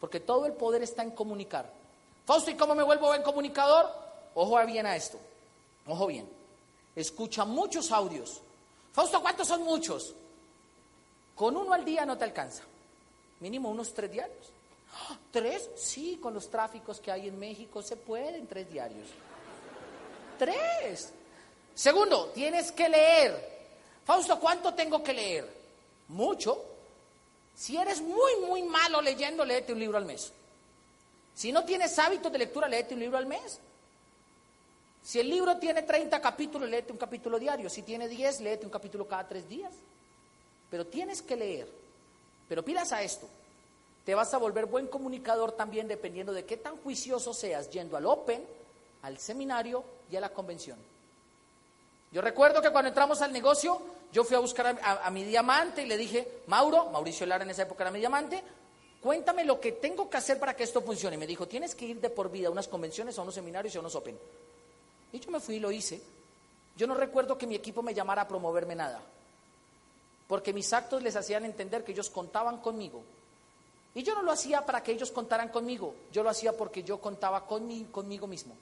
Porque 0.00 0.20
todo 0.20 0.46
el 0.46 0.55
poder 0.55 0.83
está 0.83 1.03
en 1.03 1.11
comunicar. 1.11 1.70
Fausto, 2.24 2.50
¿y 2.50 2.55
cómo 2.55 2.74
me 2.74 2.83
vuelvo 2.83 3.09
buen 3.09 3.22
comunicador? 3.22 3.90
Ojo 4.35 4.64
bien 4.64 4.87
a 4.87 4.96
esto. 4.96 5.18
Ojo 5.87 6.07
bien. 6.07 6.26
Escucha 6.96 7.44
muchos 7.44 7.92
audios. 7.92 8.40
Fausto, 8.92 9.20
¿cuántos 9.20 9.46
son 9.46 9.62
muchos? 9.62 10.14
Con 11.35 11.57
uno 11.57 11.74
al 11.74 11.85
día 11.85 12.07
no 12.07 12.16
te 12.16 12.24
alcanza. 12.24 12.62
Mínimo 13.40 13.70
unos 13.70 13.92
tres 13.92 14.12
diarios. 14.12 14.53
¿Tres? 15.31 15.70
Sí, 15.76 16.18
con 16.20 16.35
los 16.35 16.50
tráficos 16.50 17.00
que 17.00 17.11
hay 17.11 17.29
en 17.29 17.38
México 17.38 17.83
se 17.83 17.96
pueden 17.96 18.46
tres 18.46 18.70
diarios. 18.70 19.09
Tres. 20.38 21.12
Segundo, 21.74 22.31
tienes 22.35 22.72
que 22.72 22.88
leer. 22.88 23.61
Fausto, 24.05 24.38
¿cuánto 24.38 24.74
tengo 24.74 25.03
que 25.03 25.12
leer? 25.12 25.48
Mucho. 26.09 26.64
Si 27.55 27.76
eres 27.76 28.00
muy, 28.00 28.37
muy 28.46 28.62
malo 28.62 29.00
leyendo, 29.00 29.44
léete 29.44 29.72
un 29.72 29.81
libro 29.81 29.98
al 29.98 30.05
mes. 30.05 30.33
Si 31.35 31.53
no 31.53 31.64
tienes 31.64 31.98
hábitos 31.98 32.33
de 32.33 32.38
lectura, 32.38 32.68
léete 32.68 32.94
un 32.94 33.00
libro 33.00 33.16
al 33.16 33.26
mes. 33.26 33.61
Si 35.03 35.18
el 35.18 35.31
libro 35.31 35.57
tiene 35.59 35.83
30 35.83 36.20
capítulos, 36.20 36.68
léete 36.68 36.92
un 36.92 36.98
capítulo 36.98 37.38
diario. 37.38 37.70
Si 37.70 37.83
tiene 37.83 38.09
10, 38.09 38.40
léete 38.40 38.66
un 38.66 38.70
capítulo 38.70 39.07
cada 39.07 39.26
tres 39.26 39.48
días. 39.48 39.72
Pero 40.70 40.87
tienes 40.87 41.22
que 41.22 41.37
leer. 41.37 41.80
Pero 42.51 42.65
pidas 42.65 42.93
a 42.93 43.01
esto. 43.01 43.29
Te 44.05 44.13
vas 44.13 44.35
a 44.35 44.39
volver 44.39 44.67
buen 44.67 44.89
comunicador 44.89 45.53
también 45.53 45.87
dependiendo 45.87 46.33
de 46.33 46.45
qué 46.45 46.57
tan 46.57 46.77
juicioso 46.79 47.33
seas 47.33 47.71
yendo 47.71 47.97
al 47.97 48.07
Open, 48.07 48.45
al 49.03 49.19
seminario 49.19 49.85
y 50.11 50.17
a 50.17 50.21
la 50.21 50.31
convención. 50.31 50.77
Yo 52.11 52.21
recuerdo 52.21 52.61
que 52.61 52.71
cuando 52.71 52.89
entramos 52.89 53.23
al 53.23 53.33
negocio, 53.33 53.81
yo 54.13 54.25
fui 54.25 54.35
a 54.35 54.41
buscar 54.41 54.77
a, 54.83 55.11
mi 55.13 55.23
diamante 55.23 55.85
y 55.85 55.87
le 55.87 55.97
dije, 55.97 56.43
Mauro, 56.49 56.87
Mauricio 56.87 57.25
Lara 57.25 57.45
en 57.45 57.51
esa 57.51 57.63
época 57.63 57.85
era 57.85 57.93
mi 57.93 58.01
diamante, 58.01 58.43
cuéntame 59.01 59.45
lo 59.45 59.61
que 59.61 59.71
tengo 59.71 60.11
que 60.11 60.17
hacer 60.17 60.41
para 60.41 60.57
que 60.57 60.65
esto 60.65 60.83
funcione. 60.83 61.15
Y 61.15 61.21
me 61.21 61.29
dijo, 61.29 61.47
tienes 61.47 61.77
que 61.77 61.85
ir 61.85 62.01
de 62.01 62.11
por 62.11 62.33
vida 62.33 62.49
a 62.49 62.51
unas 62.51 62.67
convenciones, 62.67 63.17
a 63.17 63.23
unos 63.23 63.37
seminarios 63.37 63.73
y 63.73 63.77
a 63.77 63.81
unos 63.81 63.95
Open. 63.95 64.19
Y 65.13 65.21
yo 65.21 65.31
me 65.31 65.39
fui 65.39 65.55
y 65.55 65.61
lo 65.61 65.71
hice. 65.71 66.03
Yo 66.77 66.89
no 66.89 66.95
recuerdo 66.95 67.39
que 67.39 67.47
mi 67.47 67.55
equipo 67.55 67.81
me 67.81 67.95
llamara 67.95 68.23
a 68.23 68.29
promoverme 68.29 68.75
nada, 68.75 69.01
porque 70.31 70.53
mis 70.53 70.73
actos 70.73 71.03
les 71.03 71.16
hacían 71.16 71.45
entender 71.45 71.83
que 71.83 71.90
ellos 71.90 72.09
contaban 72.09 72.59
conmigo. 72.59 73.03
Y 73.97 74.05
yo 74.05 74.14
no 74.14 74.23
lo 74.23 74.31
hacía 74.31 74.64
para 74.64 74.81
que 74.81 74.93
ellos 74.93 75.11
contaran 75.11 75.49
conmigo, 75.49 75.93
yo 76.12 76.23
lo 76.23 76.31
hacía 76.31 76.53
porque 76.53 76.85
yo 76.85 77.01
contaba 77.01 77.45
conmigo 77.45 78.29
mismo. 78.29 78.55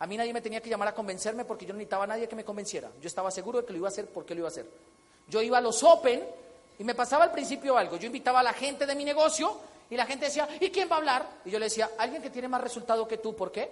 A 0.00 0.06
mí 0.06 0.18
nadie 0.18 0.34
me 0.34 0.42
tenía 0.42 0.60
que 0.60 0.68
llamar 0.68 0.88
a 0.88 0.94
convencerme 0.94 1.46
porque 1.46 1.64
yo 1.64 1.72
no 1.72 1.78
necesitaba 1.78 2.04
a 2.04 2.08
nadie 2.08 2.28
que 2.28 2.36
me 2.36 2.44
convenciera. 2.44 2.90
Yo 3.00 3.06
estaba 3.06 3.30
seguro 3.30 3.62
de 3.62 3.66
que 3.66 3.72
lo 3.72 3.78
iba 3.78 3.88
a 3.88 3.90
hacer 3.90 4.08
porque 4.08 4.34
lo 4.34 4.40
iba 4.40 4.48
a 4.48 4.50
hacer. 4.50 4.66
Yo 5.28 5.40
iba 5.40 5.56
a 5.56 5.62
los 5.62 5.82
Open 5.82 6.28
y 6.78 6.84
me 6.84 6.94
pasaba 6.94 7.24
al 7.24 7.32
principio 7.32 7.78
algo. 7.78 7.96
Yo 7.96 8.04
invitaba 8.04 8.40
a 8.40 8.42
la 8.42 8.52
gente 8.52 8.84
de 8.84 8.94
mi 8.94 9.06
negocio 9.06 9.56
y 9.88 9.96
la 9.96 10.04
gente 10.04 10.26
decía, 10.26 10.46
¿y 10.60 10.68
quién 10.68 10.90
va 10.90 10.96
a 10.96 10.98
hablar? 10.98 11.26
Y 11.46 11.50
yo 11.52 11.58
le 11.58 11.66
decía, 11.66 11.92
alguien 11.96 12.20
que 12.20 12.28
tiene 12.28 12.48
más 12.48 12.60
resultado 12.60 13.08
que 13.08 13.16
tú, 13.16 13.34
¿por 13.34 13.50
qué? 13.50 13.70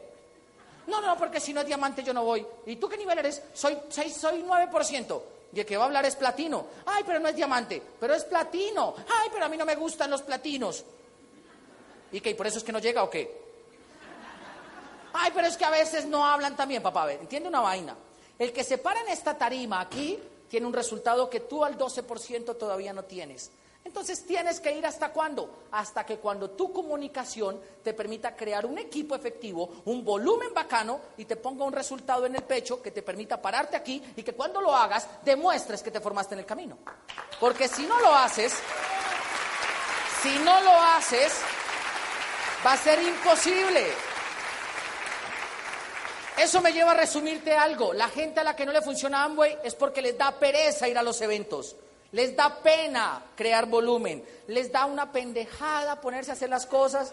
No, 0.87 1.03
no, 1.03 1.19
porque 1.19 1.39
si 1.39 1.53
no 1.53 1.61
es 1.61 1.67
diamante 1.67 2.03
yo 2.03 2.15
no 2.15 2.25
voy. 2.25 2.47
¿Y 2.65 2.77
tú 2.77 2.89
qué 2.89 2.97
nivel 2.97 3.19
eres? 3.19 3.43
Soy, 3.53 3.77
soy, 3.91 4.09
soy 4.09 4.43
9%. 4.43 5.23
Y 5.53 5.61
el 5.61 5.67
que 5.67 5.77
va 5.77 5.85
a 5.85 5.87
hablar 5.87 6.05
es 6.05 6.17
platino. 6.17 6.67
Ay, 6.87 7.03
pero 7.07 7.21
no 7.21 7.29
es 7.29 7.37
diamante, 7.37 7.83
pero 7.99 8.15
es 8.15 8.25
platino. 8.25 8.95
Ay, 8.99 9.29
pero 9.33 9.47
a 9.47 9.49
mí 9.49 9.57
no 9.57 9.65
me 9.65 9.77
gustan 9.77 10.11
los 10.11 10.23
platinos. 10.23 10.85
¿Y 12.13 12.21
qué? 12.21 12.31
¿Y 12.31 12.35
por 12.35 12.47
eso 12.47 12.59
es 12.59 12.65
que 12.65 12.73
no 12.73 12.79
llega 12.79 13.03
o 13.03 13.11
qué? 13.11 13.49
Ay, 15.13 15.31
pero 15.35 15.47
es 15.47 15.57
que 15.57 15.65
a 15.65 15.71
veces 15.71 16.07
no 16.07 16.25
hablan 16.25 16.57
también, 16.57 16.83
papá. 16.83 17.07
Ver, 17.07 17.21
entiende 17.21 17.49
una 17.49 17.61
vaina. 17.61 17.97
El 18.39 18.53
que 18.53 18.63
se 18.63 18.79
para 18.79 19.01
en 19.01 19.09
esta 19.09 19.37
tarima 19.37 19.81
aquí 19.81 20.19
tiene 20.49 20.67
un 20.67 20.73
resultado 20.73 21.29
que 21.29 21.41
tú 21.41 21.65
al 21.65 21.77
12% 21.77 22.57
todavía 22.57 22.93
no 22.93 23.05
tienes. 23.05 23.51
Entonces 23.89 24.27
tienes 24.27 24.61
que 24.61 24.71
ir 24.71 24.85
hasta 24.85 25.13
cuándo? 25.13 25.65
Hasta 25.73 26.05
que 26.05 26.19
cuando 26.19 26.51
tu 26.51 26.75
comunicación 26.75 27.59
te 27.83 27.95
permita 27.95 28.37
crear 28.37 28.67
un 28.67 28.77
equipo 28.77 29.15
efectivo, 29.15 29.81
un 29.87 30.05
volumen 30.05 30.53
bacano 30.53 31.01
y 31.17 31.25
te 31.25 31.37
ponga 31.37 31.65
un 31.65 31.73
resultado 31.73 32.27
en 32.27 32.37
el 32.37 32.43
pecho 32.43 32.83
que 32.83 32.91
te 32.91 33.01
permita 33.01 33.41
pararte 33.41 33.79
aquí 33.79 34.03
y 34.15 34.23
que 34.23 34.35
cuando 34.35 34.61
lo 34.61 34.77
hagas 34.77 35.09
demuestres 35.25 35.83
que 35.83 35.91
te 35.91 36.03
formaste 36.03 36.35
en 36.35 36.41
el 36.41 36.45
camino. 36.45 36.77
Porque 37.41 37.67
si 37.67 37.87
no 37.87 37.99
lo 37.99 38.15
haces, 38.15 38.53
si 40.23 40.39
no 40.41 40.61
lo 40.61 40.73
haces, 40.73 41.33
va 42.65 42.73
a 42.73 42.77
ser 42.77 43.03
imposible. 43.03 43.87
Eso 46.37 46.61
me 46.61 46.75
lleva 46.75 46.91
a 46.91 46.95
resumirte 46.95 47.57
algo. 47.57 47.95
La 47.95 48.11
gente 48.11 48.41
a 48.41 48.45
la 48.45 48.55
que 48.55 48.67
no 48.67 48.73
le 48.73 48.83
funciona 48.83 49.25
Amway 49.25 49.61
es 49.65 49.75
porque 49.75 50.03
les 50.03 50.19
da 50.19 50.39
pereza 50.39 50.87
ir 50.87 50.99
a 50.99 51.03
los 51.03 51.19
eventos. 51.23 51.75
Les 52.13 52.35
da 52.35 52.63
pena 52.63 53.23
crear 53.37 53.67
volumen. 53.67 54.25
Les 54.49 54.73
da 54.73 54.87
una 54.87 55.13
pendejada 55.13 56.01
ponerse 56.01 56.31
a 56.31 56.35
hacer 56.35 56.49
las 56.49 56.67
cosas. 56.67 57.13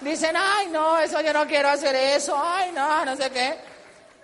Dicen, 0.00 0.34
ay, 0.36 0.68
no, 0.68 0.98
eso 0.98 1.20
yo 1.20 1.32
no 1.32 1.46
quiero 1.46 1.68
hacer 1.68 1.94
eso. 1.94 2.36
Ay, 2.36 2.72
no, 2.72 3.04
no 3.04 3.16
sé 3.16 3.30
qué. 3.30 3.54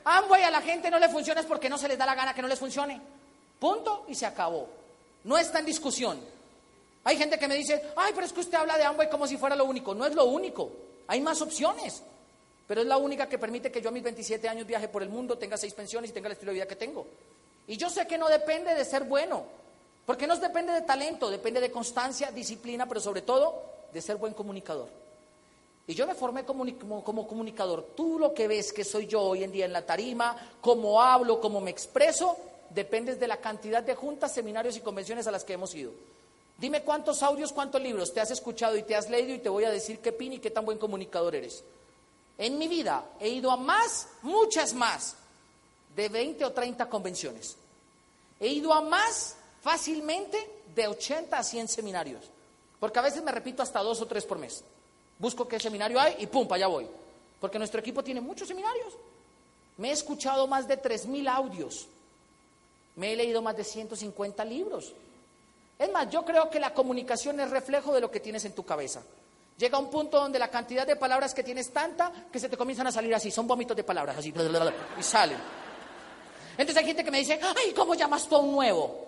Amway 0.05 0.42
a 0.42 0.51
la 0.51 0.61
gente 0.61 0.90
no 0.90 0.98
le 0.98 1.09
funciona 1.09 1.40
es 1.40 1.46
porque 1.46 1.68
no 1.68 1.79
se 1.79 1.88
les 1.88 1.96
da 1.96 2.05
la 2.05 2.14
gana 2.14 2.35
que 2.35 2.42
no 2.42 2.48
les 2.48 2.59
funcione. 2.59 3.01
Punto 3.59 4.05
y 4.09 4.14
se 4.14 4.27
acabó. 4.27 4.68
No 5.25 5.38
está 5.38 5.61
en 5.61 5.66
discusión. 5.66 6.20
Hay 7.05 7.16
gente 7.16 7.38
que 7.38 7.48
me 7.48 7.55
dice, 7.55 7.90
ay, 7.96 8.12
pero 8.14 8.27
es 8.27 8.33
que 8.33 8.40
usted 8.40 8.59
habla 8.59 8.77
de 8.77 8.85
Amway 8.85 9.09
como 9.09 9.27
si 9.27 9.37
fuera 9.37 9.55
lo 9.55 9.64
único. 9.64 9.94
No 9.94 10.05
es 10.05 10.14
lo 10.14 10.25
único. 10.25 10.70
Hay 11.07 11.20
más 11.20 11.40
opciones. 11.40 12.03
Pero 12.66 12.81
es 12.81 12.87
la 12.87 12.96
única 12.96 13.29
que 13.29 13.38
permite 13.38 13.70
que 13.70 13.81
yo 13.81 13.88
a 13.88 13.92
mis 13.92 14.03
27 14.03 14.48
años 14.48 14.66
viaje 14.66 14.88
por 14.88 15.03
el 15.03 15.09
mundo, 15.09 15.38
tenga 15.38 15.57
seis 15.57 15.75
pensiones 15.75 16.11
y 16.11 16.12
tenga 16.12 16.29
el 16.29 16.33
estilo 16.33 16.51
de 16.51 16.55
vida 16.55 16.66
que 16.66 16.77
tengo. 16.77 17.07
Y 17.66 17.77
yo 17.77 17.88
sé 17.90 18.07
que 18.07 18.18
no 18.18 18.29
depende 18.29 18.75
de 18.75 18.85
ser 18.85 19.05
bueno, 19.05 19.44
porque 20.05 20.27
no 20.27 20.37
depende 20.37 20.72
de 20.72 20.83
talento, 20.83 21.31
depende 21.31 21.61
de 21.61 21.70
constancia, 21.70 22.31
disciplina, 22.31 22.87
pero 22.87 23.01
sobre 23.01 23.22
todo 23.22 23.62
de 23.92 24.01
ser 24.01 24.16
buen 24.16 24.35
comunicador. 24.35 24.88
Y 25.87 25.94
yo 25.94 26.07
me 26.07 26.14
formé 26.14 26.44
como, 26.44 26.64
comunicador. 27.05 27.88
Tú 27.96 28.18
lo 28.18 28.33
que 28.33 28.46
ves 28.46 28.72
que 28.72 28.85
soy 28.85 29.07
yo 29.07 29.20
hoy 29.20 29.44
en 29.44 29.53
día 29.53 29.64
en 29.64 29.72
la 29.72 29.85
tarima, 29.85 30.37
cómo 30.61 31.03
hablo, 31.03 31.40
cómo 31.40 31.61
me 31.61 31.70
expreso, 31.70 32.37
depende 32.70 33.16
de 33.16 33.27
la 33.27 33.38
cantidad 33.38 33.83
de 33.83 33.94
juntas, 33.94 34.33
seminarios 34.33 34.77
y 34.77 34.81
convenciones 34.81 35.27
a 35.27 35.33
las 35.33 35.44
que 35.44 35.55
hemos 35.55 35.75
ido. 35.75 35.92
Dime 36.59 36.83
cuántos 36.83 37.22
audios, 37.22 37.53
cuántos 37.53 37.83
libros 37.83 38.14
te 38.14 38.20
has 38.20 38.31
escuchado 38.31 38.77
y 38.77 38.85
te 38.85 38.94
has 38.94 39.11
leído 39.11 39.35
y 39.35 39.40
te 39.40 39.48
voy 39.48 39.64
a 39.64 39.70
decir 39.70 39.98
qué 39.98 40.12
pin 40.12 40.35
y 40.35 40.38
qué 40.38 40.51
tan 40.51 40.64
buen 40.64 40.79
comunicador 40.79 41.35
eres. 41.35 41.64
En 42.38 42.59
mi 42.59 42.68
vida 42.68 43.05
he 43.18 43.29
ido 43.29 43.51
a 43.51 43.57
más, 43.57 44.09
muchas 44.22 44.72
más, 44.75 45.16
de 45.94 46.09
20 46.09 46.44
o 46.44 46.52
30 46.52 46.88
convenciones. 46.88 47.57
He 48.40 48.48
ido 48.48 48.72
a 48.72 48.81
más 48.81 49.37
fácilmente 49.61 50.38
de 50.74 50.88
80 50.88 51.38
a 51.38 51.42
100 51.42 51.68
seminarios. 51.68 52.24
Porque 52.81 52.98
a 52.98 53.02
veces 53.02 53.22
me 53.22 53.31
repito 53.31 53.62
hasta 53.62 53.81
dos 53.81 54.00
o 54.00 54.07
tres 54.07 54.24
por 54.24 54.38
mes. 54.38 54.64
Busco 55.18 55.46
qué 55.46 55.61
seminario 55.61 56.00
hay 56.00 56.16
y 56.18 56.26
pum, 56.26 56.48
allá 56.50 56.66
voy. 56.66 56.88
Porque 57.40 57.59
nuestro 57.59 57.81
equipo 57.81 58.02
tiene 58.02 58.20
muchos 58.20 58.48
seminarios. 58.48 58.94
Me 59.76 59.90
he 59.90 59.92
escuchado 59.92 60.46
más 60.46 60.66
de 60.66 60.81
3.000 60.81 61.28
audios. 61.28 61.87
Me 62.96 63.12
he 63.12 63.16
leído 63.16 63.40
más 63.40 63.57
de 63.57 63.64
150 63.64 64.44
libros. 64.44 64.92
Es 65.78 65.90
más, 65.90 66.11
yo 66.11 66.24
creo 66.24 66.50
que 66.50 66.61
la 66.61 66.74
comunicación 66.74 67.40
es 67.40 67.50
reflejo 67.50 67.92
de 67.92 68.00
lo 68.00 68.11
que 68.11 68.20
tienes 68.20 68.44
en 68.44 68.52
tu 68.52 68.64
cabeza. 68.64 69.02
Llega 69.59 69.78
un 69.78 69.90
punto 69.90 70.18
donde 70.18 70.38
la 70.38 70.48
cantidad 70.48 70.87
de 70.87 70.96
palabras 70.96 71.35
que 71.35 71.42
tienes 71.42 71.72
tanta 71.72 72.12
que 72.33 72.38
se 72.38 72.48
te 72.48 72.57
comienzan 72.57 72.87
a 72.87 72.92
salir 72.92 73.14
así, 73.14 73.31
son 73.31 73.46
vómitos 73.46 73.76
de 73.76 73.85
palabras, 73.85 74.18
así, 74.18 74.33
y 74.98 75.02
salen. 75.02 75.38
Entonces 76.52 76.76
hay 76.76 76.86
gente 76.86 77.04
que 77.04 77.10
me 77.10 77.18
dice, 77.18 77.40
ay, 77.42 77.72
¿cómo 77.72 77.94
llamas 77.94 78.28
tú 78.28 78.36
a 78.36 78.38
un 78.40 78.52
nuevo? 78.52 79.06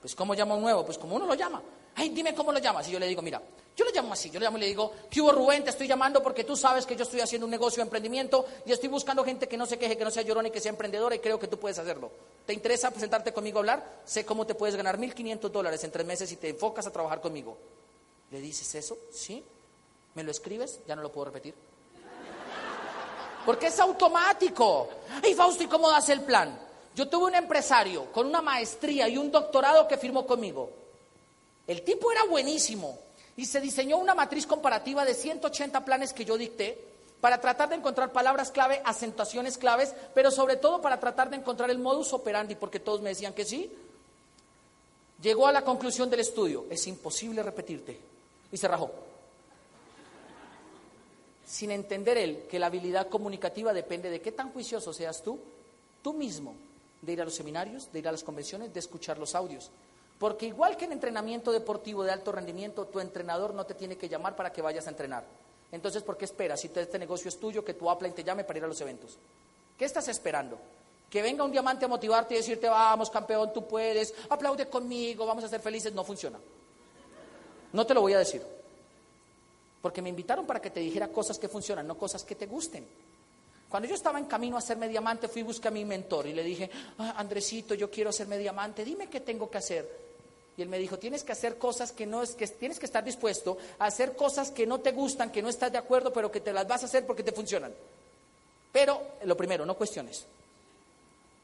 Pues 0.00 0.14
¿cómo 0.14 0.34
llama 0.34 0.54
a 0.54 0.56
un 0.56 0.62
nuevo? 0.62 0.84
Pues 0.84 0.98
como 0.98 1.16
uno 1.16 1.26
lo 1.26 1.34
llama. 1.34 1.62
Ay, 1.96 2.10
dime 2.10 2.34
cómo 2.34 2.52
lo 2.52 2.58
llamas. 2.58 2.86
Y 2.88 2.92
yo 2.92 2.98
le 2.98 3.06
digo, 3.06 3.22
mira, 3.22 3.40
yo 3.76 3.84
lo 3.84 3.90
llamo 3.90 4.12
así, 4.12 4.30
yo 4.30 4.38
le 4.38 4.46
llamo 4.46 4.56
y 4.58 4.60
le 4.60 4.66
digo, 4.66 4.92
¿qué 5.10 5.20
hubo 5.20 5.32
Rubén? 5.32 5.64
Te 5.64 5.70
estoy 5.70 5.88
llamando 5.88 6.22
porque 6.22 6.44
tú 6.44 6.56
sabes 6.56 6.86
que 6.86 6.94
yo 6.94 7.02
estoy 7.02 7.20
haciendo 7.20 7.46
un 7.46 7.50
negocio 7.50 7.78
de 7.78 7.86
emprendimiento 7.86 8.46
y 8.64 8.72
estoy 8.72 8.88
buscando 8.88 9.24
gente 9.24 9.48
que 9.48 9.56
no 9.56 9.66
se 9.66 9.78
queje, 9.78 9.96
que 9.96 10.04
no 10.04 10.10
sea 10.10 10.22
llorona 10.22 10.48
y 10.48 10.50
que 10.50 10.60
sea 10.60 10.70
emprendedora 10.70 11.14
y 11.14 11.18
creo 11.18 11.38
que 11.38 11.48
tú 11.48 11.58
puedes 11.58 11.78
hacerlo. 11.78 12.10
¿Te 12.46 12.52
interesa 12.52 12.90
presentarte 12.90 13.32
conmigo 13.32 13.58
a 13.58 13.60
hablar? 13.60 14.00
Sé 14.04 14.24
cómo 14.24 14.46
te 14.46 14.54
puedes 14.54 14.76
ganar 14.76 14.98
1.500 14.98 15.50
dólares 15.50 15.82
en 15.82 15.90
tres 15.90 16.06
meses 16.06 16.28
si 16.28 16.36
te 16.36 16.48
enfocas 16.50 16.86
a 16.86 16.92
trabajar 16.92 17.20
conmigo. 17.20 17.56
¿Le 18.30 18.40
dices 18.40 18.74
eso? 18.74 18.96
Sí. 19.10 19.42
¿Me 20.14 20.22
lo 20.22 20.30
escribes? 20.30 20.80
Ya 20.86 20.94
no 20.94 21.02
lo 21.02 21.10
puedo 21.10 21.26
repetir. 21.26 21.54
Porque 23.46 23.66
es 23.66 23.80
automático. 23.80 24.88
¿Y 25.28 25.34
Fausto, 25.34 25.64
¿y 25.64 25.66
cómo 25.66 25.90
das 25.90 26.08
el 26.10 26.20
plan? 26.22 26.63
Yo 26.94 27.08
tuve 27.08 27.26
un 27.26 27.34
empresario 27.34 28.10
con 28.12 28.26
una 28.26 28.40
maestría 28.40 29.08
y 29.08 29.16
un 29.16 29.30
doctorado 29.30 29.88
que 29.88 29.96
firmó 29.96 30.26
conmigo. 30.26 30.70
El 31.66 31.82
tipo 31.82 32.12
era 32.12 32.24
buenísimo 32.24 32.98
y 33.36 33.46
se 33.46 33.60
diseñó 33.60 33.98
una 33.98 34.14
matriz 34.14 34.46
comparativa 34.46 35.04
de 35.04 35.14
180 35.14 35.84
planes 35.84 36.12
que 36.12 36.24
yo 36.24 36.36
dicté 36.36 36.78
para 37.20 37.40
tratar 37.40 37.70
de 37.70 37.76
encontrar 37.76 38.12
palabras 38.12 38.50
clave, 38.50 38.82
acentuaciones 38.84 39.58
claves, 39.58 39.94
pero 40.14 40.30
sobre 40.30 40.56
todo 40.56 40.80
para 40.82 41.00
tratar 41.00 41.30
de 41.30 41.36
encontrar 41.36 41.70
el 41.70 41.78
modus 41.78 42.12
operandi, 42.12 42.54
porque 42.54 42.80
todos 42.80 43.00
me 43.00 43.08
decían 43.08 43.32
que 43.32 43.44
sí. 43.44 43.72
Llegó 45.22 45.46
a 45.46 45.52
la 45.52 45.62
conclusión 45.62 46.10
del 46.10 46.20
estudio, 46.20 46.66
es 46.68 46.86
imposible 46.86 47.42
repetirte. 47.42 47.98
Y 48.52 48.56
se 48.56 48.68
rajó 48.68 48.90
sin 51.46 51.70
entender 51.70 52.18
él 52.18 52.46
que 52.50 52.58
la 52.58 52.66
habilidad 52.66 53.08
comunicativa 53.08 53.72
depende 53.72 54.10
de 54.10 54.20
qué 54.20 54.32
tan 54.32 54.50
juicioso 54.50 54.92
seas 54.92 55.22
tú, 55.22 55.38
tú 56.02 56.12
mismo, 56.12 56.54
de 57.04 57.12
ir 57.12 57.20
a 57.20 57.24
los 57.24 57.34
seminarios, 57.34 57.90
de 57.92 57.98
ir 57.98 58.08
a 58.08 58.12
las 58.12 58.24
convenciones, 58.24 58.72
de 58.72 58.80
escuchar 58.80 59.18
los 59.18 59.34
audios. 59.34 59.70
Porque 60.18 60.46
igual 60.46 60.76
que 60.76 60.84
en 60.84 60.92
entrenamiento 60.92 61.52
deportivo 61.52 62.04
de 62.04 62.12
alto 62.12 62.32
rendimiento, 62.32 62.86
tu 62.86 63.00
entrenador 63.00 63.52
no 63.54 63.66
te 63.66 63.74
tiene 63.74 63.96
que 63.96 64.08
llamar 64.08 64.36
para 64.36 64.52
que 64.52 64.62
vayas 64.62 64.86
a 64.86 64.90
entrenar. 64.90 65.24
Entonces, 65.72 66.02
¿por 66.02 66.16
qué 66.16 66.24
esperas? 66.24 66.60
Si 66.60 66.70
este 66.74 66.98
negocio 66.98 67.28
es 67.28 67.38
tuyo, 67.38 67.64
que 67.64 67.74
tu 67.74 67.90
upline 67.90 68.14
te 68.14 68.22
llame 68.22 68.44
para 68.44 68.58
ir 68.58 68.64
a 68.64 68.68
los 68.68 68.80
eventos. 68.80 69.18
¿Qué 69.76 69.84
estás 69.84 70.06
esperando? 70.08 70.58
Que 71.10 71.20
venga 71.20 71.44
un 71.44 71.50
diamante 71.50 71.84
a 71.84 71.88
motivarte 71.88 72.34
y 72.34 72.36
decirte, 72.38 72.68
vamos, 72.68 73.10
campeón, 73.10 73.52
tú 73.52 73.66
puedes, 73.66 74.14
aplaude 74.28 74.68
conmigo, 74.68 75.26
vamos 75.26 75.44
a 75.44 75.48
ser 75.48 75.60
felices. 75.60 75.92
No 75.92 76.04
funciona. 76.04 76.38
No 77.72 77.84
te 77.84 77.92
lo 77.92 78.00
voy 78.00 78.12
a 78.12 78.18
decir. 78.18 78.42
Porque 79.82 80.00
me 80.00 80.08
invitaron 80.08 80.46
para 80.46 80.60
que 80.60 80.70
te 80.70 80.80
dijera 80.80 81.08
cosas 81.08 81.38
que 81.38 81.48
funcionan, 81.48 81.86
no 81.86 81.98
cosas 81.98 82.24
que 82.24 82.36
te 82.36 82.46
gusten. 82.46 82.86
Cuando 83.74 83.88
yo 83.88 83.96
estaba 83.96 84.20
en 84.20 84.26
camino 84.26 84.54
a 84.54 84.60
hacerme 84.60 84.86
diamante, 84.86 85.26
fui 85.26 85.42
a 85.42 85.46
buscar 85.46 85.72
a 85.72 85.74
mi 85.74 85.84
mentor 85.84 86.28
y 86.28 86.32
le 86.32 86.44
dije, 86.44 86.70
ah, 86.98 87.14
Andresito, 87.16 87.74
yo 87.74 87.90
quiero 87.90 88.10
hacerme 88.10 88.38
diamante, 88.38 88.84
dime 88.84 89.08
qué 89.08 89.18
tengo 89.18 89.50
que 89.50 89.58
hacer. 89.58 89.90
Y 90.56 90.62
él 90.62 90.68
me 90.68 90.78
dijo, 90.78 90.96
tienes 90.96 91.24
que 91.24 91.32
hacer 91.32 91.58
cosas 91.58 91.90
que 91.90 92.06
no 92.06 92.22
es 92.22 92.36
que 92.36 92.46
tienes 92.46 92.78
que 92.78 92.86
estar 92.86 93.02
dispuesto 93.02 93.58
a 93.80 93.86
hacer 93.86 94.14
cosas 94.14 94.52
que 94.52 94.64
no 94.64 94.78
te 94.78 94.92
gustan, 94.92 95.32
que 95.32 95.42
no 95.42 95.48
estás 95.48 95.72
de 95.72 95.78
acuerdo, 95.78 96.12
pero 96.12 96.30
que 96.30 96.38
te 96.38 96.52
las 96.52 96.68
vas 96.68 96.84
a 96.84 96.86
hacer 96.86 97.04
porque 97.04 97.24
te 97.24 97.32
funcionan. 97.32 97.74
Pero 98.70 99.02
lo 99.24 99.36
primero, 99.36 99.66
no 99.66 99.74
cuestiones. 99.74 100.24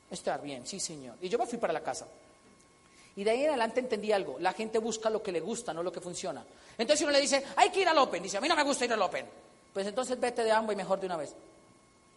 Estar 0.08 0.40
bien, 0.40 0.64
sí, 0.64 0.78
señor. 0.78 1.16
Y 1.20 1.28
yo 1.28 1.36
me 1.36 1.46
fui 1.46 1.58
para 1.58 1.72
la 1.72 1.82
casa. 1.82 2.06
Y 3.16 3.24
de 3.24 3.30
ahí 3.32 3.42
en 3.42 3.48
adelante 3.48 3.80
entendí 3.80 4.12
algo. 4.12 4.36
La 4.38 4.52
gente 4.52 4.78
busca 4.78 5.10
lo 5.10 5.20
que 5.20 5.32
le 5.32 5.40
gusta, 5.40 5.74
no 5.74 5.82
lo 5.82 5.90
que 5.90 6.00
funciona. 6.00 6.46
Entonces 6.78 7.02
uno 7.02 7.10
le 7.10 7.20
dice, 7.20 7.42
hay 7.56 7.70
que 7.70 7.80
ir 7.80 7.88
al 7.88 7.98
Open. 7.98 8.22
Dice, 8.22 8.36
a 8.36 8.40
mí 8.40 8.46
no 8.46 8.54
me 8.54 8.62
gusta 8.62 8.84
ir 8.84 8.92
al 8.92 9.02
Open. 9.02 9.26
Pues 9.72 9.84
entonces 9.84 10.20
vete 10.20 10.44
de 10.44 10.52
Amway 10.52 10.76
mejor 10.76 11.00
de 11.00 11.06
una 11.06 11.16
vez. 11.16 11.34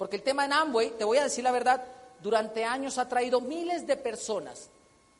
Porque 0.03 0.17
el 0.17 0.21
tema 0.21 0.43
en 0.43 0.51
Amway, 0.51 0.97
te 0.97 1.05
voy 1.05 1.17
a 1.17 1.23
decir 1.23 1.45
la 1.45 1.51
verdad, 1.53 1.81
durante 2.21 2.65
años 2.65 2.97
ha 2.97 3.07
traído 3.07 3.39
miles 3.39 3.87
de 3.87 3.95
personas. 3.95 4.67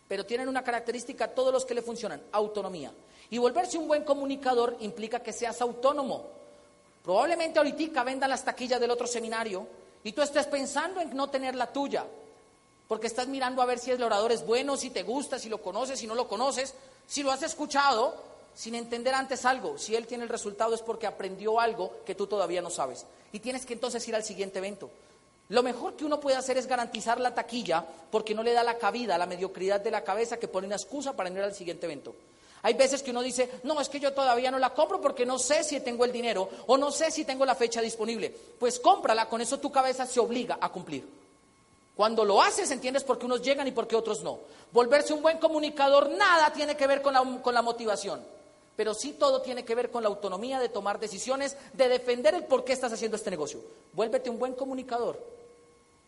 Pero 0.09 0.25
tienen 0.25 0.49
una 0.49 0.61
característica 0.61 1.29
todos 1.29 1.53
los 1.53 1.63
que 1.63 1.73
le 1.73 1.81
funcionan, 1.81 2.21
autonomía. 2.34 2.91
Y 3.29 3.38
volverse 3.38 3.77
un 3.77 3.88
buen 3.88 4.03
comunicador 4.03 4.75
implica 4.81 5.21
que 5.21 5.31
seas 5.31 5.61
autónomo. 5.61 6.25
Probablemente 7.01 7.59
ahorita 7.59 8.03
vendan 8.03 8.29
las 8.29 8.43
taquillas 8.43 8.81
del 8.81 8.91
otro 8.91 9.07
seminario 9.07 9.65
y 10.03 10.11
tú 10.11 10.21
estés 10.21 10.47
pensando 10.47 10.99
en 10.99 11.15
no 11.15 11.29
tener 11.29 11.55
la 11.55 11.71
tuya. 11.71 12.05
Porque 12.86 13.07
estás 13.07 13.29
mirando 13.29 13.61
a 13.61 13.65
ver 13.65 13.79
si 13.79 13.91
el 13.91 14.03
orador 14.03 14.34
es 14.34 14.45
bueno, 14.45 14.75
si 14.75 14.89
te 14.89 15.03
gusta, 15.03 15.39
si 15.39 15.47
lo 15.47 15.61
conoces, 15.61 15.97
si 15.97 16.07
no 16.07 16.13
lo 16.13 16.27
conoces, 16.27 16.73
si 17.07 17.23
lo 17.23 17.31
has 17.31 17.41
escuchado, 17.41 18.17
sin 18.55 18.75
entender 18.75 19.13
antes 19.13 19.45
algo. 19.45 19.77
Si 19.77 19.95
él 19.95 20.07
tiene 20.07 20.23
el 20.23 20.29
resultado 20.29 20.75
es 20.75 20.81
porque 20.81 21.07
aprendió 21.07 21.59
algo 21.59 21.91
que 22.05 22.15
tú 22.15 22.27
todavía 22.27 22.61
no 22.61 22.69
sabes. 22.69 23.05
Y 23.31 23.39
tienes 23.39 23.65
que 23.65 23.73
entonces 23.73 24.07
ir 24.07 24.15
al 24.15 24.23
siguiente 24.23 24.59
evento. 24.59 24.89
Lo 25.49 25.63
mejor 25.63 25.95
que 25.95 26.05
uno 26.05 26.19
puede 26.19 26.37
hacer 26.37 26.57
es 26.57 26.67
garantizar 26.67 27.19
la 27.19 27.33
taquilla 27.35 27.85
porque 28.11 28.33
no 28.33 28.43
le 28.43 28.53
da 28.53 28.63
la 28.63 28.77
cabida 28.77 29.17
la 29.17 29.25
mediocridad 29.25 29.81
de 29.81 29.91
la 29.91 30.03
cabeza 30.03 30.37
que 30.37 30.47
pone 30.47 30.67
una 30.67 30.77
excusa 30.77 31.13
para 31.13 31.29
ir 31.29 31.39
al 31.39 31.53
siguiente 31.53 31.85
evento. 31.85 32.15
Hay 32.61 32.75
veces 32.75 33.03
que 33.03 33.11
uno 33.11 33.21
dice, 33.21 33.49
no, 33.63 33.79
es 33.81 33.89
que 33.89 33.99
yo 33.99 34.13
todavía 34.13 34.49
no 34.49 34.57
la 34.57 34.73
compro 34.73 35.01
porque 35.01 35.25
no 35.25 35.37
sé 35.37 35.65
si 35.65 35.81
tengo 35.81 36.05
el 36.05 36.13
dinero 36.13 36.49
o 36.67 36.77
no 36.77 36.91
sé 36.91 37.11
si 37.11 37.25
tengo 37.25 37.45
la 37.45 37.55
fecha 37.55 37.81
disponible. 37.81 38.33
Pues 38.57 38.79
cómprala, 38.79 39.27
con 39.27 39.41
eso 39.41 39.59
tu 39.59 39.69
cabeza 39.69 40.05
se 40.05 40.21
obliga 40.21 40.57
a 40.61 40.69
cumplir. 40.69 41.05
Cuando 41.95 42.23
lo 42.23 42.41
haces, 42.41 42.71
entiendes 42.71 43.03
por 43.03 43.19
qué 43.19 43.25
unos 43.25 43.41
llegan 43.41 43.67
y 43.67 43.71
por 43.71 43.85
qué 43.85 43.97
otros 43.97 44.23
no. 44.23 44.39
Volverse 44.71 45.13
un 45.13 45.21
buen 45.21 45.37
comunicador, 45.39 46.09
nada 46.11 46.53
tiene 46.53 46.75
que 46.75 46.87
ver 46.87 47.01
con 47.01 47.13
la, 47.13 47.41
con 47.41 47.53
la 47.53 47.61
motivación. 47.61 48.23
Pero 48.76 48.93
sí 48.93 49.13
todo 49.13 49.41
tiene 49.41 49.63
que 49.63 49.76
ver 49.76 49.91
con 49.91 50.03
la 50.03 50.09
autonomía 50.09 50.59
de 50.59 50.69
tomar 50.69 50.99
decisiones, 50.99 51.55
de 51.74 51.89
defender 51.89 52.34
el 52.34 52.45
por 52.45 52.63
qué 52.63 52.74
estás 52.74 52.91
haciendo 52.91 53.17
este 53.17 53.30
negocio. 53.30 53.59
Vuélvete 53.93 54.30
un 54.30 54.39
buen 54.39 54.53
comunicador, 54.53 55.19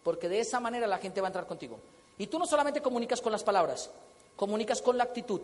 porque 0.03 0.30
de 0.30 0.39
esa 0.39 0.59
manera 0.59 0.88
la 0.88 0.97
gente 0.97 1.22
va 1.22 1.28
a 1.28 1.30
entrar 1.30 1.47
contigo. 1.47 1.78
Y 2.18 2.28
tú 2.28 2.39
no 2.39 2.47
solamente 2.47 2.82
comunicas 2.82 3.22
con 3.22 3.32
las 3.32 3.43
palabras, 3.43 3.89
comunicas 4.36 4.82
con 4.82 4.97
la 4.97 5.03
actitud. 5.03 5.41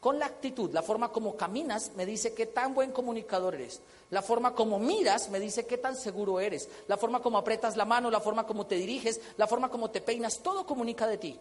Con 0.00 0.18
la 0.18 0.26
actitud, 0.26 0.72
la 0.72 0.82
forma 0.82 1.12
como 1.12 1.36
caminas 1.36 1.92
me 1.94 2.04
dice 2.04 2.34
qué 2.34 2.46
tan 2.46 2.74
buen 2.74 2.90
comunicador 2.90 3.54
eres. 3.54 3.80
La 4.10 4.20
forma 4.20 4.52
como 4.52 4.80
miras 4.80 5.30
me 5.30 5.38
dice 5.38 5.64
qué 5.64 5.78
tan 5.78 5.94
seguro 5.96 6.40
eres. 6.40 6.68
La 6.88 6.96
forma 6.96 7.22
como 7.22 7.38
apretas 7.38 7.76
la 7.76 7.84
mano, 7.84 8.10
la 8.10 8.20
forma 8.20 8.44
como 8.44 8.66
te 8.66 8.74
diriges, 8.74 9.20
la 9.36 9.46
forma 9.46 9.70
como 9.70 9.90
te 9.90 10.00
peinas, 10.00 10.40
todo 10.40 10.66
comunica 10.66 11.06
de 11.06 11.18
ti. 11.18 11.38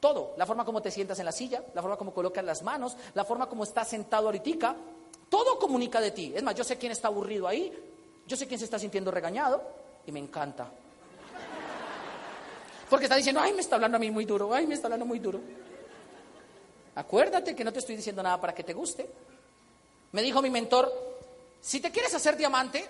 Todo, 0.00 0.34
la 0.36 0.46
forma 0.46 0.64
como 0.64 0.80
te 0.80 0.90
sientas 0.90 1.18
en 1.18 1.24
la 1.24 1.32
silla, 1.32 1.62
la 1.74 1.82
forma 1.82 1.96
como 1.96 2.14
colocas 2.14 2.44
las 2.44 2.62
manos, 2.62 2.96
la 3.14 3.24
forma 3.24 3.48
como 3.48 3.64
estás 3.64 3.88
sentado 3.88 4.26
ahorita, 4.26 4.76
todo 5.28 5.58
comunica 5.58 6.00
de 6.00 6.12
ti. 6.12 6.32
Es 6.34 6.42
más, 6.42 6.54
yo 6.54 6.64
sé 6.64 6.78
quién 6.78 6.92
está 6.92 7.08
aburrido 7.08 7.48
ahí, 7.48 7.72
yo 8.26 8.36
sé 8.36 8.46
quién 8.46 8.58
se 8.58 8.64
está 8.64 8.78
sintiendo 8.78 9.10
regañado 9.10 9.60
y 10.06 10.12
me 10.12 10.20
encanta. 10.20 10.70
Porque 12.88 13.06
está 13.06 13.16
diciendo, 13.16 13.40
ay, 13.40 13.52
me 13.52 13.60
está 13.60 13.74
hablando 13.74 13.96
a 13.96 14.00
mí 14.00 14.10
muy 14.10 14.24
duro, 14.24 14.54
ay, 14.54 14.66
me 14.66 14.74
está 14.74 14.86
hablando 14.86 15.04
muy 15.04 15.18
duro. 15.18 15.40
Acuérdate 16.94 17.54
que 17.54 17.64
no 17.64 17.72
te 17.72 17.80
estoy 17.80 17.96
diciendo 17.96 18.22
nada 18.22 18.40
para 18.40 18.54
que 18.54 18.64
te 18.64 18.72
guste. 18.72 19.08
Me 20.12 20.22
dijo 20.22 20.40
mi 20.40 20.50
mentor, 20.50 20.90
si 21.60 21.80
te 21.80 21.90
quieres 21.90 22.14
hacer 22.14 22.36
diamante, 22.36 22.88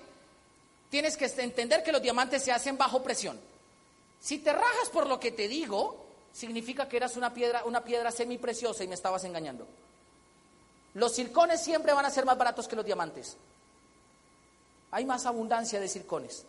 tienes 0.88 1.16
que 1.16 1.26
entender 1.26 1.82
que 1.82 1.92
los 1.92 2.02
diamantes 2.02 2.42
se 2.42 2.52
hacen 2.52 2.78
bajo 2.78 3.02
presión. 3.02 3.38
Si 4.20 4.38
te 4.38 4.52
rajas 4.52 4.88
por 4.92 5.06
lo 5.06 5.18
que 5.18 5.32
te 5.32 5.48
digo, 5.48 6.07
significa 6.38 6.88
que 6.88 6.96
eras 6.96 7.16
una 7.16 7.34
piedra, 7.34 7.64
una 7.64 7.82
piedra 7.82 8.10
semipreciosa 8.10 8.84
y 8.84 8.88
me 8.88 8.94
estabas 8.94 9.24
engañando. 9.24 9.66
Los 10.94 11.12
circones 11.14 11.62
siempre 11.62 11.92
van 11.92 12.06
a 12.06 12.10
ser 12.10 12.24
más 12.24 12.38
baratos 12.38 12.68
que 12.68 12.76
los 12.76 12.84
diamantes. 12.84 13.36
Hay 14.90 15.04
más 15.04 15.26
abundancia 15.26 15.80
de 15.80 15.88
circones. 15.88 16.44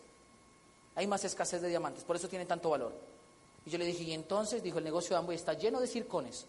Hay 0.95 1.07
más 1.07 1.23
escasez 1.23 1.61
de 1.61 1.69
diamantes, 1.69 2.03
por 2.03 2.15
eso 2.15 2.27
tienen 2.27 2.47
tanto 2.47 2.69
valor. 2.69 2.93
Y 3.65 3.69
yo 3.69 3.77
le 3.77 3.85
dije, 3.85 4.03
y 4.03 4.13
entonces, 4.13 4.61
dijo, 4.61 4.79
el 4.79 4.83
negocio 4.83 5.11
de 5.11 5.17
Amway 5.17 5.37
está 5.37 5.53
lleno 5.53 5.79
de 5.79 5.87
circones 5.87 6.45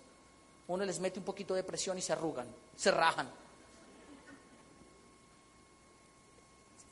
uno 0.70 0.84
les 0.84 1.00
mete 1.00 1.18
un 1.18 1.24
poquito 1.24 1.52
de 1.52 1.64
presión 1.64 1.98
y 1.98 2.00
se 2.00 2.12
arrugan, 2.12 2.46
se 2.76 2.92
rajan. 2.92 3.28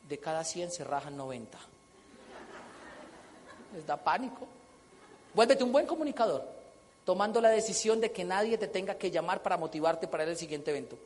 De 0.08 0.18
cada 0.18 0.42
100 0.42 0.72
se 0.72 0.82
rajan 0.82 1.16
90. 1.16 1.56
Les 3.74 3.86
da 3.86 3.96
pánico. 3.96 4.48
Vuélvete 5.34 5.64
un 5.64 5.72
buen 5.72 5.86
comunicador, 5.86 6.44
tomando 7.04 7.40
la 7.40 7.50
decisión 7.50 8.00
de 8.00 8.12
que 8.12 8.24
nadie 8.24 8.58
te 8.58 8.68
tenga 8.68 8.96
que 8.96 9.10
llamar 9.10 9.42
para 9.42 9.56
motivarte 9.56 10.08
para 10.08 10.24
ir 10.24 10.30
al 10.30 10.36
siguiente 10.36 10.70
evento. 10.70 10.96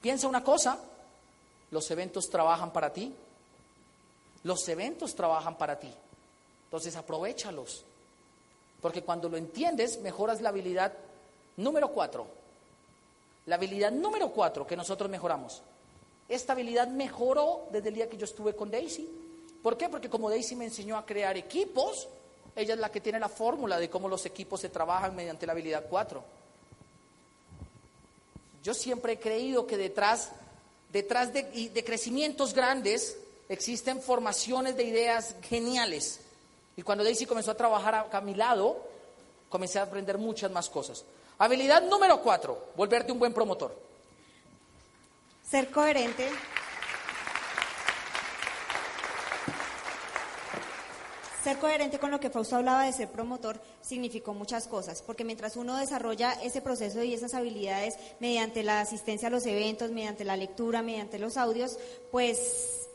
Piensa 0.00 0.28
una 0.28 0.44
cosa, 0.44 0.78
los 1.70 1.90
eventos 1.90 2.28
trabajan 2.30 2.72
para 2.72 2.92
ti. 2.92 3.14
Los 4.44 4.68
eventos 4.68 5.14
trabajan 5.14 5.58
para 5.58 5.78
ti. 5.78 5.92
Entonces 6.64 6.94
aprovechalos. 6.94 7.84
Porque 8.80 9.02
cuando 9.02 9.28
lo 9.28 9.36
entiendes, 9.36 9.98
mejoras 10.00 10.40
la 10.40 10.50
habilidad 10.50 10.92
Número 11.56 11.88
cuatro, 11.88 12.26
la 13.46 13.54
habilidad 13.54 13.90
número 13.90 14.30
cuatro 14.30 14.66
que 14.66 14.76
nosotros 14.76 15.08
mejoramos. 15.08 15.62
Esta 16.28 16.52
habilidad 16.52 16.88
mejoró 16.88 17.68
desde 17.72 17.88
el 17.88 17.94
día 17.94 18.10
que 18.10 18.18
yo 18.18 18.26
estuve 18.26 18.54
con 18.54 18.70
Daisy. 18.70 19.08
¿Por 19.62 19.78
qué? 19.78 19.88
Porque 19.88 20.10
como 20.10 20.28
Daisy 20.28 20.54
me 20.54 20.66
enseñó 20.66 20.98
a 20.98 21.06
crear 21.06 21.36
equipos, 21.36 22.08
ella 22.56 22.74
es 22.74 22.80
la 22.80 22.90
que 22.90 23.00
tiene 23.00 23.20
la 23.20 23.28
fórmula 23.28 23.78
de 23.78 23.90
cómo 23.90 24.08
los 24.08 24.24
equipos 24.26 24.60
se 24.60 24.70
trabajan 24.70 25.14
mediante 25.14 25.46
la 25.46 25.52
habilidad 25.52 25.84
cuatro. 25.88 26.24
Yo 28.64 28.74
siempre 28.74 29.12
he 29.12 29.20
creído 29.20 29.66
que 29.66 29.76
detrás, 29.76 30.30
detrás 30.90 31.32
de, 31.32 31.42
de 31.72 31.84
crecimientos 31.84 32.54
grandes 32.54 33.18
existen 33.48 34.00
formaciones 34.00 34.76
de 34.76 34.84
ideas 34.84 35.36
geniales. 35.42 36.20
Y 36.76 36.82
cuando 36.82 37.04
Daisy 37.04 37.26
comenzó 37.26 37.52
a 37.52 37.56
trabajar 37.56 38.08
a 38.10 38.20
mi 38.22 38.34
lado, 38.34 38.82
comencé 39.48 39.78
a 39.78 39.82
aprender 39.82 40.18
muchas 40.18 40.50
más 40.50 40.68
cosas. 40.68 41.04
Habilidad 41.38 41.82
número 41.82 42.20
cuatro, 42.22 42.70
volverte 42.74 43.12
un 43.12 43.18
buen 43.18 43.32
promotor. 43.32 43.74
Ser 45.48 45.70
coherente. 45.70 46.28
Ser 51.46 51.58
coherente 51.58 52.00
con 52.00 52.10
lo 52.10 52.18
que 52.18 52.28
Fausto 52.28 52.56
hablaba 52.56 52.86
de 52.86 52.92
ser 52.92 53.06
promotor 53.06 53.60
significó 53.80 54.34
muchas 54.34 54.66
cosas, 54.66 55.00
porque 55.02 55.22
mientras 55.22 55.56
uno 55.56 55.76
desarrolla 55.76 56.32
ese 56.42 56.60
proceso 56.60 57.04
y 57.04 57.14
esas 57.14 57.34
habilidades 57.34 57.96
mediante 58.18 58.64
la 58.64 58.80
asistencia 58.80 59.28
a 59.28 59.30
los 59.30 59.46
eventos, 59.46 59.92
mediante 59.92 60.24
la 60.24 60.36
lectura, 60.36 60.82
mediante 60.82 61.20
los 61.20 61.36
audios, 61.36 61.78
pues 62.10 62.88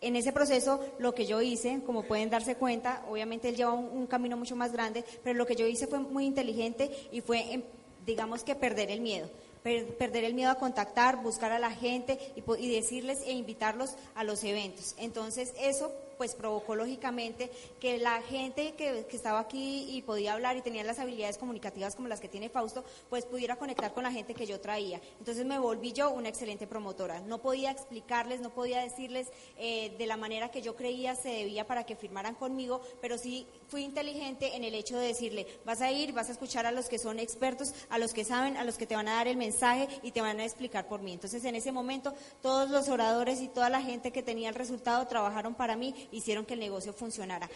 en 0.00 0.14
ese 0.14 0.32
proceso, 0.32 0.78
lo 1.00 1.16
que 1.16 1.26
yo 1.26 1.42
hice, 1.42 1.80
como 1.84 2.04
pueden 2.04 2.30
darse 2.30 2.54
cuenta, 2.54 3.04
obviamente 3.10 3.48
él 3.48 3.56
lleva 3.56 3.72
un, 3.72 4.06
camino 4.06 4.36
mucho 4.36 4.54
más 4.54 4.70
grande, 4.70 5.04
pero 5.24 5.36
lo 5.36 5.44
que 5.44 5.56
yo 5.56 5.66
hice 5.66 5.88
fue 5.88 5.98
muy 5.98 6.26
inteligente 6.26 7.08
y 7.10 7.22
fue, 7.22 7.54
em, 7.54 7.64
digamos 8.06 8.44
que 8.44 8.54
perder 8.54 8.92
el 8.92 9.00
miedo 9.00 9.28
perder 9.62 10.24
el 10.24 10.32
miedo 10.32 10.50
a 10.50 10.54
contactar, 10.54 11.22
buscar 11.22 11.52
a 11.52 11.58
la 11.58 11.70
gente 11.70 12.18
y, 12.34 12.42
y, 12.64 12.74
decirles 12.74 13.20
e 13.26 13.32
invitarlos 13.32 13.94
a 14.14 14.24
los 14.24 14.42
eventos. 14.42 14.94
Entonces, 14.96 15.52
eso 15.60 15.92
pues 16.20 16.34
provocó 16.34 16.76
lógicamente 16.76 17.50
que 17.80 17.96
la 17.96 18.20
gente 18.20 18.74
que, 18.74 19.06
estaba 19.10 19.38
aquí 19.38 19.86
y 19.88 20.02
podía 20.02 20.34
hablar 20.34 20.54
y 20.54 20.60
tenía 20.60 20.84
las 20.84 20.98
habilidades 20.98 21.38
comunicativas 21.38 21.96
como 21.96 22.08
las 22.08 22.20
que 22.20 22.28
tiene 22.28 22.50
Fausto, 22.50 22.84
pues 23.08 23.24
pudiera 23.24 23.56
conectar 23.56 23.94
con 23.94 24.02
la 24.02 24.12
gente 24.12 24.34
que 24.34 24.44
yo 24.44 24.60
traía. 24.60 25.00
Entonces 25.18 25.46
me 25.46 25.58
volví 25.58 25.94
yo 25.94 26.10
una 26.10 26.28
excelente 26.28 26.66
promotora. 26.66 27.20
No 27.20 27.38
podía 27.38 27.70
explicarles, 27.70 28.42
no 28.42 28.50
podía 28.50 28.82
decirles 28.82 29.28
eh, 29.56 29.94
de 29.96 30.06
la 30.06 30.18
manera 30.18 30.50
que 30.50 30.60
yo 30.60 30.76
creía 30.76 31.14
se 31.14 31.30
debía 31.30 31.66
para 31.66 31.84
que 31.84 31.96
firmaran 31.96 32.34
conmigo, 32.34 32.82
pero 33.00 33.16
sí 33.16 33.46
fui 33.68 33.82
inteligente 33.82 34.56
en 34.56 34.64
el 34.64 34.74
hecho 34.74 34.98
de 34.98 35.06
decirle, 35.06 35.46
vas 35.64 35.80
a 35.80 35.90
ir, 35.90 36.12
vas 36.12 36.28
a 36.28 36.32
escuchar 36.32 36.66
a 36.66 36.70
los 36.70 36.90
que 36.90 36.98
son 36.98 37.18
expertos, 37.18 37.72
a 37.88 37.96
los 37.96 38.12
que 38.12 38.24
saben, 38.24 38.58
a 38.58 38.64
los 38.64 38.76
que 38.76 38.86
te 38.86 38.94
van 38.94 39.08
a 39.08 39.14
dar 39.14 39.26
el 39.26 39.38
mensaje 39.38 39.88
y 40.02 40.10
te 40.10 40.20
van 40.20 40.38
a 40.38 40.44
explicar 40.44 40.86
por 40.86 41.00
mí. 41.00 41.14
Entonces 41.14 41.46
en 41.46 41.54
ese 41.54 41.72
momento 41.72 42.12
todos 42.42 42.68
los 42.68 42.90
oradores 42.90 43.40
y 43.40 43.48
toda 43.48 43.70
la 43.70 43.80
gente 43.80 44.12
que 44.12 44.22
tenía 44.22 44.50
el 44.50 44.54
resultado 44.54 45.06
trabajaron 45.06 45.54
para 45.54 45.76
mí 45.76 45.94
hicieron 46.12 46.44
que 46.46 46.54
el 46.54 46.60
negocio 46.60 46.92
funcionara. 46.92 47.48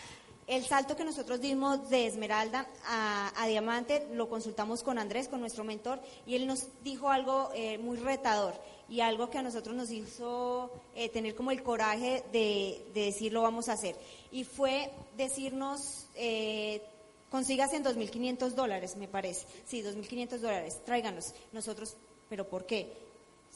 El 0.47 0.65
salto 0.67 0.95
que 0.95 1.05
nosotros 1.05 1.41
dimos 1.41 1.89
de 1.89 2.07
Esmeralda 2.07 2.69
a, 2.87 3.47
Diamante 3.49 4.07
lo 4.13 4.29
consultamos 4.29 4.83
con 4.83 4.99
Andrés, 4.99 5.27
con 5.27 5.41
nuestro 5.41 5.65
mentor, 5.65 6.01
y 6.27 6.35
él 6.35 6.47
nos 6.47 6.67
dijo 6.83 7.09
algo 7.09 7.51
eh, 7.55 7.79
muy 7.79 7.97
retador 7.97 8.55
y 8.87 9.01
algo 9.01 9.31
que 9.31 9.39
a 9.39 9.43
nosotros 9.43 9.75
nos 9.75 9.91
hizo 9.91 10.71
eh, 10.95 11.09
tener 11.09 11.35
como 11.35 11.51
el 11.51 11.63
coraje 11.63 12.25
de, 12.31 12.85
decir 12.93 13.33
lo 13.33 13.41
vamos 13.41 13.71
a 13.71 13.73
hacer. 13.73 13.97
Y 14.33 14.45
fue 14.45 14.91
decirnos, 15.17 16.09
eh, 16.15 16.83
consígase 17.31 17.77
en 17.77 17.85
2.500 17.85 18.51
dólares, 18.51 18.97
me 18.97 19.09
parece. 19.09 19.47
Sí, 19.67 19.83
2.500 19.83 20.39
dólares, 20.41 20.81
tráiganos. 20.85 21.33
Nosotros, 21.53 21.97
¿pero 22.29 22.47
por 22.47 22.67
qué? 22.67 22.93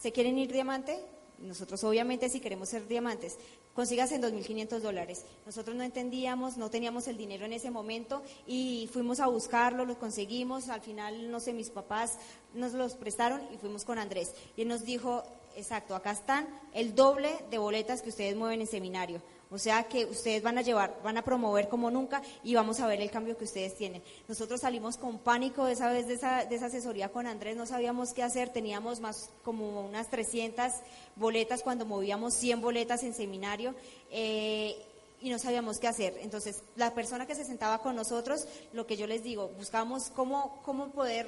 ¿Se 0.01 0.11
quieren 0.11 0.39
ir 0.39 0.51
Diamante? 0.51 0.99
Nosotros 1.39 1.85
obviamente 1.85 2.29
si 2.29 2.41
queremos 2.41 2.69
ser 2.69 2.89
diamantes, 2.89 3.37
consigas 3.79 4.11
en 4.11 4.21
2.500 4.21 4.81
dólares. 4.81 5.25
Nosotros 5.47 5.77
no 5.77 5.85
entendíamos, 5.85 6.57
no 6.57 6.69
teníamos 6.69 7.07
el 7.07 7.17
dinero 7.17 7.45
en 7.45 7.53
ese 7.53 7.71
momento 7.71 8.25
y 8.45 8.91
fuimos 8.93 9.21
a 9.21 9.29
buscarlo, 9.29 9.85
lo 9.85 9.97
conseguimos. 10.01 10.69
Al 10.69 10.81
final, 10.81 11.31
no 11.31 11.39
sé, 11.39 11.53
mis 11.53 11.71
papás 11.71 12.19
nos 12.55 12.73
los 12.73 12.97
prestaron 12.97 13.41
y 13.55 13.57
fuimos 13.57 13.85
con 13.85 14.01
Andrés. 14.01 14.35
Y 14.57 14.63
él 14.63 14.69
nos 14.69 14.85
dijo, 14.85 15.23
exacto, 15.55 15.95
acá 15.95 16.11
están 16.11 16.49
el 16.75 16.97
doble 16.97 17.31
de 17.53 17.59
boletas 17.59 18.03
que 18.03 18.09
ustedes 18.09 18.35
mueven 18.35 18.63
en 18.63 18.67
seminario. 18.67 19.23
O 19.51 19.59
sea 19.59 19.85
que 19.85 20.05
ustedes 20.05 20.43
van 20.43 20.59
a 20.59 20.63
llevar, 20.63 21.01
van 21.03 21.17
a 21.17 21.23
promover 21.23 21.69
como 21.69 21.91
nunca 21.91 22.23
y 22.45 22.55
vamos 22.55 22.81
a 22.81 22.87
ver 22.87 23.01
el 23.01 23.11
cambio 23.11 23.37
que 23.39 23.45
ustedes 23.45 23.75
tienen. 23.77 24.03
Nosotros 24.29 24.61
salimos 24.61 24.97
con 24.99 25.19
pánico 25.19 25.67
esa 25.67 25.91
vez 25.91 26.07
de 26.07 26.15
esa, 26.15 26.45
de 26.45 26.55
esa 26.55 26.67
asesoría 26.67 27.09
con 27.09 27.27
Andrés, 27.27 27.57
no 27.57 27.67
sabíamos 27.67 28.13
qué 28.13 28.23
hacer, 28.23 28.51
teníamos 28.51 29.01
más 29.01 29.31
como 29.43 29.87
unas 29.87 30.11
300 30.11 30.73
boletas 31.17 31.63
cuando 31.63 31.87
movíamos 31.87 32.35
100 32.35 32.61
boletas 32.61 33.03
en 33.03 33.15
seminario. 33.15 33.75
Eh, 34.11 34.77
y 35.21 35.31
no 35.31 35.39
sabíamos 35.39 35.79
qué 35.79 35.89
hacer. 35.89 36.17
Entonces, 36.21 36.63
la 36.77 36.95
persona 36.95 37.27
que 37.27 37.35
se 37.35 37.45
sentaba 37.45 37.79
con 37.79 37.97
nosotros, 37.97 38.47
lo 38.73 38.87
que 38.87 38.97
yo 38.97 39.07
les 39.07 39.25
digo, 39.25 39.49
buscamos 39.59 40.11
cómo, 40.11 40.61
cómo 40.65 40.91
poder 40.91 41.27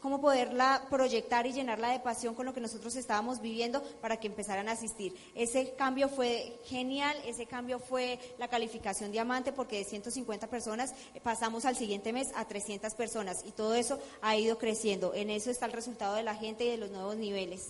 cómo 0.00 0.20
poderla 0.20 0.86
proyectar 0.88 1.46
y 1.46 1.52
llenarla 1.52 1.90
de 1.90 2.00
pasión 2.00 2.34
con 2.34 2.46
lo 2.46 2.54
que 2.54 2.60
nosotros 2.60 2.96
estábamos 2.96 3.40
viviendo 3.40 3.82
para 4.00 4.18
que 4.18 4.26
empezaran 4.26 4.68
a 4.68 4.72
asistir. 4.72 5.14
Ese 5.34 5.72
cambio 5.74 6.08
fue 6.08 6.58
genial, 6.64 7.16
ese 7.26 7.46
cambio 7.46 7.78
fue 7.78 8.18
la 8.38 8.48
calificación 8.48 9.12
diamante 9.12 9.52
porque 9.52 9.78
de 9.78 9.84
150 9.84 10.46
personas 10.46 10.94
eh, 11.14 11.20
pasamos 11.22 11.64
al 11.64 11.76
siguiente 11.76 12.12
mes 12.12 12.30
a 12.34 12.46
300 12.46 12.94
personas 12.94 13.44
y 13.44 13.52
todo 13.52 13.74
eso 13.74 13.98
ha 14.22 14.36
ido 14.36 14.58
creciendo. 14.58 15.12
En 15.14 15.30
eso 15.30 15.50
está 15.50 15.66
el 15.66 15.72
resultado 15.72 16.14
de 16.14 16.22
la 16.22 16.34
gente 16.34 16.64
y 16.64 16.70
de 16.70 16.78
los 16.78 16.90
nuevos 16.90 17.16
niveles. 17.16 17.68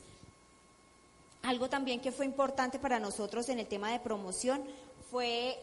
Algo 1.42 1.68
también 1.68 2.00
que 2.00 2.12
fue 2.12 2.26
importante 2.26 2.78
para 2.78 3.00
nosotros 3.00 3.48
en 3.48 3.58
el 3.58 3.66
tema 3.66 3.90
de 3.90 3.98
promoción 3.98 4.62
fue 5.10 5.58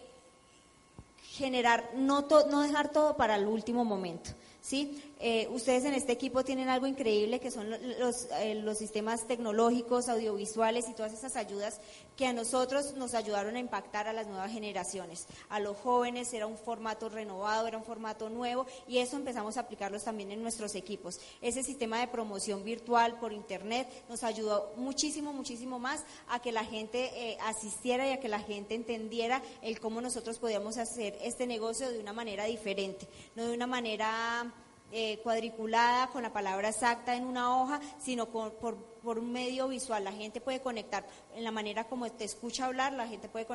generar, 1.32 1.91
no, 1.95 2.28
no 2.49 2.61
dejar 2.61 2.89
todo 2.89 3.15
para 3.15 3.36
el 3.36 3.45
último 3.45 3.86
momento. 3.86 4.32
¿sí? 4.68 5.01
Eh, 5.20 5.47
ustedes 5.51 5.84
en 5.86 5.95
este 5.95 6.11
equipo 6.11 6.43
tienen 6.43 6.70
algo 6.70 6.86
increíble 6.86 7.39
que 7.39 7.49
son 7.49 7.72
los, 7.72 8.28
eh, 8.39 8.53
los, 8.55 8.78
sistemas 8.78 9.26
tecnológicos, 9.26 10.09
audiovisuales 10.09 10.88
y 10.88 10.93
todas 10.93 11.13
esas 11.13 11.36
ayudas 11.36 11.82
que 12.15 12.28
a 12.28 12.34
nosotros 12.34 12.93
nos 12.95 13.15
ayudaron 13.15 13.55
a 13.55 13.59
impactar 13.59 14.07
a 14.07 14.13
las 14.13 14.28
nuevas 14.28 14.51
generaciones. 14.51 15.26
A 15.49 15.59
los 15.59 15.76
jóvenes 15.78 16.32
era 16.34 16.45
un 16.45 16.57
formato 16.57 17.09
renovado, 17.09 17.68
era 17.68 17.78
un 17.80 17.84
formato 17.84 18.30
nuevo 18.30 18.68
y 18.88 18.99
eso 18.99 19.15
empezamos 19.15 19.57
a 19.57 19.61
aplicarlos 19.61 20.03
también 20.03 20.32
en 20.32 20.43
nuestros 20.43 20.76
equipos. 20.76 21.20
Ese 21.41 21.63
sistema 21.63 21.99
de 21.99 22.07
promoción 22.07 22.63
virtual 22.63 23.20
por 23.20 23.34
internet 23.34 23.88
nos 24.09 24.24
ayudó 24.24 24.74
muchísimo, 24.78 25.34
muchísimo 25.34 25.80
más 25.80 26.03
a 26.28 26.41
que 26.41 26.51
la 26.51 26.63
gente 26.63 27.11
eh, 27.15 27.38
asistiera 27.41 28.07
y 28.07 28.11
a 28.11 28.20
que 28.20 28.28
la 28.28 28.39
gente 28.39 28.76
entendiera 28.76 29.41
el 29.63 29.80
cómo 29.80 29.99
nosotros 29.99 30.38
podíamos 30.38 30.78
hacer 30.78 31.18
este 31.22 31.47
negocio 31.47 31.89
de 31.91 31.99
una 31.99 32.13
manera 32.13 32.45
diferente, 32.45 33.07
no 33.36 33.47
de 33.47 33.55
una 33.55 33.68
manera 33.68 34.53
eh, 34.91 35.19
cuadriculada 35.21 36.07
con 36.07 36.23
la 36.23 36.31
palabra 36.31 36.69
exacta 36.69 37.15
en 37.15 37.25
una 37.25 37.59
hoja, 37.59 37.81
sino 37.99 38.27
por, 38.27 38.53
por, 38.53 39.19
un 39.19 39.31
medio 39.31 39.67
visual. 39.67 40.03
La 40.03 40.11
gente 40.11 40.41
puede 40.41 40.61
conectar 40.61 41.05
en 41.35 41.43
la 41.43 41.51
manera 41.51 41.85
como 41.85 42.09
te 42.11 42.23
escucha 42.23 42.65
hablar, 42.65 42.93
la 42.93 43.07
gente 43.07 43.29
puede 43.29 43.45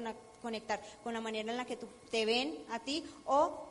conectar 0.42 0.80
con 1.02 1.12
la 1.12 1.20
manera 1.20 1.50
en 1.50 1.56
la 1.56 1.64
que 1.64 1.78
te 2.10 2.26
ven 2.26 2.58
a 2.70 2.78
ti 2.78 3.04
o 3.26 3.64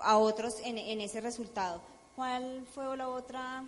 a 0.00 0.18
otros 0.18 0.56
en, 0.64 0.78
en 0.78 1.00
ese 1.00 1.20
resultado. 1.20 1.80
¿Cuál 2.16 2.66
fue 2.74 2.96
la 2.96 3.08
otra? 3.08 3.64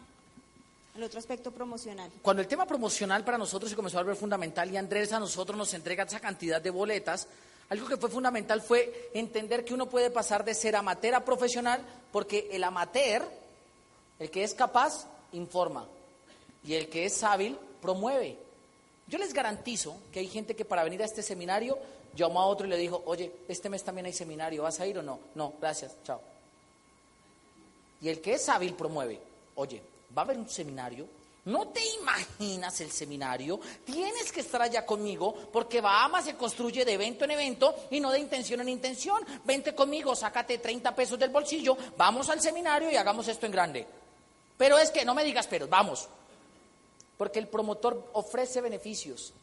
El 0.95 1.03
otro 1.03 1.19
aspecto 1.19 1.51
promocional. 1.51 2.11
Cuando 2.23 2.41
el 2.41 2.49
tema 2.49 2.67
promocional 2.67 3.25
para 3.25 3.37
nosotros 3.37 3.69
se 3.69 3.77
comenzó 3.77 3.99
a 3.99 4.05
ver 4.05 4.15
fundamental 4.15 4.71
y 4.71 4.77
Andrés 4.77 5.13
a 5.13 5.19
nosotros 5.19 5.59
nos 5.59 5.75
entrega 5.75 6.05
esa 6.05 6.21
cantidad 6.21 6.63
de 6.63 6.71
boletas, 6.71 7.27
algo 7.71 7.87
que 7.87 7.97
fue 7.97 8.11
fundamental 8.11 8.61
fue 8.61 9.11
entender 9.15 9.65
que 9.65 9.75
uno 9.75 9.89
puede 9.89 10.11
pasar 10.11 10.45
de 10.45 10.55
ser 10.55 10.77
amateur 10.77 11.15
a 11.15 11.25
profesional 11.25 11.81
porque 12.13 12.49
el 12.53 12.63
amateur, 12.65 13.23
el 14.19 14.31
que 14.31 14.45
es 14.45 14.55
capaz, 14.55 15.07
informa 15.33 15.87
y 16.65 16.75
el 16.75 16.89
que 16.89 17.07
es 17.07 17.23
hábil, 17.23 17.59
promueve. 17.81 18.39
Yo 19.07 19.19
les 19.19 19.35
garantizo 19.35 19.97
que 20.13 20.21
hay 20.21 20.29
gente 20.29 20.57
que 20.57 20.65
para 20.65 20.85
venir 20.85 21.03
a 21.03 21.05
este 21.07 21.23
seminario 21.23 21.79
llamó 22.15 22.41
a 22.41 22.47
otro 22.47 22.67
y 22.67 22.71
le 22.71 22.77
dijo, 22.77 23.03
oye, 23.07 23.33
este 23.49 23.69
mes 23.69 23.83
también 23.83 24.07
hay 24.07 24.13
seminario, 24.13 24.63
¿vas 24.63 24.81
a 24.81 24.87
ir 24.87 24.99
o 24.99 25.03
no? 25.03 25.19
No, 25.35 25.55
gracias, 25.61 25.97
chao. 26.05 26.21
Y 28.01 28.09
el 28.09 28.21
que 28.21 28.35
es 28.35 28.49
hábil 28.49 28.75
promueve, 28.75 29.21
oye, 29.57 29.83
va 30.17 30.23
a 30.23 30.25
haber 30.25 30.39
un 30.39 30.49
seminario, 30.49 31.07
no 31.47 31.69
te 31.69 31.81
imaginas 32.01 32.81
el 32.81 32.91
seminario, 32.91 33.61
tienes 33.85 34.33
que 34.33 34.41
estar 34.41 34.63
allá 34.63 34.87
conmigo 34.87 35.35
porque 35.53 35.83
Bahamas 35.83 36.25
se 36.25 36.37
construye 36.37 36.85
de 36.85 36.95
evento 36.95 37.25
en 37.25 37.33
evento 37.33 37.75
y 37.91 38.01
no 38.01 38.11
de 38.11 38.19
intención 38.19 38.63
en 38.63 38.71
intención. 38.71 39.23
Vente 39.45 39.75
conmigo, 39.75 40.17
sácate 40.17 40.59
30 40.59 40.95
pesos 40.95 41.19
del 41.19 41.31
bolsillo, 41.31 41.77
vamos 41.99 42.31
al 42.31 42.41
seminario 42.41 42.91
y 42.91 42.97
hagamos 42.97 43.29
esto 43.29 43.45
en 43.45 43.53
grande. 43.53 43.87
Pero 44.57 44.79
es 44.79 44.91
que 44.91 45.05
no 45.05 45.15
me 45.15 45.25
digas 45.25 45.47
pero, 45.47 45.69
vamos. 45.69 46.09
Porque 47.19 47.39
el 47.39 47.49
promotor 47.49 48.11
ofrece 48.15 48.63
beneficios, 48.63 49.35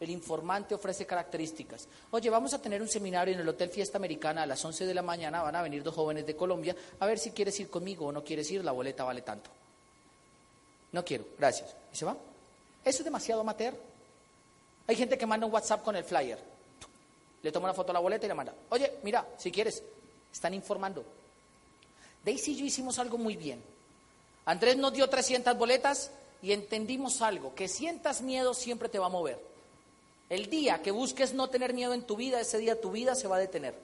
el 0.00 0.10
informante 0.10 0.74
ofrece 0.74 1.06
características. 1.06 1.86
Oye, 2.10 2.28
vamos 2.28 2.54
a 2.54 2.60
tener 2.60 2.82
un 2.82 2.88
seminario 2.88 3.32
en 3.32 3.40
el 3.40 3.48
Hotel 3.48 3.70
Fiesta 3.70 3.98
Americana 3.98 4.42
a 4.42 4.46
las 4.46 4.62
11 4.64 4.84
de 4.84 4.94
la 4.94 5.02
mañana, 5.02 5.42
van 5.42 5.56
a 5.56 5.62
venir 5.62 5.84
dos 5.84 5.94
jóvenes 5.94 6.26
de 6.26 6.34
Colombia, 6.34 6.74
a 6.98 7.06
ver 7.06 7.20
si 7.20 7.30
quieres 7.30 7.58
ir 7.60 7.70
conmigo 7.70 8.06
o 8.06 8.12
no 8.12 8.24
quieres 8.24 8.50
ir, 8.50 8.64
la 8.64 8.72
boleta 8.72 9.04
vale 9.04 9.22
tanto. 9.22 9.50
No 10.96 11.04
quiero, 11.04 11.26
gracias. 11.38 11.76
Y 11.92 11.96
se 11.96 12.06
va. 12.06 12.16
Eso 12.82 12.98
es 13.00 13.04
demasiado 13.04 13.42
amateur. 13.42 13.74
Hay 14.86 14.96
gente 14.96 15.18
que 15.18 15.26
manda 15.26 15.44
un 15.44 15.52
WhatsApp 15.52 15.84
con 15.84 15.94
el 15.94 16.04
flyer. 16.04 16.38
Le 17.42 17.52
toma 17.52 17.66
una 17.66 17.74
foto 17.74 17.90
a 17.90 17.92
la 17.92 18.00
boleta 18.00 18.24
y 18.24 18.28
le 18.28 18.34
manda. 18.34 18.54
Oye, 18.70 18.94
mira, 19.02 19.26
si 19.36 19.52
quieres, 19.52 19.82
están 20.32 20.54
informando. 20.54 21.04
Daisy 22.24 22.52
y 22.52 22.56
yo 22.56 22.64
hicimos 22.64 22.98
algo 22.98 23.18
muy 23.18 23.36
bien. 23.36 23.62
Andrés 24.46 24.78
nos 24.78 24.94
dio 24.94 25.06
300 25.06 25.54
boletas 25.58 26.10
y 26.40 26.52
entendimos 26.52 27.20
algo, 27.20 27.54
que 27.54 27.68
sientas 27.68 28.22
miedo 28.22 28.54
siempre 28.54 28.88
te 28.88 28.98
va 28.98 29.06
a 29.06 29.10
mover. 29.10 29.38
El 30.30 30.48
día 30.48 30.80
que 30.80 30.92
busques 30.92 31.34
no 31.34 31.50
tener 31.50 31.74
miedo 31.74 31.92
en 31.92 32.04
tu 32.04 32.16
vida, 32.16 32.40
ese 32.40 32.56
día 32.56 32.80
tu 32.80 32.90
vida 32.90 33.14
se 33.14 33.28
va 33.28 33.36
a 33.36 33.40
detener. 33.40 33.74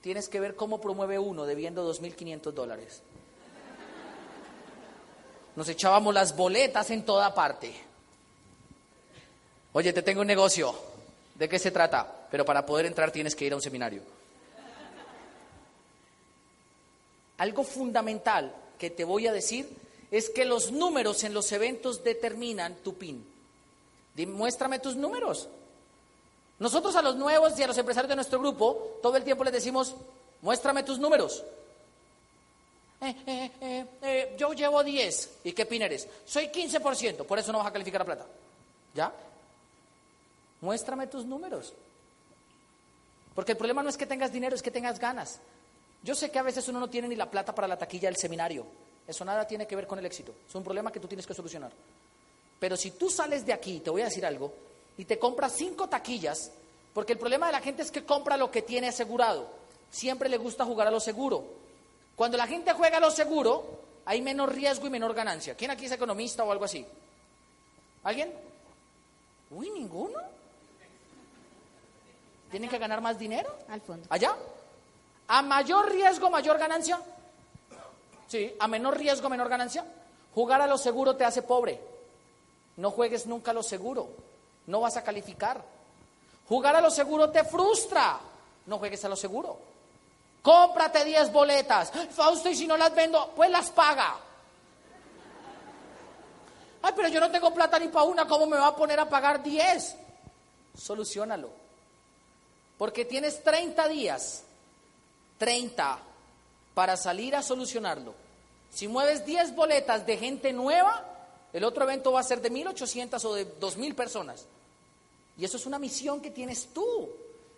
Tienes 0.00 0.30
que 0.30 0.40
ver 0.40 0.56
cómo 0.56 0.80
promueve 0.80 1.18
uno 1.18 1.44
debiendo 1.44 1.86
2.500 1.92 2.52
dólares. 2.52 3.02
Nos 5.58 5.68
echábamos 5.68 6.14
las 6.14 6.36
boletas 6.36 6.88
en 6.92 7.04
toda 7.04 7.34
parte. 7.34 7.74
Oye, 9.72 9.92
te 9.92 10.02
tengo 10.02 10.20
un 10.20 10.28
negocio. 10.28 10.72
¿De 11.34 11.48
qué 11.48 11.58
se 11.58 11.72
trata? 11.72 12.28
Pero 12.30 12.44
para 12.44 12.64
poder 12.64 12.86
entrar 12.86 13.10
tienes 13.10 13.34
que 13.34 13.44
ir 13.44 13.52
a 13.52 13.56
un 13.56 13.62
seminario. 13.62 14.02
Algo 17.38 17.64
fundamental 17.64 18.54
que 18.78 18.90
te 18.90 19.02
voy 19.02 19.26
a 19.26 19.32
decir 19.32 19.68
es 20.12 20.30
que 20.30 20.44
los 20.44 20.70
números 20.70 21.24
en 21.24 21.34
los 21.34 21.50
eventos 21.50 22.04
determinan 22.04 22.76
tu 22.76 22.94
PIN. 22.94 23.26
Muéstrame 24.28 24.78
tus 24.78 24.94
números. 24.94 25.48
Nosotros 26.60 26.94
a 26.94 27.02
los 27.02 27.16
nuevos 27.16 27.58
y 27.58 27.64
a 27.64 27.66
los 27.66 27.78
empresarios 27.78 28.10
de 28.10 28.14
nuestro 28.14 28.38
grupo 28.38 29.00
todo 29.02 29.16
el 29.16 29.24
tiempo 29.24 29.42
les 29.42 29.54
decimos, 29.54 29.96
muéstrame 30.40 30.84
tus 30.84 31.00
números. 31.00 31.42
Eh, 33.00 33.14
eh, 33.60 33.86
eh, 34.02 34.34
yo 34.36 34.52
llevo 34.52 34.82
10. 34.82 35.38
¿Y 35.44 35.52
qué 35.52 35.66
pin 35.66 35.82
eres? 35.82 36.08
Soy 36.24 36.48
15%, 36.48 37.24
por 37.24 37.38
eso 37.38 37.52
no 37.52 37.58
vas 37.58 37.68
a 37.68 37.72
calificar 37.72 38.02
a 38.02 38.04
plata. 38.04 38.26
¿Ya? 38.94 39.12
Muéstrame 40.60 41.06
tus 41.06 41.24
números. 41.24 41.72
Porque 43.34 43.52
el 43.52 43.58
problema 43.58 43.82
no 43.82 43.88
es 43.88 43.96
que 43.96 44.06
tengas 44.06 44.32
dinero, 44.32 44.56
es 44.56 44.62
que 44.62 44.70
tengas 44.70 44.98
ganas. 44.98 45.38
Yo 46.02 46.14
sé 46.14 46.30
que 46.30 46.38
a 46.38 46.42
veces 46.42 46.66
uno 46.68 46.80
no 46.80 46.90
tiene 46.90 47.08
ni 47.08 47.14
la 47.14 47.30
plata 47.30 47.54
para 47.54 47.68
la 47.68 47.78
taquilla 47.78 48.08
del 48.08 48.16
seminario. 48.16 48.66
Eso 49.06 49.24
nada 49.24 49.46
tiene 49.46 49.66
que 49.66 49.76
ver 49.76 49.86
con 49.86 49.98
el 49.98 50.06
éxito. 50.06 50.34
Es 50.48 50.54
un 50.54 50.64
problema 50.64 50.90
que 50.90 51.00
tú 51.00 51.06
tienes 51.06 51.26
que 51.26 51.34
solucionar. 51.34 51.72
Pero 52.58 52.76
si 52.76 52.90
tú 52.92 53.08
sales 53.08 53.46
de 53.46 53.52
aquí, 53.52 53.80
te 53.80 53.90
voy 53.90 54.02
a 54.02 54.06
decir 54.06 54.26
algo, 54.26 54.52
y 54.96 55.04
te 55.04 55.18
compras 55.18 55.52
cinco 55.56 55.88
taquillas, 55.88 56.50
porque 56.92 57.12
el 57.12 57.18
problema 57.18 57.46
de 57.46 57.52
la 57.52 57.60
gente 57.60 57.82
es 57.82 57.92
que 57.92 58.04
compra 58.04 58.36
lo 58.36 58.50
que 58.50 58.62
tiene 58.62 58.88
asegurado. 58.88 59.48
Siempre 59.90 60.28
le 60.28 60.36
gusta 60.36 60.64
jugar 60.64 60.88
a 60.88 60.90
lo 60.90 60.98
seguro. 60.98 61.44
Cuando 62.18 62.36
la 62.36 62.48
gente 62.48 62.72
juega 62.72 62.96
a 62.96 63.00
lo 63.00 63.12
seguro, 63.12 63.64
hay 64.04 64.20
menos 64.20 64.52
riesgo 64.52 64.88
y 64.88 64.90
menor 64.90 65.14
ganancia. 65.14 65.54
¿Quién 65.54 65.70
aquí 65.70 65.86
es 65.86 65.92
economista 65.92 66.42
o 66.42 66.50
algo 66.50 66.64
así? 66.64 66.84
¿Alguien? 68.02 68.34
Uy, 69.52 69.70
ninguno. 69.70 70.18
¿Tienen 72.50 72.68
que 72.68 72.78
ganar 72.78 73.00
más 73.00 73.20
dinero? 73.20 73.54
Al 73.68 73.80
fondo. 73.82 74.04
¿Allá? 74.10 74.34
¿A 75.28 75.42
mayor 75.42 75.92
riesgo, 75.92 76.28
mayor 76.28 76.58
ganancia? 76.58 77.00
Sí, 78.26 78.52
a 78.58 78.66
menor 78.66 78.98
riesgo, 78.98 79.28
menor 79.28 79.48
ganancia. 79.48 79.84
Jugar 80.34 80.60
a 80.60 80.66
lo 80.66 80.76
seguro 80.76 81.14
te 81.14 81.24
hace 81.24 81.42
pobre. 81.42 81.80
No 82.78 82.90
juegues 82.90 83.28
nunca 83.28 83.52
a 83.52 83.54
lo 83.54 83.62
seguro. 83.62 84.08
No 84.66 84.80
vas 84.80 84.96
a 84.96 85.04
calificar. 85.04 85.62
Jugar 86.48 86.74
a 86.74 86.80
lo 86.80 86.90
seguro 86.90 87.30
te 87.30 87.44
frustra. 87.44 88.18
No 88.66 88.78
juegues 88.78 89.04
a 89.04 89.08
lo 89.08 89.14
seguro. 89.14 89.67
Cómprate 90.42 91.04
10 91.04 91.32
boletas. 91.32 91.92
Fausto, 92.10 92.48
y 92.48 92.54
si 92.54 92.66
no 92.66 92.76
las 92.76 92.94
vendo, 92.94 93.32
pues 93.34 93.50
las 93.50 93.70
paga. 93.70 94.16
Ay, 96.82 96.92
pero 96.94 97.08
yo 97.08 97.20
no 97.20 97.30
tengo 97.30 97.52
plata 97.52 97.78
ni 97.78 97.88
para 97.88 98.04
una, 98.04 98.26
¿cómo 98.26 98.46
me 98.46 98.56
va 98.56 98.68
a 98.68 98.76
poner 98.76 99.00
a 99.00 99.08
pagar 99.08 99.42
10? 99.42 99.96
Solucionalo. 100.76 101.50
Porque 102.76 103.04
tienes 103.04 103.42
30 103.42 103.88
días, 103.88 104.44
30, 105.38 105.98
para 106.74 106.96
salir 106.96 107.34
a 107.34 107.42
solucionarlo. 107.42 108.14
Si 108.72 108.86
mueves 108.86 109.26
10 109.26 109.56
boletas 109.56 110.06
de 110.06 110.16
gente 110.16 110.52
nueva, 110.52 111.04
el 111.52 111.64
otro 111.64 111.84
evento 111.84 112.12
va 112.12 112.20
a 112.20 112.24
ser 112.24 112.40
de 112.40 112.52
1.800 112.52 113.24
o 113.24 113.34
de 113.34 113.58
2.000 113.58 113.94
personas. 113.94 114.46
Y 115.36 115.44
eso 115.44 115.56
es 115.56 115.66
una 115.66 115.78
misión 115.78 116.20
que 116.20 116.30
tienes 116.30 116.68
tú. 116.72 117.08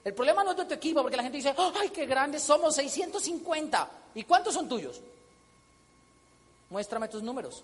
El 0.05 0.14
problema 0.14 0.42
no 0.42 0.53
es 0.53 0.57
de 0.57 0.64
tu 0.64 0.74
equipo, 0.74 1.03
porque 1.03 1.16
la 1.16 1.22
gente 1.22 1.36
dice, 1.36 1.55
¡ay, 1.80 1.90
qué 1.90 2.07
grandes 2.07 2.42
somos! 2.42 2.74
650. 2.74 3.90
¿Y 4.14 4.24
cuántos 4.24 4.55
son 4.55 4.68
tuyos? 4.68 5.01
Muéstrame 6.70 7.09
tus 7.09 7.22
números. 7.22 7.62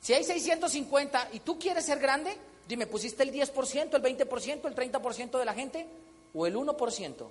Si 0.00 0.12
hay 0.12 0.24
650 0.24 1.28
y 1.32 1.40
tú 1.40 1.58
quieres 1.58 1.84
ser 1.84 2.00
grande, 2.00 2.36
Dime, 2.66 2.86
¿pusiste 2.86 3.22
el 3.22 3.32
10%, 3.32 3.94
el 3.94 4.02
20%, 4.02 4.66
el 4.66 4.74
30% 4.74 5.38
de 5.38 5.44
la 5.44 5.54
gente 5.54 5.86
o 6.32 6.46
el 6.46 6.56
1%? 6.56 7.30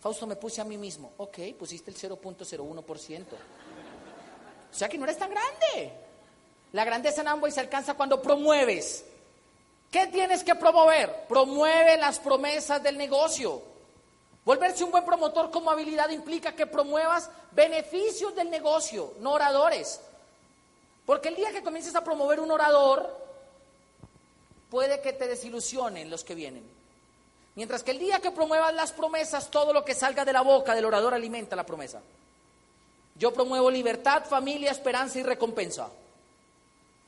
Fausto, 0.00 0.26
me 0.26 0.36
puse 0.36 0.60
a 0.60 0.64
mí 0.64 0.76
mismo. 0.78 1.12
Ok, 1.18 1.38
pusiste 1.58 1.90
el 1.90 1.96
0.01%. 1.96 3.24
O 4.70 4.74
sea 4.74 4.88
que 4.88 4.98
no 4.98 5.04
eres 5.04 5.18
tan 5.18 5.30
grande. 5.30 5.92
La 6.72 6.84
grandeza 6.84 7.20
en 7.20 7.28
Amway 7.28 7.52
se 7.52 7.60
alcanza 7.60 7.94
cuando 7.94 8.20
promueves. 8.22 9.04
¿Qué 9.90 10.06
tienes 10.08 10.44
que 10.44 10.54
promover? 10.54 11.26
Promueve 11.28 11.96
las 11.96 12.18
promesas 12.18 12.82
del 12.82 12.98
negocio. 12.98 13.62
Volverse 14.44 14.84
un 14.84 14.90
buen 14.90 15.04
promotor 15.04 15.50
como 15.50 15.70
habilidad 15.70 16.10
implica 16.10 16.54
que 16.54 16.66
promuevas 16.66 17.30
beneficios 17.52 18.34
del 18.34 18.50
negocio, 18.50 19.14
no 19.20 19.32
oradores. 19.32 20.00
Porque 21.06 21.28
el 21.28 21.36
día 21.36 21.52
que 21.52 21.62
comiences 21.62 21.94
a 21.94 22.04
promover 22.04 22.40
un 22.40 22.50
orador, 22.50 23.14
puede 24.70 25.00
que 25.00 25.12
te 25.12 25.26
desilusionen 25.26 26.10
los 26.10 26.24
que 26.24 26.34
vienen. 26.34 26.62
Mientras 27.54 27.82
que 27.82 27.90
el 27.90 27.98
día 27.98 28.20
que 28.20 28.30
promuevas 28.30 28.74
las 28.74 28.92
promesas, 28.92 29.50
todo 29.50 29.72
lo 29.72 29.84
que 29.84 29.94
salga 29.94 30.24
de 30.24 30.32
la 30.32 30.42
boca 30.42 30.74
del 30.74 30.84
orador 30.84 31.14
alimenta 31.14 31.56
la 31.56 31.66
promesa. 31.66 32.00
Yo 33.16 33.32
promuevo 33.32 33.70
libertad, 33.70 34.24
familia, 34.24 34.70
esperanza 34.70 35.18
y 35.18 35.24
recompensa. 35.24 35.88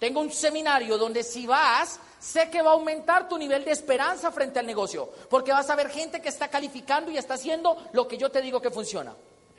Tengo 0.00 0.20
un 0.20 0.32
seminario 0.32 0.96
donde 0.96 1.22
si 1.22 1.46
vas, 1.46 2.00
sé 2.18 2.48
que 2.50 2.62
va 2.62 2.70
a 2.70 2.72
aumentar 2.72 3.28
tu 3.28 3.36
nivel 3.36 3.66
de 3.66 3.72
esperanza 3.72 4.32
frente 4.32 4.58
al 4.58 4.66
negocio, 4.66 5.10
porque 5.28 5.52
vas 5.52 5.68
a 5.68 5.76
ver 5.76 5.90
gente 5.90 6.22
que 6.22 6.30
está 6.30 6.48
calificando 6.48 7.10
y 7.10 7.18
está 7.18 7.34
haciendo 7.34 7.76
lo 7.92 8.08
que 8.08 8.16
yo 8.16 8.30
te 8.30 8.40
digo 8.40 8.62
que 8.62 8.70
funciona. 8.70 9.14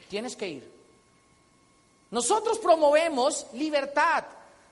Tienes 0.09 0.35
que 0.35 0.47
ir. 0.49 0.71
Nosotros 2.09 2.57
promovemos 2.57 3.45
libertad. 3.53 4.25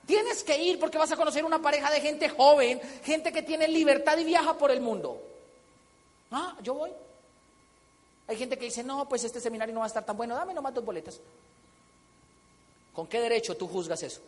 Tienes 0.04 0.42
que 0.42 0.60
ir 0.60 0.80
porque 0.80 0.98
vas 0.98 1.12
a 1.12 1.16
conocer 1.16 1.44
una 1.44 1.62
pareja 1.62 1.88
de 1.88 2.00
gente 2.00 2.28
joven, 2.28 2.80
gente 3.04 3.32
que 3.32 3.42
tiene 3.42 3.68
libertad 3.68 4.18
y 4.18 4.24
viaja 4.24 4.58
por 4.58 4.72
el 4.72 4.80
mundo. 4.80 5.22
Ah, 6.32 6.56
yo 6.62 6.74
voy. 6.74 6.90
Hay 8.26 8.36
gente 8.36 8.58
que 8.58 8.64
dice, 8.64 8.82
no, 8.82 9.08
pues 9.08 9.22
este 9.22 9.40
seminario 9.40 9.72
no 9.72 9.80
va 9.80 9.86
a 9.86 9.88
estar 9.88 10.04
tan 10.04 10.16
bueno, 10.16 10.34
dame 10.34 10.52
nomás 10.52 10.74
dos 10.74 10.84
boletas. 10.84 11.20
¿Con 12.92 13.06
qué 13.06 13.20
derecho 13.20 13.56
tú 13.56 13.68
juzgas 13.68 14.02
eso? 14.02 14.20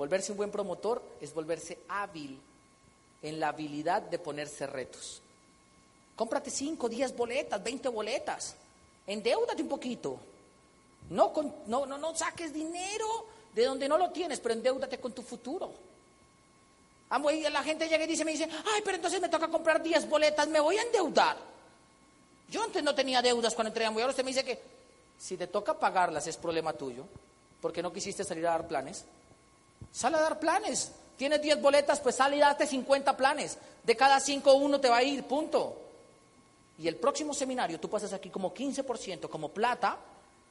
Volverse 0.00 0.32
un 0.32 0.38
buen 0.38 0.50
promotor 0.50 1.02
es 1.20 1.34
volverse 1.34 1.76
hábil 1.86 2.40
en 3.20 3.38
la 3.38 3.48
habilidad 3.48 4.00
de 4.00 4.18
ponerse 4.18 4.66
retos. 4.66 5.20
Cómprate 6.16 6.50
5, 6.50 6.88
10 6.88 7.14
boletas, 7.14 7.62
20 7.62 7.88
boletas. 7.90 8.56
Endeúdate 9.06 9.60
un 9.60 9.68
poquito. 9.68 10.18
No, 11.10 11.34
no, 11.66 11.84
no, 11.84 11.98
no 11.98 12.16
saques 12.16 12.50
dinero 12.50 13.26
de 13.54 13.66
donde 13.66 13.90
no 13.90 13.98
lo 13.98 14.08
tienes, 14.08 14.40
pero 14.40 14.54
endeúdate 14.54 14.98
con 14.98 15.12
tu 15.12 15.20
futuro. 15.20 15.70
y 17.34 17.42
la 17.50 17.62
gente 17.62 17.86
llega 17.86 18.04
y 18.04 18.06
dice, 18.06 18.24
me 18.24 18.32
dice, 18.32 18.48
ay, 18.72 18.80
pero 18.82 18.96
entonces 18.96 19.20
me 19.20 19.28
toca 19.28 19.48
comprar 19.48 19.82
10 19.82 20.08
boletas, 20.08 20.48
me 20.48 20.60
voy 20.60 20.78
a 20.78 20.82
endeudar. 20.82 21.36
Yo 22.48 22.62
antes 22.62 22.82
no 22.82 22.94
tenía 22.94 23.20
deudas 23.20 23.54
cuando 23.54 23.68
entré 23.68 23.84
a 23.84 23.88
Amway, 23.88 24.04
ahora 24.04 24.12
usted 24.12 24.24
me 24.24 24.30
dice 24.30 24.46
que 24.46 24.62
si 25.18 25.36
te 25.36 25.46
toca 25.46 25.78
pagarlas 25.78 26.26
es 26.26 26.38
problema 26.38 26.72
tuyo, 26.72 27.04
porque 27.60 27.82
no 27.82 27.92
quisiste 27.92 28.24
salir 28.24 28.46
a 28.46 28.52
dar 28.52 28.66
planes. 28.66 29.04
Sale 29.92 30.16
a 30.16 30.20
dar 30.20 30.38
planes. 30.38 30.92
Tienes 31.16 31.42
10 31.42 31.60
boletas, 31.60 32.00
pues 32.00 32.16
sale 32.16 32.36
y 32.36 32.40
date 32.40 32.66
50 32.66 33.16
planes. 33.16 33.58
De 33.82 33.96
cada 33.96 34.20
5 34.20 34.54
uno 34.54 34.80
te 34.80 34.88
va 34.88 34.98
a 34.98 35.02
ir, 35.02 35.24
punto. 35.24 35.76
Y 36.78 36.88
el 36.88 36.96
próximo 36.96 37.34
seminario 37.34 37.78
tú 37.78 37.90
pasas 37.90 38.12
aquí 38.12 38.30
como 38.30 38.54
15% 38.54 39.28
como 39.28 39.50
plata 39.50 39.98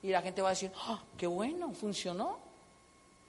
y 0.03 0.09
la 0.09 0.21
gente 0.21 0.41
va 0.41 0.49
a 0.49 0.51
decir, 0.51 0.71
¡Ah, 0.75 1.01
qué 1.17 1.25
bueno, 1.25 1.73
funcionó. 1.73 2.37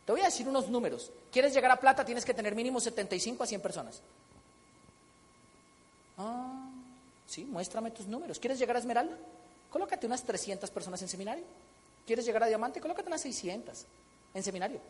Te 0.05 0.13
voy 0.13 0.21
a 0.21 0.27
decir 0.27 0.47
unos 0.49 0.69
números. 0.69 1.11
¿Quieres 1.33 1.55
llegar 1.55 1.71
a 1.71 1.77
plata? 1.81 2.05
Tienes 2.05 2.25
que 2.25 2.35
tener 2.35 2.55
mínimo 2.55 2.81
75 2.81 3.43
a 3.43 3.47
100 3.47 3.61
personas. 3.61 4.03
Ah, 6.19 6.69
sí, 7.27 7.45
muéstrame 7.45 7.91
tus 7.91 8.07
números. 8.07 8.39
¿Quieres 8.39 8.59
llegar 8.59 8.77
a 8.77 8.81
esmeralda? 8.81 9.17
Colócate 9.71 10.07
unas 10.07 10.23
300 10.25 10.69
personas 10.71 11.01
en 11.01 11.09
seminario. 11.09 11.45
¿Quieres 12.07 12.27
llegar 12.27 12.43
a 12.43 12.47
diamante? 12.49 12.81
Colócate 12.81 13.07
unas 13.09 13.21
600 13.23 13.87
en 14.35 14.43
seminario. 14.43 14.81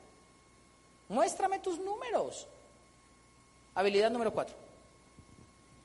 Muéstrame 1.11 1.59
tus 1.59 1.79
números. 1.81 2.47
Habilidad 3.75 4.11
número 4.11 4.33
cuatro. 4.33 4.55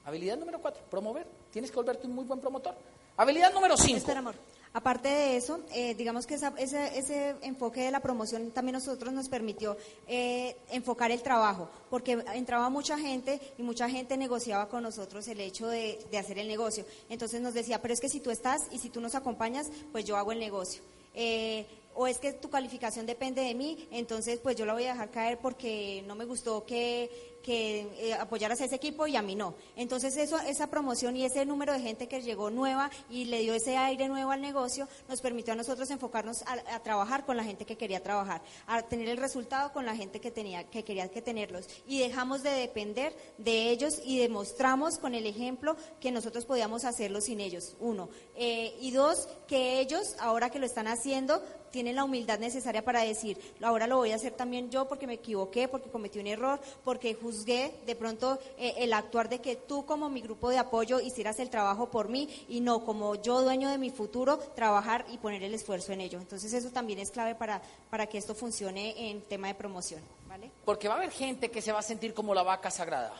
Habilidad 0.05 0.37
número 0.37 0.59
cuatro, 0.59 0.83
promover. 0.89 1.27
Tienes 1.51 1.71
que 1.71 1.75
volverte 1.77 2.05
un 2.05 2.13
muy 2.13 2.25
buen 2.25 2.39
promotor. 2.39 2.75
Habilidad 3.17 3.51
número 3.51 3.75
cinco. 3.75 3.97
Espera, 3.97 4.19
amor. 4.19 4.35
Aparte 4.71 5.07
de 5.07 5.37
eso, 5.37 5.61
eh, 5.73 5.95
digamos 5.95 6.27
que 6.27 6.35
ese, 6.35 7.35
enfoque 7.41 7.81
de 7.81 7.91
la 7.91 8.01
promoción 8.01 8.51
también 8.51 8.73
nosotros 8.73 9.13
nos 9.13 9.29
permitió 9.29 9.77
eh, 10.05 10.57
enfocar 10.69 11.11
el 11.11 11.23
trabajo, 11.23 11.69
porque 11.89 12.23
entraba 12.33 12.69
mucha 12.69 12.99
gente 12.99 13.39
y 13.57 13.63
mucha 13.63 13.89
gente 13.89 14.17
negociaba 14.17 14.67
con 14.67 14.83
nosotros 14.83 15.27
el 15.29 15.39
hecho 15.39 15.69
de, 15.69 16.05
de 16.11 16.17
hacer 16.17 16.37
el 16.37 16.47
negocio. 16.47 16.85
Entonces 17.09 17.41
nos 17.41 17.53
decía, 17.53 17.81
pero 17.81 17.93
es 17.93 18.01
que 18.01 18.09
si 18.09 18.19
tú 18.19 18.31
estás 18.31 18.67
y 18.69 18.77
si 18.77 18.89
tú 18.89 18.99
nos 19.01 19.15
acompañas, 19.15 19.71
pues 19.91 20.05
yo 20.05 20.17
hago 20.17 20.33
el 20.33 20.39
negocio. 20.39 20.83
Eh, 21.15 21.65
o 21.95 22.07
es 22.07 22.19
que 22.19 22.33
tu 22.33 22.49
calificación 22.49 23.05
depende 23.05 23.41
de 23.41 23.55
mí, 23.55 23.87
entonces 23.91 24.39
pues 24.39 24.55
yo 24.55 24.65
la 24.65 24.73
voy 24.73 24.85
a 24.85 24.93
dejar 24.93 25.11
caer 25.11 25.39
porque 25.39 26.03
no 26.05 26.15
me 26.15 26.25
gustó 26.25 26.65
que, 26.65 27.35
que 27.45 27.87
eh, 27.99 28.13
apoyaras 28.15 28.59
a 28.61 28.65
ese 28.65 28.75
equipo 28.75 29.05
y 29.05 29.15
a 29.15 29.21
mí 29.21 29.35
no. 29.35 29.53
Entonces 29.75 30.17
eso, 30.17 30.39
esa 30.39 30.67
promoción 30.67 31.15
y 31.15 31.25
ese 31.25 31.45
número 31.45 31.73
de 31.73 31.79
gente 31.79 32.07
que 32.07 32.23
llegó 32.23 32.49
nueva 32.49 32.89
y 33.07 33.25
le 33.25 33.41
dio 33.41 33.53
ese 33.53 33.77
aire 33.77 34.07
nuevo 34.07 34.31
al 34.31 34.41
negocio 34.41 34.87
nos 35.07 35.21
permitió 35.21 35.53
a 35.53 35.55
nosotros 35.55 35.91
enfocarnos 35.91 36.43
a, 36.47 36.79
trabajar 36.79 37.23
con 37.23 37.37
la 37.37 37.43
gente 37.43 37.65
que 37.65 37.77
quería 37.77 38.01
trabajar, 38.01 38.41
a 38.65 38.81
tener 38.81 39.07
el 39.09 39.17
resultado 39.17 39.71
con 39.73 39.85
la 39.85 39.95
gente 39.95 40.19
que 40.19 40.31
tenía 40.31 40.63
que 40.65 40.83
quería 40.83 41.07
que 41.09 41.21
tenerlos 41.21 41.67
y 41.87 41.99
dejamos 41.99 42.41
de 42.41 42.49
depender 42.49 43.15
de 43.37 43.69
ellos 43.69 44.01
y 44.03 44.17
demostramos 44.19 44.97
con 44.97 45.13
el 45.13 45.27
ejemplo 45.27 45.77
que 45.99 46.11
nosotros 46.11 46.45
podíamos 46.45 46.83
hacerlo 46.83 47.21
sin 47.21 47.39
ellos. 47.39 47.75
Uno 47.79 48.09
eh, 48.35 48.75
y 48.81 48.89
dos 48.89 49.29
que 49.47 49.79
ellos 49.79 50.15
ahora 50.19 50.49
que 50.49 50.59
lo 50.59 50.65
están 50.65 50.87
haciendo 50.87 51.43
tienen 51.75 51.97
la 51.97 52.05
humildad 52.05 52.39
necesaria 52.39 52.85
para 52.85 53.01
decir, 53.01 53.37
ahora 53.61 53.85
lo 53.85 53.97
voy 53.97 54.13
a 54.13 54.15
hacer 54.15 54.31
también 54.31 54.71
yo 54.71 54.87
porque 54.87 55.07
me 55.07 55.15
equivoqué, 55.15 55.67
porque 55.67 55.89
cometí 55.89 56.19
un 56.19 56.27
error, 56.27 56.57
porque 56.85 57.15
juzgué 57.15 57.75
de 57.85 57.97
pronto 57.97 58.39
eh, 58.57 58.75
el 58.77 58.93
actuar 58.93 59.27
de 59.27 59.41
que 59.41 59.57
tú 59.57 59.85
como 59.85 60.09
mi 60.09 60.21
grupo 60.21 60.49
de 60.49 60.57
apoyo 60.57 61.01
hicieras 61.01 61.37
el 61.39 61.49
trabajo 61.49 61.91
por 61.91 62.07
mí 62.07 62.29
y 62.47 62.61
no 62.61 62.85
como 62.85 63.15
yo 63.15 63.41
dueño 63.41 63.69
de 63.69 63.77
mi 63.77 63.89
futuro, 63.89 64.37
trabajar 64.37 65.05
y 65.11 65.17
poner 65.17 65.43
el 65.43 65.53
esfuerzo 65.53 65.91
en 65.91 65.99
ello. 65.99 66.17
Entonces 66.17 66.53
eso 66.53 66.69
también 66.69 66.99
es 66.99 67.11
clave 67.11 67.35
para, 67.35 67.61
para 67.89 68.07
que 68.07 68.19
esto 68.19 68.33
funcione 68.33 69.09
en 69.09 69.19
tema 69.23 69.47
de 69.49 69.55
promoción. 69.55 69.99
¿vale? 70.29 70.49
Porque 70.63 70.87
va 70.87 70.93
a 70.93 70.97
haber 70.97 71.11
gente 71.11 71.51
que 71.51 71.61
se 71.61 71.73
va 71.73 71.79
a 71.79 71.81
sentir 71.83 72.13
como 72.13 72.33
la 72.33 72.43
vaca 72.43 72.71
sagrada. 72.71 73.13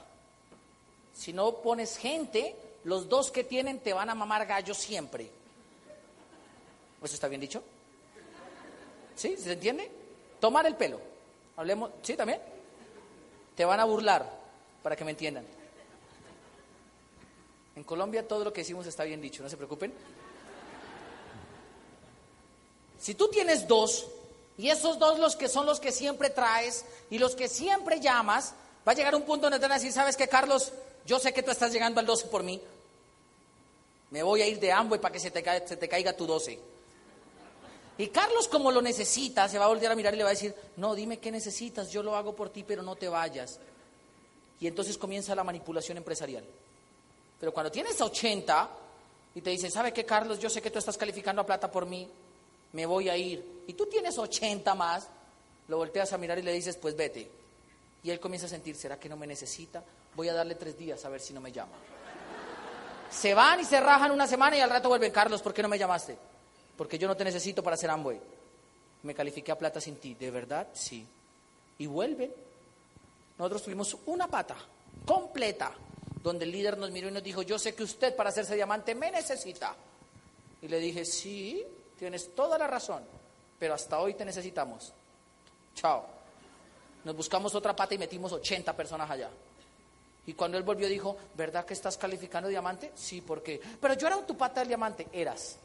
Si 1.14 1.34
no 1.34 1.58
pones 1.58 1.98
gente, 1.98 2.56
los 2.86 3.10
dos 3.10 3.32
que 3.32 3.44
tienen 3.44 3.80
te 3.80 3.92
van 3.92 4.10
a 4.10 4.16
mamar 4.16 4.46
gallo 4.46 4.74
siempre. 4.74 5.30
¿Eso 7.04 7.16
está 7.16 7.28
bien 7.28 7.42
dicho? 7.42 7.62
¿Sí? 9.16 9.38
¿Se 9.38 9.54
entiende? 9.54 9.90
Tomar 10.40 10.66
el 10.66 10.76
pelo. 10.76 11.00
Hablemos, 11.58 11.92
¿sí 12.02 12.16
también? 12.16 12.42
Te 13.56 13.64
van 13.66 13.80
a 13.80 13.86
burlar, 13.86 14.30
para 14.84 14.96
que 14.96 15.06
me 15.06 15.12
entiendan. 15.12 15.46
En 17.76 17.84
Colombia 17.84 18.28
todo 18.28 18.44
lo 18.44 18.54
que 18.54 18.62
decimos 18.62 18.86
está 18.88 19.04
bien 19.04 19.22
dicho, 19.22 19.44
no 19.44 19.50
se 19.50 19.58
preocupen. 19.58 19.94
Si 23.00 23.16
tú 23.16 23.28
tienes 23.30 23.68
dos, 23.68 24.08
y 24.58 24.70
esos 24.70 25.00
dos 25.00 25.20
los 25.20 25.36
que 25.36 25.50
son 25.50 25.66
los 25.66 25.80
que 25.80 25.92
siempre 25.92 26.30
traes 26.30 26.86
y 27.10 27.18
los 27.18 27.36
que 27.36 27.48
siempre 27.48 28.00
llamas, 28.00 28.54
va 28.88 28.94
a 28.94 28.96
llegar 28.96 29.16
un 29.16 29.24
punto 29.24 29.44
donde 29.44 29.60
te 29.60 29.64
van 29.64 29.74
a 29.74 29.76
decir, 29.76 29.92
¿sabes 29.92 30.16
qué, 30.16 30.28
Carlos? 30.28 30.72
Yo 31.06 31.20
sé 31.20 31.34
que 31.34 31.44
tú 31.44 31.52
estás 31.52 31.72
llegando 31.72 32.00
al 32.00 32.06
12 32.06 32.28
por 32.28 32.44
mí. 32.44 32.62
Me 34.12 34.24
voy 34.24 34.42
a 34.42 34.48
ir 34.48 34.60
de 34.60 34.70
y 34.70 34.98
para 35.00 35.12
que 35.12 35.20
se 35.20 35.32
te, 35.32 35.44
se 35.68 35.78
te 35.78 35.90
caiga 35.90 36.16
tu 36.16 36.26
12. 36.26 36.75
Y 37.98 38.08
Carlos, 38.08 38.48
como 38.48 38.72
lo 38.72 38.82
necesita, 38.82 39.48
se 39.48 39.58
va 39.58 39.66
a 39.66 39.70
volver 39.70 39.92
a 39.92 39.96
mirar 39.96 40.14
y 40.14 40.18
le 40.18 40.24
va 40.24 40.30
a 40.30 40.34
decir, 40.34 40.54
no, 40.78 40.96
dime 40.96 41.20
qué 41.20 41.32
necesitas, 41.32 41.90
yo 41.90 42.04
lo 42.04 42.16
hago 42.16 42.36
por 42.36 42.50
ti, 42.50 42.64
pero 42.64 42.84
no 42.84 42.96
te 42.96 43.08
vayas. 43.08 43.60
Y 44.60 44.68
entonces 44.68 44.98
comienza 44.98 45.34
la 45.34 45.44
manipulación 45.44 45.98
empresarial. 45.98 46.44
Pero 47.40 47.54
cuando 47.54 47.72
tienes 47.72 48.00
80 48.00 48.70
y 49.36 49.42
te 49.42 49.50
dice, 49.50 49.70
¿sabe 49.70 49.94
qué, 49.94 50.06
Carlos? 50.06 50.40
Yo 50.40 50.50
sé 50.50 50.62
que 50.62 50.72
tú 50.72 50.80
estás 50.80 50.98
calificando 50.98 51.42
a 51.42 51.46
plata 51.46 51.72
por 51.72 51.86
mí, 51.86 52.10
me 52.74 52.86
voy 52.86 53.08
a 53.08 53.16
ir. 53.16 53.64
Y 53.68 53.74
tú 53.74 53.86
tienes 53.86 54.18
80 54.18 54.76
más, 54.76 55.08
lo 55.68 55.78
volteas 55.78 56.12
a 56.12 56.18
mirar 56.18 56.38
y 56.40 56.42
le 56.42 56.52
dices, 56.52 56.76
pues 56.78 56.96
vete. 56.96 57.30
Y 58.04 58.12
él 58.12 58.20
comienza 58.20 58.48
a 58.48 58.50
sentir, 58.50 58.76
¿será 58.76 59.00
que 59.00 59.10
no 59.10 59.16
me 59.16 59.26
necesita? 59.26 59.84
Voy 60.16 60.28
a 60.30 60.34
darle 60.34 60.56
tres 60.56 60.78
días 60.78 61.04
a 61.06 61.10
ver 61.10 61.22
si 61.22 61.34
no 61.34 61.40
me 61.42 61.52
llama. 61.52 61.74
Se 63.10 63.34
van 63.34 63.62
y 63.62 63.66
se 63.66 63.80
rajan 63.80 64.12
una 64.12 64.28
semana 64.28 64.58
y 64.58 64.60
al 64.60 64.70
rato 64.70 64.90
vuelven, 64.90 65.12
Carlos, 65.12 65.42
¿por 65.42 65.54
qué 65.54 65.62
no 65.62 65.70
me 65.70 65.78
llamaste? 65.78 66.18
Porque 66.78 66.98
yo 66.98 67.08
no 67.08 67.16
te 67.16 67.24
necesito 67.24 67.64
para 67.64 67.76
hacer 67.76 67.90
Amway. 67.90 68.20
Me 69.04 69.14
califiqué 69.14 69.52
a 69.52 69.58
plata 69.58 69.80
sin 69.80 69.98
ti, 69.98 70.16
¿de 70.16 70.32
verdad? 70.32 70.68
Sí. 70.74 71.06
Y 71.78 71.86
vuelve. 71.86 72.34
Nosotros 73.38 73.64
tuvimos 73.64 73.98
una 74.06 74.28
pata 74.28 74.56
completa, 75.06 75.72
donde 76.24 76.46
el 76.46 76.52
líder 76.52 76.78
nos 76.78 76.92
miró 76.92 77.10
y 77.10 77.12
nos 77.12 77.24
dijo, 77.24 77.42
yo 77.42 77.60
sé 77.60 77.76
que 77.76 77.84
usted 77.84 78.16
para 78.16 78.30
hacerse 78.30 78.56
diamante 78.56 78.96
me 78.96 79.12
necesita. 79.12 79.76
Y 80.62 80.68
le 80.68 80.80
dije, 80.80 81.06
sí, 81.06 81.64
tienes 82.00 82.34
toda 82.34 82.58
la 82.58 82.68
razón, 82.68 83.04
pero 83.60 83.74
hasta 83.74 84.00
hoy 84.00 84.14
te 84.14 84.26
necesitamos. 84.26 84.94
Chao. 85.76 86.06
nos 87.04 87.16
buscamos 87.16 87.54
otra 87.54 87.76
pata 87.76 87.94
y 87.94 87.98
metimos 87.98 88.32
80 88.32 88.76
personas 88.76 89.12
allá. 89.12 89.30
Y 90.28 90.34
cuando 90.34 90.58
él 90.58 90.64
volvió 90.64 90.88
dijo, 90.88 91.18
¿verdad 91.36 91.66
que 91.66 91.74
estás 91.74 91.98
calificando 91.98 92.50
diamante? 92.50 92.92
Sí, 92.96 93.22
porque... 93.22 93.62
Pero 93.80 93.94
yo 93.94 94.08
era 94.08 94.26
tu 94.26 94.36
pata 94.36 94.62
del 94.62 94.70
diamante. 94.70 95.08
Eras. 95.12 95.60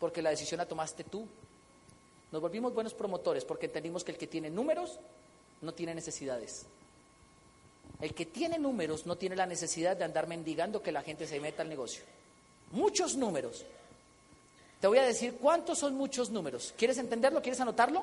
Porque 0.00 0.22
la 0.22 0.30
decisión 0.30 0.58
la 0.58 0.66
tomaste 0.66 1.04
tú. 1.04 1.28
Nos 2.32 2.42
volvimos 2.42 2.74
buenos 2.74 2.94
promotores 2.94 3.44
porque 3.44 3.66
entendimos 3.66 4.02
que 4.02 4.12
el 4.12 4.18
que 4.18 4.26
tiene 4.26 4.50
números 4.50 4.98
no 5.60 5.72
tiene 5.72 5.94
necesidades. 5.94 6.66
El 8.00 8.14
que 8.14 8.26
tiene 8.26 8.58
números 8.58 9.06
no 9.06 9.16
tiene 9.16 9.36
la 9.36 9.46
necesidad 9.46 9.96
de 9.96 10.04
andar 10.04 10.26
mendigando 10.26 10.82
que 10.82 10.90
la 10.90 11.02
gente 11.02 11.26
se 11.26 11.38
meta 11.38 11.62
al 11.62 11.68
negocio. 11.68 12.02
Muchos 12.72 13.16
números. 13.16 13.64
Te 14.80 14.86
voy 14.86 14.98
a 14.98 15.04
decir 15.04 15.36
cuántos 15.36 15.78
son 15.78 15.94
muchos 15.94 16.30
números. 16.30 16.72
¿Quieres 16.76 16.96
entenderlo? 16.98 17.42
¿Quieres 17.42 17.60
anotarlo? 17.60 18.02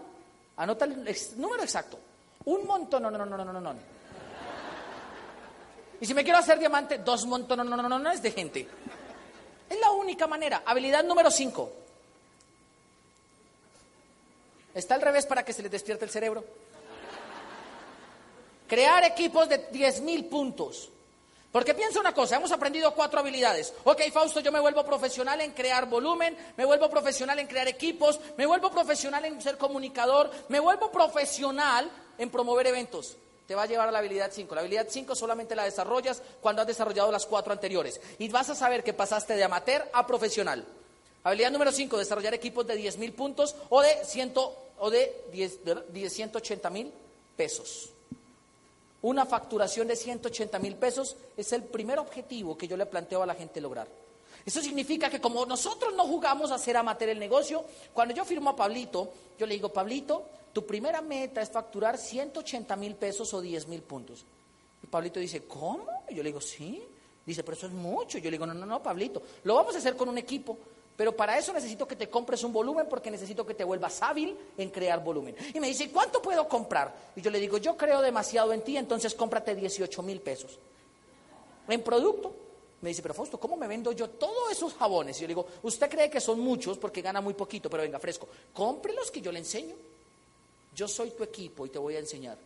Anota 0.58 0.86
el 0.86 1.16
número 1.38 1.64
exacto. 1.64 1.98
Un 2.46 2.68
montón, 2.68 3.04
no, 3.04 3.12
no, 3.12 3.26
no, 3.26 3.38
no, 3.38 3.44
no, 3.44 3.60
no. 3.60 3.76
Y 6.00 6.06
si 6.06 6.14
me 6.14 6.24
quiero 6.24 6.38
hacer 6.38 6.60
diamante, 6.60 7.00
dos 7.00 7.26
montones, 7.26 7.66
no, 7.66 7.76
no, 7.76 7.82
no, 7.82 7.90
no, 7.90 8.00
no 8.00 8.16
de 8.16 8.32
gente. 8.32 8.68
Es 9.68 9.80
la 9.80 9.92
única 9.92 10.28
manera. 10.28 10.62
Habilidad 10.66 11.04
número 11.04 11.32
cinco. 11.32 11.72
Está 14.74 14.96
al 14.96 15.02
revés 15.02 15.26
para 15.26 15.44
que 15.44 15.54
se 15.54 15.62
les 15.62 15.72
despierte 15.72 16.06
el 16.06 16.12
cerebro. 16.12 16.44
Crear 18.68 19.04
equipos 19.06 19.48
de 19.48 19.72
10.000 19.72 20.30
puntos. 20.30 20.90
Porque 21.52 21.74
piensa 21.74 22.00
una 22.00 22.14
cosa, 22.14 22.36
hemos 22.36 22.52
aprendido 22.52 22.94
cuatro 22.94 23.20
habilidades. 23.20 23.74
Ok, 23.86 24.02
Fausto, 24.12 24.42
yo 24.42 24.52
me 24.52 24.60
vuelvo 24.60 24.86
profesional 24.86 25.40
en 25.42 25.54
crear 25.54 25.88
volumen, 25.88 26.38
me 26.58 26.66
vuelvo 26.66 26.90
profesional 26.90 27.40
en 27.40 27.48
crear 27.48 27.68
equipos, 27.68 28.20
me 28.38 28.46
vuelvo 28.46 28.70
profesional 28.70 29.24
en 29.26 29.42
ser 29.42 29.58
comunicador, 29.58 30.30
me 30.50 30.60
vuelvo 30.60 30.92
profesional 30.92 31.90
en 32.18 32.30
promover 32.30 32.68
eventos. 32.68 33.16
Te 33.48 33.56
va 33.56 33.64
a 33.64 33.66
llevar 33.66 33.88
a 33.88 33.92
la 33.92 34.00
habilidad 34.00 34.30
5. 34.32 34.54
La 34.54 34.62
habilidad 34.62 34.88
5 34.90 35.16
solamente 35.16 35.56
la 35.56 35.64
desarrollas 35.64 36.22
cuando 36.42 36.62
has 36.62 36.68
desarrollado 36.68 37.12
las 37.14 37.26
cuatro 37.26 37.54
anteriores. 37.54 38.02
Y 38.20 38.28
vas 38.28 38.50
a 38.50 38.56
saber 38.56 38.84
que 38.84 38.94
pasaste 38.94 39.38
de 39.38 39.44
amateur 39.46 39.90
a 39.94 40.06
profesional. 40.06 40.66
Habilidad 41.24 41.52
número 41.52 41.72
5, 41.72 41.98
desarrollar 41.98 42.34
equipos 42.34 42.66
de 42.66 42.80
10.000 42.80 43.14
puntos 43.14 43.56
o 43.70 43.82
de, 43.82 44.06
100, 44.06 44.34
o 44.80 44.90
de, 44.90 45.26
10, 45.32 45.60
de 45.92 46.10
180 46.10 46.70
mil 46.70 46.92
pesos. 47.36 47.90
Una 49.02 49.26
facturación 49.26 49.88
de 49.88 49.96
180 49.96 50.60
mil 50.60 50.76
pesos 50.76 51.16
es 51.36 51.54
el 51.54 51.64
primer 51.64 52.00
objetivo 52.00 52.58
que 52.58 52.68
yo 52.68 52.76
le 52.76 52.86
planteo 52.86 53.22
a 53.22 53.26
la 53.26 53.36
gente 53.36 53.62
lograr. 53.62 53.88
Eso 54.46 54.62
significa 54.62 55.10
que 55.10 55.20
como 55.20 55.46
nosotros 55.46 55.94
no 55.94 56.06
jugamos 56.06 56.52
a 56.52 56.58
ser 56.58 56.78
amateur 56.78 57.10
el 57.10 57.20
negocio, 57.20 57.66
cuando 57.94 58.14
yo 58.14 58.24
firmo 58.24 58.52
a 58.52 58.56
Pablito, 58.56 59.12
yo 59.38 59.46
le 59.46 59.56
digo, 59.56 59.74
Pablito, 59.74 60.26
tu 60.54 60.66
primera 60.66 61.02
meta 61.02 61.42
es 61.42 61.50
facturar 61.50 61.98
180 61.98 62.76
mil 62.78 62.96
pesos 62.96 63.34
o 63.34 63.42
10 63.42 63.68
mil 63.68 63.82
puntos. 63.82 64.24
Y 64.82 64.88
Pablito 64.88 65.20
dice, 65.20 65.44
¿cómo? 65.44 65.86
Y 66.10 66.16
yo 66.16 66.24
le 66.24 66.30
digo, 66.30 66.42
sí. 66.42 66.82
Dice, 67.26 67.44
pero 67.44 67.58
eso 67.58 67.68
es 67.68 67.74
mucho. 67.74 68.18
Yo 68.20 68.26
le 68.26 68.32
digo, 68.32 68.46
no, 68.46 68.54
no, 68.54 68.66
no, 68.66 68.82
Pablito, 68.82 69.22
lo 69.44 69.56
vamos 69.56 69.76
a 69.76 69.80
hacer 69.80 69.98
con 69.98 70.08
un 70.08 70.18
equipo. 70.18 70.58
Pero 70.98 71.16
para 71.16 71.38
eso 71.38 71.54
necesito 71.54 71.88
que 71.88 71.96
te 71.96 72.10
compres 72.10 72.44
un 72.44 72.52
volumen 72.52 72.88
porque 72.90 73.12
necesito 73.12 73.46
que 73.46 73.54
te 73.54 73.64
vuelvas 73.64 74.02
hábil 74.02 74.36
en 74.58 74.72
crear 74.72 75.04
volumen. 75.04 75.36
Y 75.54 75.60
me 75.60 75.68
dice, 75.68 75.92
¿cuánto 75.92 76.20
puedo 76.24 76.48
comprar? 76.50 76.94
Y 77.16 77.22
yo 77.22 77.30
le 77.30 77.40
digo, 77.40 77.60
yo 77.60 77.78
creo 77.78 78.02
demasiado 78.02 78.52
en 78.52 78.62
ti, 78.62 78.78
entonces 78.78 79.14
cómprate 79.14 79.54
18 79.54 80.02
mil 80.02 80.20
pesos. 80.20 80.58
En 81.68 81.84
producto. 81.84 82.34
Me 82.82 82.90
dice, 82.90 83.02
pero 83.02 83.14
Fausto, 83.14 83.40
¿cómo 83.40 83.58
me 83.58 83.68
vendo 83.68 83.92
yo 83.92 84.10
todos 84.10 84.52
esos 84.52 84.74
jabones? 84.76 85.18
Y 85.18 85.22
yo 85.22 85.28
le 85.28 85.32
digo, 85.32 85.48
usted 85.64 85.90
cree 85.90 86.10
que 86.10 86.22
son 86.22 86.40
muchos 86.40 86.78
porque 86.78 87.02
gana 87.02 87.22
muy 87.22 87.34
poquito, 87.34 87.70
pero 87.70 87.82
venga, 87.84 87.98
fresco. 88.00 88.28
Compre 88.54 88.94
los 88.94 89.10
que 89.10 89.22
yo 89.22 89.32
le 89.32 89.40
enseño. 89.40 89.76
Yo 90.76 90.88
soy 90.88 91.12
tu 91.12 91.24
equipo 91.24 91.66
y 91.66 91.70
te 91.70 91.80
voy 91.80 91.96
a 91.96 92.00
enseñar. 92.00 92.38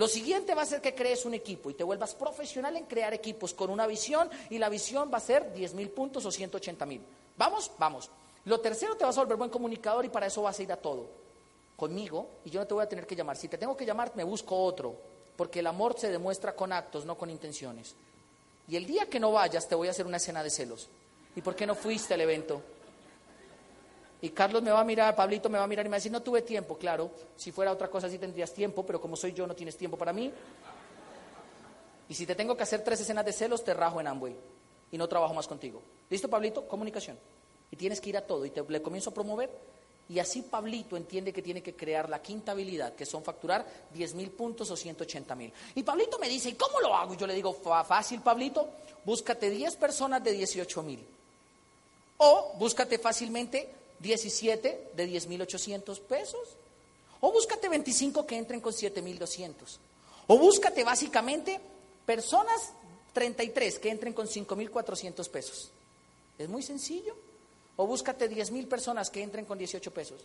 Lo 0.00 0.08
siguiente 0.08 0.54
va 0.54 0.62
a 0.62 0.64
ser 0.64 0.80
que 0.80 0.94
crees 0.94 1.26
un 1.26 1.34
equipo 1.34 1.68
y 1.68 1.74
te 1.74 1.84
vuelvas 1.84 2.14
profesional 2.14 2.74
en 2.74 2.86
crear 2.86 3.12
equipos 3.12 3.52
con 3.52 3.68
una 3.68 3.86
visión 3.86 4.30
y 4.48 4.56
la 4.56 4.70
visión 4.70 5.10
va 5.12 5.18
a 5.18 5.20
ser 5.20 5.52
10 5.52 5.74
mil 5.74 5.90
puntos 5.90 6.24
o 6.24 6.32
180 6.32 6.86
mil. 6.86 7.02
¿Vamos? 7.36 7.70
Vamos. 7.78 8.08
Lo 8.46 8.58
tercero, 8.60 8.96
te 8.96 9.04
vas 9.04 9.18
a 9.18 9.20
volver 9.20 9.36
buen 9.36 9.50
comunicador 9.50 10.06
y 10.06 10.08
para 10.08 10.24
eso 10.24 10.40
vas 10.40 10.58
a 10.58 10.62
ir 10.62 10.72
a 10.72 10.78
todo. 10.78 11.06
Conmigo, 11.76 12.28
y 12.46 12.50
yo 12.50 12.60
no 12.60 12.66
te 12.66 12.72
voy 12.72 12.82
a 12.82 12.88
tener 12.88 13.06
que 13.06 13.14
llamar. 13.14 13.36
Si 13.36 13.48
te 13.48 13.58
tengo 13.58 13.76
que 13.76 13.84
llamar, 13.84 14.10
me 14.14 14.24
busco 14.24 14.56
otro. 14.56 14.96
Porque 15.36 15.60
el 15.60 15.66
amor 15.66 15.94
se 15.98 16.10
demuestra 16.10 16.56
con 16.56 16.72
actos, 16.72 17.04
no 17.04 17.18
con 17.18 17.28
intenciones. 17.28 17.94
Y 18.68 18.76
el 18.76 18.86
día 18.86 19.04
que 19.04 19.20
no 19.20 19.32
vayas, 19.32 19.68
te 19.68 19.74
voy 19.74 19.88
a 19.88 19.90
hacer 19.90 20.06
una 20.06 20.16
escena 20.16 20.42
de 20.42 20.48
celos. 20.48 20.88
¿Y 21.36 21.42
por 21.42 21.54
qué 21.54 21.66
no 21.66 21.74
fuiste 21.74 22.14
al 22.14 22.22
evento? 22.22 22.62
Y 24.22 24.30
Carlos 24.30 24.62
me 24.62 24.70
va 24.70 24.80
a 24.80 24.84
mirar, 24.84 25.16
Pablito 25.16 25.48
me 25.48 25.58
va 25.58 25.64
a 25.64 25.66
mirar 25.66 25.86
y 25.86 25.88
me 25.88 25.92
va 25.92 25.96
a 25.96 25.98
decir, 26.00 26.12
no 26.12 26.22
tuve 26.22 26.42
tiempo, 26.42 26.76
claro. 26.76 27.10
Si 27.36 27.52
fuera 27.52 27.72
otra 27.72 27.88
cosa 27.88 28.08
sí 28.08 28.18
tendrías 28.18 28.52
tiempo, 28.52 28.84
pero 28.84 29.00
como 29.00 29.16
soy 29.16 29.32
yo 29.32 29.46
no 29.46 29.54
tienes 29.54 29.76
tiempo 29.76 29.96
para 29.96 30.12
mí. 30.12 30.30
Y 32.08 32.14
si 32.14 32.26
te 32.26 32.34
tengo 32.34 32.56
que 32.56 32.64
hacer 32.64 32.82
tres 32.82 33.00
escenas 33.00 33.24
de 33.24 33.32
celos, 33.32 33.64
te 33.64 33.72
rajo 33.72 34.00
en 34.00 34.08
Amway 34.08 34.36
y 34.92 34.98
no 34.98 35.08
trabajo 35.08 35.32
más 35.32 35.46
contigo. 35.46 35.80
¿Listo, 36.10 36.28
Pablito? 36.28 36.66
Comunicación. 36.66 37.16
Y 37.70 37.76
tienes 37.76 38.00
que 38.00 38.10
ir 38.10 38.16
a 38.16 38.26
todo 38.26 38.44
y 38.44 38.50
te, 38.50 38.62
le 38.62 38.82
comienzo 38.82 39.10
a 39.10 39.14
promover. 39.14 39.48
Y 40.08 40.18
así 40.18 40.42
Pablito 40.42 40.96
entiende 40.96 41.32
que 41.32 41.40
tiene 41.40 41.62
que 41.62 41.76
crear 41.76 42.08
la 42.08 42.20
quinta 42.20 42.50
habilidad, 42.50 42.94
que 42.96 43.06
son 43.06 43.22
facturar 43.22 43.64
10 43.94 44.14
mil 44.14 44.30
puntos 44.32 44.68
o 44.72 44.76
180 44.76 45.34
mil. 45.36 45.52
Y 45.76 45.84
Pablito 45.84 46.18
me 46.18 46.28
dice, 46.28 46.48
¿y 46.48 46.54
cómo 46.54 46.80
lo 46.80 46.94
hago? 46.94 47.14
Y 47.14 47.16
yo 47.16 47.28
le 47.28 47.34
digo, 47.34 47.52
fácil, 47.52 48.20
Pablito, 48.20 48.68
búscate 49.04 49.48
10 49.48 49.76
personas 49.76 50.22
de 50.24 50.32
18 50.32 50.82
mil. 50.82 51.06
O 52.18 52.54
búscate 52.58 52.98
fácilmente 52.98 53.79
17 54.00 54.90
de 54.94 55.06
10 55.06 55.26
mil 55.28 55.42
800 55.42 56.00
pesos. 56.00 56.56
O 57.20 57.32
búscate 57.32 57.68
25 57.68 58.26
que 58.26 58.36
entren 58.36 58.60
con 58.60 58.72
7 58.72 59.02
mil 59.02 59.18
200. 59.18 59.78
O 60.26 60.38
búscate 60.38 60.84
básicamente 60.84 61.60
personas 62.06 62.72
33 63.12 63.78
que 63.78 63.90
entren 63.90 64.12
con 64.12 64.26
5.400 64.26 65.28
pesos. 65.28 65.70
Es 66.38 66.48
muy 66.48 66.62
sencillo. 66.62 67.14
O 67.76 67.86
búscate 67.86 68.30
10.000 68.30 68.68
personas 68.68 69.10
que 69.10 69.22
entren 69.22 69.44
con 69.44 69.58
18 69.58 69.90
pesos. 69.92 70.20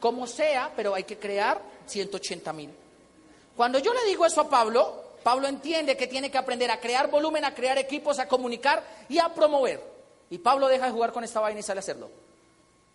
Como 0.00 0.26
sea, 0.26 0.72
pero 0.76 0.94
hay 0.94 1.04
que 1.04 1.18
crear 1.18 1.60
180.000. 1.88 2.70
Cuando 3.56 3.78
yo 3.78 3.92
le 3.92 4.04
digo 4.04 4.24
eso 4.24 4.40
a 4.40 4.48
Pablo, 4.48 5.02
Pablo 5.22 5.48
entiende 5.48 5.96
que 5.96 6.06
tiene 6.06 6.30
que 6.30 6.38
aprender 6.38 6.70
a 6.70 6.80
crear 6.80 7.10
volumen, 7.10 7.44
a 7.44 7.54
crear 7.54 7.78
equipos, 7.78 8.18
a 8.18 8.28
comunicar 8.28 8.84
y 9.08 9.18
a 9.18 9.32
promover. 9.34 9.97
Y 10.30 10.38
Pablo 10.38 10.68
deja 10.68 10.86
de 10.86 10.92
jugar 10.92 11.12
con 11.12 11.24
esta 11.24 11.40
vaina 11.40 11.60
y 11.60 11.62
sale 11.62 11.78
a 11.78 11.80
hacerlo. 11.80 12.10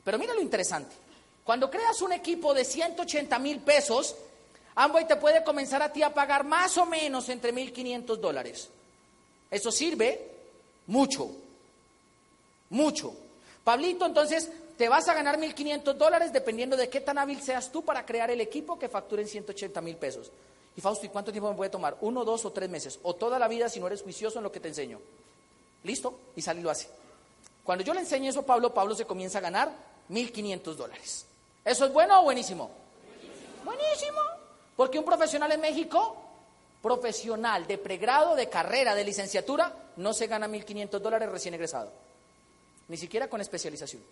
Pero 0.04 0.18
mira 0.18 0.34
lo 0.34 0.42
interesante. 0.42 0.96
Cuando 1.44 1.70
creas 1.70 2.02
un 2.02 2.14
equipo 2.14 2.54
de 2.54 2.64
180 2.64 3.40
mil 3.40 3.60
pesos, 3.60 4.16
Amway 4.76 5.08
te 5.08 5.18
puede 5.18 5.44
comenzar 5.44 5.82
a 5.82 5.92
ti 5.92 6.04
a 6.04 6.14
pagar 6.14 6.44
más 6.44 6.78
o 6.78 6.86
menos 6.86 7.30
entre 7.30 7.54
1.500 7.54 8.18
dólares. 8.18 8.70
Eso 9.52 9.72
sirve 9.72 10.32
mucho, 10.88 11.30
mucho. 12.70 13.14
Pablito, 13.64 14.06
entonces 14.06 14.50
te 14.78 14.90
vas 14.90 15.08
a 15.08 15.14
ganar 15.14 15.40
1.500 15.40 15.94
dólares 15.94 16.34
dependiendo 16.34 16.76
de 16.76 16.90
qué 16.90 17.02
tan 17.02 17.18
hábil 17.18 17.42
seas 17.42 17.72
tú 17.72 17.84
para 17.84 18.06
crear 18.06 18.32
el 18.32 18.42
equipo 18.42 18.80
que 18.80 18.90
facturen 18.90 19.28
180 19.28 19.80
mil 19.82 19.98
pesos. 19.98 20.32
Y 20.76 20.82
Fausto, 20.82 21.06
¿y 21.06 21.10
cuánto 21.10 21.32
tiempo 21.32 21.52
me 21.52 21.56
puede 21.56 21.70
tomar? 21.70 21.98
Uno, 22.02 22.26
dos 22.26 22.46
o 22.46 22.52
tres 22.52 22.70
meses. 22.70 23.00
O 23.04 23.14
toda 23.14 23.38
la 23.38 23.48
vida 23.48 23.70
si 23.70 23.80
no 23.80 23.88
eres 23.88 24.02
juicioso 24.02 24.40
en 24.40 24.44
lo 24.44 24.52
que 24.52 24.60
te 24.60 24.70
enseño. 24.70 25.00
¿Listo? 25.84 26.18
Y 26.36 26.42
sale 26.42 26.62
y 26.62 26.64
lo 26.64 26.72
hace. 26.72 26.88
Cuando 27.64 27.84
yo 27.84 27.94
le 27.94 28.02
enseño 28.02 28.30
eso 28.30 28.42
a 28.42 28.46
Pablo, 28.46 28.74
Pablo 28.74 28.96
se 28.96 29.06
comienza 29.06 29.38
a 29.38 29.42
ganar 29.42 29.72
1.500 30.10 30.76
dólares. 30.76 31.26
¿Eso 31.64 31.86
es 31.86 31.94
bueno 31.94 32.20
o 32.20 32.24
buenísimo? 32.24 32.70
Buenísimo. 33.64 34.20
Porque 34.76 35.00
un 35.00 35.06
profesional 35.06 35.52
en 35.52 35.62
México, 35.62 36.18
profesional 36.82 37.66
de 37.66 37.78
pregrado, 37.78 38.36
de 38.36 38.50
carrera, 38.50 38.96
de 38.96 39.06
licenciatura, 39.06 39.74
no 39.96 40.14
se 40.14 40.28
gana 40.28 40.48
1.500 40.48 41.00
dólares 41.00 41.30
recién 41.30 41.54
egresado. 41.54 41.92
Ni 42.90 42.98
siquiera 42.98 43.30
con 43.30 43.40
especialización. 43.40 44.04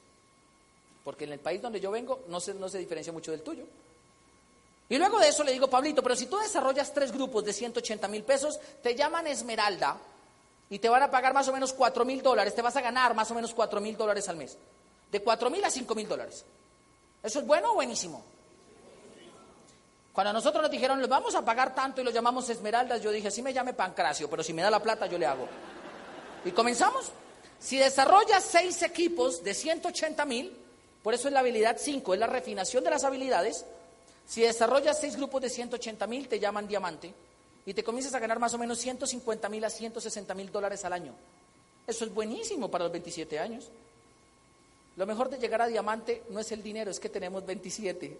Porque 1.03 1.25
en 1.25 1.33
el 1.33 1.39
país 1.39 1.61
donde 1.61 1.81
yo 1.81 1.91
vengo 1.91 2.21
no 2.27 2.39
se, 2.39 2.53
no 2.53 2.69
se 2.69 2.77
diferencia 2.77 3.11
mucho 3.11 3.31
del 3.31 3.41
tuyo. 3.41 3.65
Y 4.87 4.97
luego 4.97 5.19
de 5.19 5.29
eso 5.29 5.43
le 5.43 5.51
digo, 5.51 5.69
Pablito, 5.69 6.03
pero 6.03 6.15
si 6.15 6.27
tú 6.27 6.37
desarrollas 6.37 6.93
tres 6.93 7.11
grupos 7.11 7.43
de 7.43 7.53
180 7.53 8.07
mil 8.07 8.23
pesos, 8.23 8.59
te 8.81 8.95
llaman 8.95 9.27
Esmeralda 9.27 9.97
y 10.71 10.79
te 10.79 10.87
van 10.87 11.03
a 11.03 11.11
pagar 11.11 11.33
más 11.33 11.49
o 11.49 11.53
menos 11.53 11.73
4 11.73 12.05
mil 12.05 12.23
dólares, 12.23 12.55
te 12.55 12.61
vas 12.61 12.77
a 12.77 12.81
ganar 12.81 13.13
más 13.13 13.29
o 13.29 13.35
menos 13.35 13.53
4 13.53 13.81
mil 13.81 13.97
dólares 13.97 14.29
al 14.29 14.37
mes. 14.37 14.57
De 15.11 15.21
4 15.21 15.49
mil 15.49 15.63
a 15.65 15.69
5 15.69 15.93
mil 15.93 16.07
dólares. 16.07 16.45
¿Eso 17.21 17.39
es 17.39 17.45
bueno 17.45 17.71
o 17.71 17.73
buenísimo? 17.73 18.23
Cuando 20.13 20.29
a 20.29 20.33
nosotros 20.33 20.61
nos 20.61 20.71
dijeron, 20.71 21.01
les 21.01 21.09
vamos 21.09 21.35
a 21.35 21.43
pagar 21.43 21.75
tanto 21.75 21.99
y 21.99 22.05
lo 22.05 22.11
llamamos 22.11 22.49
esmeraldas, 22.49 23.01
yo 23.01 23.11
dije, 23.11 23.27
así 23.27 23.41
me 23.41 23.51
llame 23.51 23.73
Pancracio, 23.73 24.29
pero 24.29 24.43
si 24.43 24.53
me 24.53 24.61
da 24.61 24.71
la 24.71 24.81
plata 24.81 25.07
yo 25.07 25.17
le 25.17 25.25
hago. 25.25 25.45
Y 26.45 26.51
comenzamos. 26.51 27.11
Si 27.59 27.75
desarrollas 27.75 28.41
seis 28.41 28.81
equipos 28.81 29.43
de 29.43 29.53
180 29.53 30.23
mil, 30.23 30.57
por 31.03 31.13
eso 31.13 31.27
es 31.27 31.33
la 31.33 31.41
habilidad 31.41 31.75
5, 31.77 32.13
es 32.13 32.19
la 32.19 32.27
refinación 32.27 32.85
de 32.85 32.91
las 32.91 33.03
habilidades. 33.03 33.65
Si 34.25 34.39
desarrollas 34.39 35.01
seis 35.01 35.17
grupos 35.17 35.41
de 35.41 35.49
180 35.49 36.07
mil, 36.07 36.29
te 36.29 36.39
llaman 36.39 36.65
diamante 36.65 37.13
y 37.65 37.73
te 37.73 37.83
comienzas 37.83 38.13
a 38.13 38.19
ganar 38.19 38.39
más 38.39 38.53
o 38.53 38.57
menos 38.57 38.79
150 38.79 39.49
mil 39.49 39.63
a 39.63 39.69
160 39.69 40.33
mil 40.33 40.51
dólares 40.51 40.83
al 40.85 40.93
año. 40.93 41.13
Eso 41.85 42.05
es 42.05 42.13
buenísimo 42.13 42.69
para 42.69 42.85
los 42.85 42.91
27 42.91 43.39
años. 43.39 43.69
Lo 44.97 45.05
mejor 45.05 45.29
de 45.29 45.37
llegar 45.37 45.61
a 45.61 45.67
diamante 45.67 46.23
no 46.29 46.39
es 46.39 46.51
el 46.51 46.61
dinero, 46.61 46.91
es 46.91 46.99
que 46.99 47.09
tenemos 47.09 47.45
27. 47.45 48.17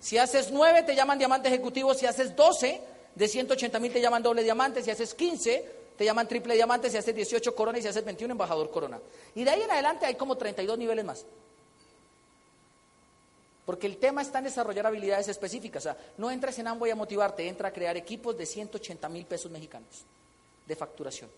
Si 0.00 0.18
haces 0.18 0.50
9 0.50 0.82
te 0.82 0.94
llaman 0.94 1.18
diamante 1.18 1.48
ejecutivo, 1.48 1.94
si 1.94 2.06
haces 2.06 2.34
12 2.36 2.80
de 3.14 3.28
180 3.28 3.78
mil 3.78 3.92
te 3.92 4.00
llaman 4.00 4.22
doble 4.22 4.42
diamante, 4.42 4.82
si 4.82 4.90
haces 4.90 5.14
15 5.14 5.84
te 5.96 6.04
llaman 6.04 6.26
triple 6.26 6.54
diamante, 6.54 6.90
si 6.90 6.96
haces 6.96 7.14
18 7.14 7.54
corona 7.54 7.78
y 7.78 7.82
si 7.82 7.88
haces 7.88 8.04
21 8.04 8.32
embajador 8.32 8.70
corona. 8.70 9.00
Y 9.34 9.44
de 9.44 9.50
ahí 9.50 9.62
en 9.62 9.70
adelante 9.70 10.06
hay 10.06 10.16
como 10.16 10.36
32 10.36 10.76
niveles 10.76 11.04
más. 11.04 11.24
Porque 13.64 13.86
el 13.86 13.96
tema 13.96 14.22
está 14.22 14.38
en 14.38 14.44
desarrollar 14.44 14.86
habilidades 14.86 15.28
específicas. 15.28 15.82
O 15.82 15.84
sea, 15.84 15.96
no 16.18 16.30
entres 16.30 16.58
en 16.58 16.68
Amway 16.68 16.90
a 16.90 16.96
motivarte, 16.96 17.48
entra 17.48 17.68
a 17.68 17.72
crear 17.72 17.96
equipos 17.96 18.36
de 18.36 18.44
180 18.44 19.08
mil 19.08 19.24
pesos 19.24 19.50
mexicanos 19.50 20.04
de 20.66 20.76
facturación. 20.76 21.30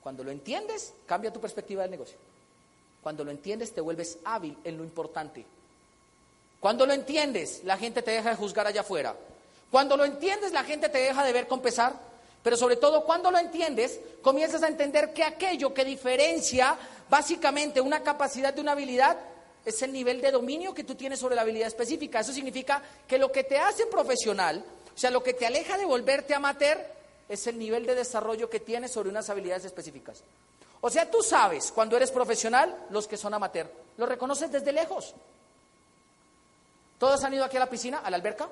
Cuando 0.00 0.22
lo 0.22 0.30
entiendes, 0.30 0.94
cambia 1.06 1.32
tu 1.32 1.40
perspectiva 1.40 1.82
del 1.82 1.90
negocio. 1.90 2.16
Cuando 3.02 3.24
lo 3.24 3.30
entiendes, 3.30 3.72
te 3.72 3.80
vuelves 3.80 4.18
hábil 4.24 4.56
en 4.64 4.76
lo 4.76 4.84
importante. 4.84 5.44
Cuando 6.60 6.86
lo 6.86 6.92
entiendes, 6.92 7.62
la 7.64 7.76
gente 7.76 8.02
te 8.02 8.12
deja 8.12 8.30
de 8.30 8.36
juzgar 8.36 8.66
allá 8.66 8.80
afuera. 8.80 9.14
Cuando 9.70 9.96
lo 9.96 10.04
entiendes, 10.04 10.52
la 10.52 10.64
gente 10.64 10.88
te 10.88 10.98
deja 10.98 11.24
de 11.24 11.32
ver 11.32 11.46
con 11.46 11.60
pesar. 11.60 11.94
Pero 12.42 12.56
sobre 12.56 12.76
todo, 12.76 13.04
cuando 13.04 13.30
lo 13.30 13.38
entiendes, 13.38 14.00
comienzas 14.22 14.62
a 14.62 14.68
entender 14.68 15.12
que 15.12 15.24
aquello 15.24 15.74
que 15.74 15.84
diferencia 15.84 16.76
básicamente 17.10 17.80
una 17.80 18.02
capacidad 18.02 18.54
de 18.54 18.60
una 18.60 18.72
habilidad 18.72 19.18
es 19.64 19.82
el 19.82 19.92
nivel 19.92 20.20
de 20.20 20.30
dominio 20.30 20.74
que 20.74 20.84
tú 20.84 20.94
tienes 20.94 21.18
sobre 21.18 21.34
la 21.34 21.42
habilidad 21.42 21.68
específica. 21.68 22.20
Eso 22.20 22.32
significa 22.32 22.82
que 23.06 23.18
lo 23.18 23.30
que 23.30 23.44
te 23.44 23.58
hace 23.58 23.86
profesional, 23.86 24.64
o 24.94 24.98
sea, 24.98 25.10
lo 25.10 25.22
que 25.22 25.34
te 25.34 25.46
aleja 25.46 25.76
de 25.76 25.84
volverte 25.84 26.34
amateur, 26.34 26.78
es 27.28 27.46
el 27.46 27.58
nivel 27.58 27.86
de 27.86 27.94
desarrollo 27.94 28.48
que 28.48 28.60
tienes 28.60 28.90
sobre 28.90 29.10
unas 29.10 29.28
habilidades 29.28 29.64
específicas. 29.66 30.22
O 30.80 30.90
sea, 30.90 31.10
tú 31.10 31.22
sabes 31.22 31.72
cuando 31.72 31.96
eres 31.96 32.10
profesional 32.10 32.74
los 32.90 33.06
que 33.06 33.16
son 33.16 33.34
amateur. 33.34 33.70
Lo 33.96 34.06
reconoces 34.06 34.50
desde 34.50 34.72
lejos. 34.72 35.14
¿Todos 36.98 37.22
han 37.24 37.34
ido 37.34 37.44
aquí 37.44 37.56
a 37.56 37.60
la 37.60 37.70
piscina, 37.70 37.98
a 37.98 38.10
la 38.10 38.16
alberca? 38.16 38.48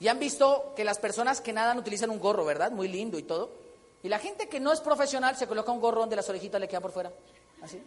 Y 0.00 0.08
han 0.08 0.18
visto 0.18 0.72
que 0.74 0.84
las 0.84 0.98
personas 0.98 1.40
que 1.40 1.52
nadan 1.52 1.78
utilizan 1.78 2.10
un 2.10 2.18
gorro, 2.18 2.44
¿verdad? 2.44 2.72
Muy 2.72 2.88
lindo 2.88 3.18
y 3.18 3.22
todo. 3.22 3.50
Y 4.02 4.08
la 4.08 4.18
gente 4.18 4.48
que 4.48 4.58
no 4.58 4.72
es 4.72 4.80
profesional 4.80 5.36
se 5.36 5.46
coloca 5.46 5.70
un 5.70 5.80
gorro 5.80 6.00
donde 6.00 6.16
las 6.16 6.28
orejitas 6.28 6.60
le 6.60 6.68
quedan 6.68 6.82
por 6.82 6.92
fuera. 6.92 7.12
Así. 7.62 7.80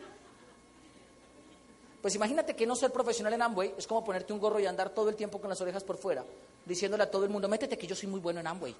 Pues 2.05 2.13
imagínate 2.13 2.55
que 2.55 2.67
no 2.67 2.75
ser 2.75 2.91
profesional 2.91 3.33
en 3.33 3.41
Amway 3.41 3.73
es 3.79 3.87
como 3.87 4.03
ponerte 4.03 4.31
un 4.31 4.37
gorro 4.37 4.59
y 4.59 4.67
andar 4.67 4.91
todo 4.91 5.09
el 5.09 5.15
tiempo 5.15 5.41
con 5.41 5.49
las 5.49 5.59
orejas 5.59 5.83
por 5.83 5.97
fuera, 5.97 6.23
diciéndole 6.63 7.01
a 7.01 7.09
todo 7.09 7.23
el 7.23 7.31
mundo, 7.31 7.47
métete 7.47 7.79
que 7.79 7.87
yo 7.87 7.95
soy 7.95 8.07
muy 8.07 8.19
bueno 8.19 8.41
en 8.41 8.45
Amway. 8.45 8.75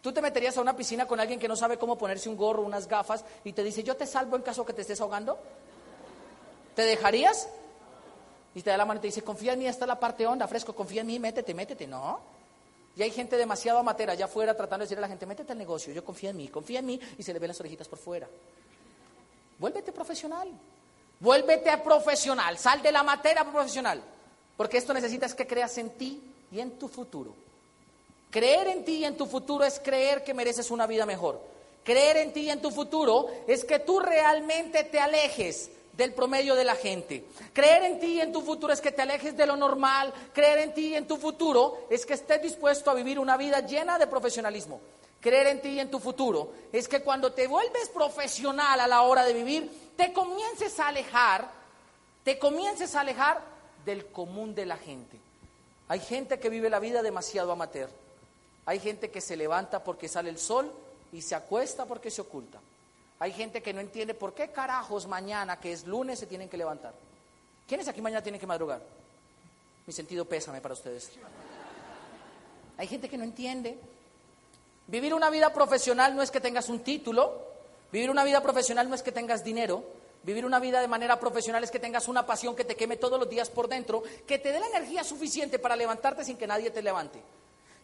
Tú 0.00 0.12
te 0.12 0.22
meterías 0.22 0.56
a 0.56 0.60
una 0.60 0.76
piscina 0.76 1.04
con 1.08 1.18
alguien 1.18 1.40
que 1.40 1.48
no 1.48 1.56
sabe 1.56 1.78
cómo 1.78 1.98
ponerse 1.98 2.28
un 2.28 2.36
gorro, 2.36 2.62
unas 2.62 2.86
gafas, 2.86 3.24
y 3.42 3.52
te 3.52 3.64
dice, 3.64 3.82
yo 3.82 3.96
te 3.96 4.06
salvo 4.06 4.36
en 4.36 4.42
caso 4.42 4.64
que 4.64 4.72
te 4.72 4.82
estés 4.82 5.00
ahogando. 5.00 5.36
¿Te 6.76 6.82
dejarías? 6.82 7.48
Y 8.54 8.62
te 8.62 8.70
da 8.70 8.76
la 8.76 8.84
mano 8.84 8.98
y 8.98 9.00
te 9.00 9.08
dice, 9.08 9.22
confía 9.22 9.54
en 9.54 9.58
mí, 9.58 9.66
esta 9.66 9.86
es 9.86 9.88
la 9.88 9.98
parte 9.98 10.24
honda, 10.28 10.46
fresco, 10.46 10.76
confía 10.76 11.00
en 11.00 11.08
mí, 11.08 11.18
métete, 11.18 11.54
métete. 11.54 11.88
No. 11.88 12.20
Y 12.94 13.02
hay 13.02 13.10
gente 13.10 13.36
demasiado 13.36 13.80
amatera 13.80 14.12
allá 14.12 14.26
afuera 14.26 14.56
tratando 14.56 14.82
de 14.82 14.84
decirle 14.84 15.00
a 15.00 15.08
la 15.08 15.08
gente, 15.08 15.26
métete 15.26 15.50
al 15.50 15.58
negocio, 15.58 15.92
yo 15.92 16.04
confío 16.04 16.30
en 16.30 16.36
mí, 16.36 16.46
confía 16.46 16.78
en 16.78 16.86
mí, 16.86 17.00
y 17.18 17.24
se 17.24 17.32
le 17.32 17.40
ven 17.40 17.48
las 17.48 17.58
orejitas 17.58 17.88
por 17.88 17.98
fuera. 17.98 18.28
Vuélvete 19.58 19.90
profesional. 19.90 20.52
Vuélvete 21.24 21.70
a 21.70 21.82
profesional, 21.82 22.58
sal 22.58 22.82
de 22.82 22.92
la 22.92 23.02
materia 23.02 23.50
profesional, 23.50 24.02
porque 24.58 24.76
esto 24.76 24.92
necesitas 24.92 25.34
que 25.34 25.46
creas 25.46 25.78
en 25.78 25.88
ti 25.96 26.20
y 26.52 26.60
en 26.60 26.72
tu 26.72 26.86
futuro. 26.86 27.34
Creer 28.30 28.68
en 28.68 28.84
ti 28.84 28.96
y 28.96 29.04
en 29.06 29.16
tu 29.16 29.24
futuro 29.24 29.64
es 29.64 29.80
creer 29.80 30.22
que 30.22 30.34
mereces 30.34 30.70
una 30.70 30.86
vida 30.86 31.06
mejor. 31.06 31.40
Creer 31.82 32.18
en 32.18 32.34
ti 32.34 32.40
y 32.40 32.50
en 32.50 32.60
tu 32.60 32.70
futuro 32.70 33.28
es 33.46 33.64
que 33.64 33.78
tú 33.78 34.00
realmente 34.00 34.84
te 34.84 35.00
alejes 35.00 35.70
del 35.94 36.12
promedio 36.12 36.56
de 36.56 36.64
la 36.64 36.74
gente. 36.74 37.24
Creer 37.54 37.84
en 37.84 38.00
ti 38.00 38.06
y 38.16 38.20
en 38.20 38.30
tu 38.30 38.42
futuro 38.42 38.74
es 38.74 38.82
que 38.82 38.92
te 38.92 39.00
alejes 39.00 39.34
de 39.34 39.46
lo 39.46 39.56
normal. 39.56 40.12
Creer 40.34 40.58
en 40.58 40.74
ti 40.74 40.88
y 40.88 40.94
en 40.94 41.08
tu 41.08 41.16
futuro 41.16 41.86
es 41.88 42.04
que 42.04 42.12
estés 42.12 42.42
dispuesto 42.42 42.90
a 42.90 42.94
vivir 42.94 43.18
una 43.18 43.38
vida 43.38 43.60
llena 43.60 43.98
de 43.98 44.06
profesionalismo. 44.06 44.78
Creer 45.22 45.46
en 45.46 45.62
ti 45.62 45.68
y 45.70 45.80
en 45.80 45.90
tu 45.90 46.00
futuro 46.00 46.52
es 46.70 46.86
que 46.86 47.00
cuando 47.00 47.32
te 47.32 47.46
vuelves 47.46 47.88
profesional 47.88 48.78
a 48.78 48.86
la 48.86 49.00
hora 49.00 49.24
de 49.24 49.32
vivir, 49.32 49.83
te 49.96 50.12
comiences 50.12 50.78
a 50.80 50.88
alejar, 50.88 51.50
te 52.24 52.38
comiences 52.38 52.94
a 52.94 53.00
alejar 53.00 53.42
del 53.84 54.06
común 54.06 54.54
de 54.54 54.66
la 54.66 54.76
gente. 54.76 55.18
Hay 55.88 56.00
gente 56.00 56.38
que 56.38 56.48
vive 56.48 56.70
la 56.70 56.80
vida 56.80 57.02
demasiado 57.02 57.52
amateur. 57.52 57.90
Hay 58.66 58.80
gente 58.80 59.10
que 59.10 59.20
se 59.20 59.36
levanta 59.36 59.84
porque 59.84 60.08
sale 60.08 60.30
el 60.30 60.38
sol 60.38 60.72
y 61.12 61.20
se 61.20 61.34
acuesta 61.34 61.84
porque 61.84 62.10
se 62.10 62.22
oculta. 62.22 62.58
Hay 63.18 63.32
gente 63.32 63.62
que 63.62 63.72
no 63.72 63.80
entiende 63.80 64.14
por 64.14 64.34
qué 64.34 64.50
carajos 64.50 65.06
mañana, 65.06 65.60
que 65.60 65.72
es 65.72 65.86
lunes, 65.86 66.18
se 66.18 66.26
tienen 66.26 66.48
que 66.48 66.56
levantar. 66.56 66.94
¿Quiénes 67.68 67.88
aquí 67.88 68.00
mañana 68.00 68.22
tienen 68.22 68.40
que 68.40 68.46
madrugar? 68.46 68.80
Mi 69.86 69.92
sentido 69.92 70.24
pésame 70.24 70.60
para 70.60 70.74
ustedes. 70.74 71.10
Hay 72.76 72.86
gente 72.86 73.08
que 73.08 73.18
no 73.18 73.24
entiende. 73.24 73.78
Vivir 74.86 75.14
una 75.14 75.30
vida 75.30 75.52
profesional 75.52 76.16
no 76.16 76.22
es 76.22 76.30
que 76.30 76.40
tengas 76.40 76.68
un 76.68 76.80
título, 76.80 77.53
Vivir 77.94 78.10
una 78.10 78.24
vida 78.24 78.42
profesional 78.42 78.88
no 78.88 78.96
es 78.96 79.04
que 79.04 79.12
tengas 79.12 79.44
dinero, 79.44 79.84
vivir 80.24 80.44
una 80.44 80.58
vida 80.58 80.80
de 80.80 80.88
manera 80.88 81.20
profesional 81.20 81.62
es 81.62 81.70
que 81.70 81.78
tengas 81.78 82.08
una 82.08 82.26
pasión 82.26 82.56
que 82.56 82.64
te 82.64 82.74
queme 82.74 82.96
todos 82.96 83.20
los 83.20 83.30
días 83.30 83.50
por 83.50 83.68
dentro, 83.68 84.02
que 84.26 84.40
te 84.40 84.50
dé 84.50 84.58
la 84.58 84.66
energía 84.66 85.04
suficiente 85.04 85.60
para 85.60 85.76
levantarte 85.76 86.24
sin 86.24 86.36
que 86.36 86.44
nadie 86.44 86.72
te 86.72 86.82
levante, 86.82 87.22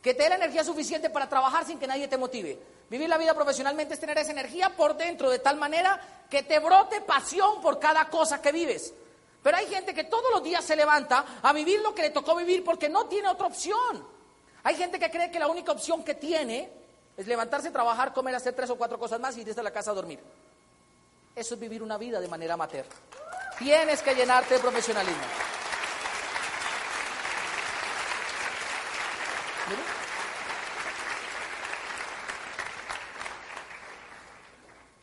que 0.03 0.13
te 0.13 0.25
dé 0.25 0.31
la 0.31 0.35
energía 0.35 0.65
suficiente 0.65 1.11
para 1.11 1.29
trabajar 1.29 1.65
sin 1.65 1.79
que 1.79 1.87
nadie 1.87 2.09
te 2.09 2.19
motive. 2.19 2.59
Vivir 2.91 3.09
la 3.09 3.19
vida 3.19 3.35
profesionalmente 3.35 3.95
es 3.95 4.01
tener 4.01 4.19
esa 4.19 4.33
energía 4.33 4.75
por 4.77 4.97
dentro 4.97 5.31
de 5.31 5.39
tal 5.39 5.57
manera 5.59 6.01
que 6.29 6.43
te 6.43 6.59
brote 6.59 7.03
pasión 7.03 7.63
por 7.63 7.79
cada 7.79 8.07
cosa 8.07 8.43
que 8.43 8.51
vives. 8.51 8.93
Pero 9.45 9.59
hay 9.59 9.67
gente 9.67 9.95
que 9.95 10.03
todos 10.03 10.33
los 10.33 10.43
días 10.43 10.65
se 10.65 10.75
levanta 10.75 11.25
a 11.41 11.53
vivir 11.53 11.83
lo 11.83 11.95
que 11.95 12.03
le 12.03 12.11
tocó 12.11 12.35
vivir 12.35 12.65
porque 12.65 12.89
no 12.89 13.07
tiene 13.07 13.29
otra 13.29 13.47
opción. 13.47 14.05
Hay 14.65 14.75
gente 14.75 14.99
que 14.99 15.09
cree 15.09 15.31
que 15.31 15.39
la 15.39 15.47
única 15.47 15.71
opción 15.71 16.03
que 16.03 16.17
tiene 16.17 16.80
es 17.21 17.27
levantarse, 17.27 17.71
trabajar, 17.71 18.15
comer, 18.15 18.35
hacer 18.35 18.55
tres 18.55 18.71
o 18.71 18.77
cuatro 18.77 18.99
cosas 18.99 19.21
más 19.21 19.37
y 19.37 19.43
irse 19.43 19.61
a 19.61 19.63
la 19.63 19.71
casa 19.71 19.91
a 19.91 19.95
dormir. 19.95 20.21
Eso 21.37 21.55
es 21.55 21.61
vivir 21.61 21.83
una 21.83 21.99
vida 21.99 22.19
de 22.19 22.29
manera 22.29 22.55
amateur. 22.55 22.87
Tienes 23.59 24.01
que 24.01 24.15
llenarte 24.15 24.55
de 24.55 24.61
profesionalismo. 24.61 25.40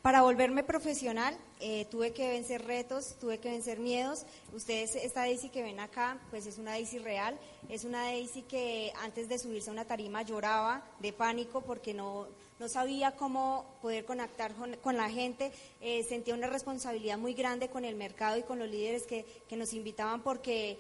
Para 0.08 0.22
volverme 0.22 0.64
profesional 0.64 1.38
eh, 1.60 1.84
tuve 1.92 2.14
que 2.14 2.30
vencer 2.30 2.64
retos, 2.64 3.18
tuve 3.20 3.40
que 3.40 3.50
vencer 3.50 3.78
miedos. 3.78 4.26
Ustedes, 4.54 4.96
esta 4.96 5.20
Daisy 5.20 5.50
que 5.50 5.62
ven 5.62 5.82
acá, 5.82 6.18
pues 6.30 6.46
es 6.46 6.58
una 6.58 6.72
Daisy 6.72 7.00
real. 7.00 7.38
Es 7.68 7.84
una 7.84 8.04
Daisy 8.04 8.44
que 8.44 8.94
antes 9.02 9.28
de 9.28 9.38
subirse 9.38 9.70
a 9.70 9.74
una 9.74 9.84
tarima 9.84 10.22
lloraba 10.22 10.82
de 11.02 11.12
pánico 11.12 11.60
porque 11.60 11.94
no, 11.94 12.28
no 12.58 12.70
sabía 12.70 13.18
cómo 13.18 13.66
poder 13.82 14.06
conectar 14.06 14.54
con, 14.82 14.96
la 14.96 15.10
gente. 15.10 15.52
Eh, 15.82 16.06
sentía 16.08 16.36
una 16.36 16.48
responsabilidad 16.48 17.18
muy 17.18 17.34
grande 17.34 17.68
con 17.68 17.84
el 17.84 17.98
mercado 17.98 18.38
y 18.38 18.44
con 18.44 18.60
los 18.60 18.70
líderes 18.70 19.04
que, 19.04 19.26
que 19.50 19.58
nos 19.58 19.74
invitaban 19.74 20.24
porque 20.24 20.80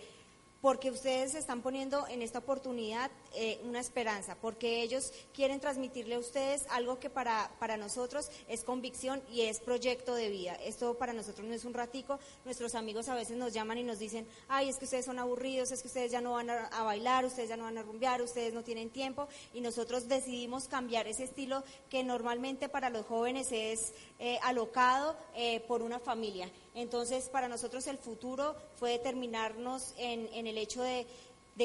porque 0.61 0.91
ustedes 0.91 1.35
están 1.35 1.61
poniendo 1.61 2.07
en 2.07 2.21
esta 2.21 2.39
oportunidad 2.39 3.11
eh, 3.33 3.59
una 3.63 3.79
esperanza, 3.79 4.35
porque 4.41 4.81
ellos 4.81 5.13
quieren 5.33 5.59
transmitirle 5.59 6.15
a 6.15 6.19
ustedes 6.19 6.65
algo 6.69 6.99
que 6.99 7.09
para, 7.09 7.51
para 7.59 7.77
nosotros 7.77 8.29
es 8.47 8.63
convicción 8.63 9.21
y 9.31 9.41
es 9.41 9.59
proyecto 9.59 10.15
de 10.15 10.29
vida. 10.29 10.53
Esto 10.55 10.97
para 10.97 11.13
nosotros 11.13 11.47
no 11.47 11.53
es 11.53 11.65
un 11.65 11.73
ratico, 11.73 12.19
nuestros 12.45 12.75
amigos 12.75 13.09
a 13.09 13.15
veces 13.15 13.37
nos 13.37 13.53
llaman 13.53 13.77
y 13.77 13.83
nos 13.83 13.99
dicen, 13.99 14.27
ay, 14.47 14.69
es 14.69 14.77
que 14.77 14.85
ustedes 14.85 15.05
son 15.05 15.19
aburridos, 15.19 15.71
es 15.71 15.81
que 15.81 15.87
ustedes 15.87 16.11
ya 16.11 16.21
no 16.21 16.33
van 16.33 16.49
a, 16.49 16.83
bailar, 16.83 17.25
ustedes 17.25 17.49
ya 17.49 17.57
no 17.57 17.63
van 17.63 17.77
a 17.77 17.83
rumbear, 17.83 18.21
ustedes 18.21 18.53
no 18.53 18.63
tienen 18.63 18.89
tiempo, 18.89 19.27
y 19.53 19.61
nosotros 19.61 20.07
decidimos 20.07 20.67
cambiar 20.67 21.07
ese 21.07 21.23
estilo 21.23 21.63
que 21.89 22.03
normalmente 22.03 22.69
para 22.69 22.89
los 22.89 23.05
jóvenes 23.05 23.47
es 23.51 23.93
eh, 24.19 24.39
alocado 24.43 25.17
eh, 25.35 25.59
por 25.61 25.81
una 25.81 25.99
familia. 25.99 26.49
Entonces, 26.77 27.27
para 27.29 27.47
nosotros 27.47 27.87
el 27.87 27.97
futuro 27.97 28.55
fue 28.75 28.91
determinarnos 28.91 29.95
en, 29.97 30.45
el 30.45 30.59
hecho 30.59 30.83
de 30.83 31.07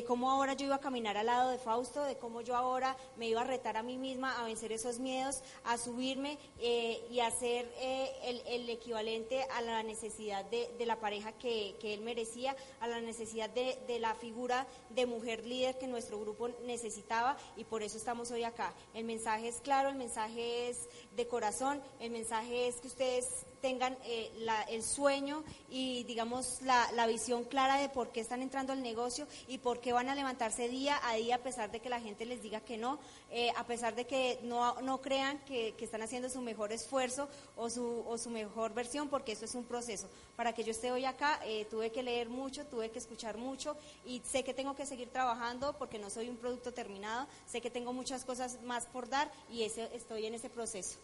cómo 0.07 0.31
ahora 0.31 0.55
yo 0.55 0.65
iba 0.65 0.77
a 0.77 0.81
caminar 0.81 1.19
al 1.19 1.27
lado 1.27 1.51
de 1.51 1.59
Fausto, 1.59 2.03
de 2.05 2.17
cómo 2.17 2.41
yo 2.41 2.57
ahora 2.57 2.97
me 3.19 3.29
iba 3.29 3.43
a 3.43 3.45
retar 3.45 3.77
a 3.77 3.83
mí 3.83 3.99
misma 3.99 4.41
a 4.41 4.45
vencer 4.45 4.73
esos 4.73 5.01
miedos, 5.01 5.43
a 5.65 5.77
subirme 5.77 6.39
eh, 6.61 7.07
y 7.11 7.21
a 7.21 7.31
ser 7.31 7.71
eh, 7.77 8.43
el, 8.47 8.71
equivalente 8.71 9.43
a 9.53 9.61
la 9.61 9.83
necesidad 9.83 10.47
de, 10.47 10.87
la 10.87 10.99
pareja 10.99 11.33
que, 11.33 11.77
él 11.83 12.01
merecía, 12.01 12.57
a 12.81 12.89
la 12.89 13.03
necesidad 13.03 13.51
de, 13.51 13.99
la 14.01 14.15
figura 14.15 14.67
de 14.89 15.05
mujer 15.05 15.45
líder 15.45 15.77
que 15.77 15.89
nuestro 15.89 16.19
grupo 16.19 16.49
necesitaba 16.65 17.37
y 17.55 17.65
por 17.65 17.83
eso 17.83 17.99
estamos 17.99 18.31
hoy 18.31 18.45
acá. 18.45 18.73
El 18.95 19.05
mensaje 19.05 19.49
es 19.49 19.61
claro, 19.61 19.91
el 19.91 19.97
mensaje 19.97 20.71
es 20.71 20.89
de 21.15 21.29
corazón, 21.29 21.83
el 22.01 22.13
mensaje 22.13 22.67
es 22.67 22.77
que 22.77 22.89
ustedes 22.89 23.45
tengan 23.63 23.97
eh, 24.05 24.31
la- 24.41 24.63
el 24.65 24.83
sueño 24.83 25.43
y, 25.71 26.03
digamos, 26.05 26.61
la, 26.63 26.91
la 26.93 27.07
visión 27.07 27.45
clara 27.45 27.77
de 27.79 27.89
por 27.89 28.11
qué 28.11 28.21
están 28.21 28.43
entrando 28.43 28.73
al 28.73 28.83
negocio 28.83 29.27
y 29.47 29.59
por 29.59 29.81
qué 29.81 29.93
van 29.93 30.09
a 30.09 30.15
levantarse 30.17 30.69
día 30.69 31.01
a 31.05 31.15
día 31.15 31.37
a 31.37 31.39
pesar 31.39 31.71
de 31.71 31.79
que 31.81 31.89
la 31.89 32.01
gente 32.01 32.27
les 32.27 32.43
diga 32.43 32.61
que 32.61 32.77
no, 32.77 32.99
eh, 33.31 33.51
a 33.57 33.65
pesar 33.65 33.95
de 33.95 34.05
que 34.05 34.41
no, 34.43 34.81
no 34.83 35.01
crean 35.01 35.39
que, 35.47 35.75
que 35.79 35.85
están 35.85 36.03
haciendo 36.03 36.29
su 36.29 36.41
mejor 36.43 36.73
esfuerzo 36.73 37.29
o 37.57 37.71
su, 37.71 38.05
o 38.07 38.19
su 38.19 38.29
mejor 38.31 38.75
versión, 38.75 39.09
porque 39.09 39.33
eso 39.33 39.45
es 39.45 39.55
un 39.55 39.65
proceso. 39.65 40.09
Para 40.37 40.53
que 40.53 40.65
yo 40.65 40.73
esté 40.73 40.91
hoy 40.91 41.05
acá, 41.05 41.39
eh, 41.45 41.65
tuve 41.71 41.93
que 41.93 42.03
leer 42.03 42.29
mucho, 42.29 42.67
tuve 42.67 42.91
que 42.91 42.99
escuchar 42.99 43.39
mucho 43.39 43.77
y 44.05 44.21
sé 44.29 44.43
que 44.43 44.53
tengo 44.55 44.75
que 44.75 44.87
seguir 44.87 45.09
trabajando 45.09 45.75
porque 45.79 46.01
no 46.01 46.11
soy 46.11 46.29
un 46.29 46.37
producto 46.37 46.73
terminado, 46.75 47.29
sé 47.47 47.61
que 47.61 47.71
tengo 47.71 47.93
muchas 47.93 48.25
cosas 48.25 48.61
más 48.65 48.87
por 48.87 49.09
dar 49.09 49.31
y 49.49 49.63
ese, 49.63 49.89
estoy 49.95 50.27
en 50.27 50.35
ese 50.35 50.51
proceso. 50.51 50.99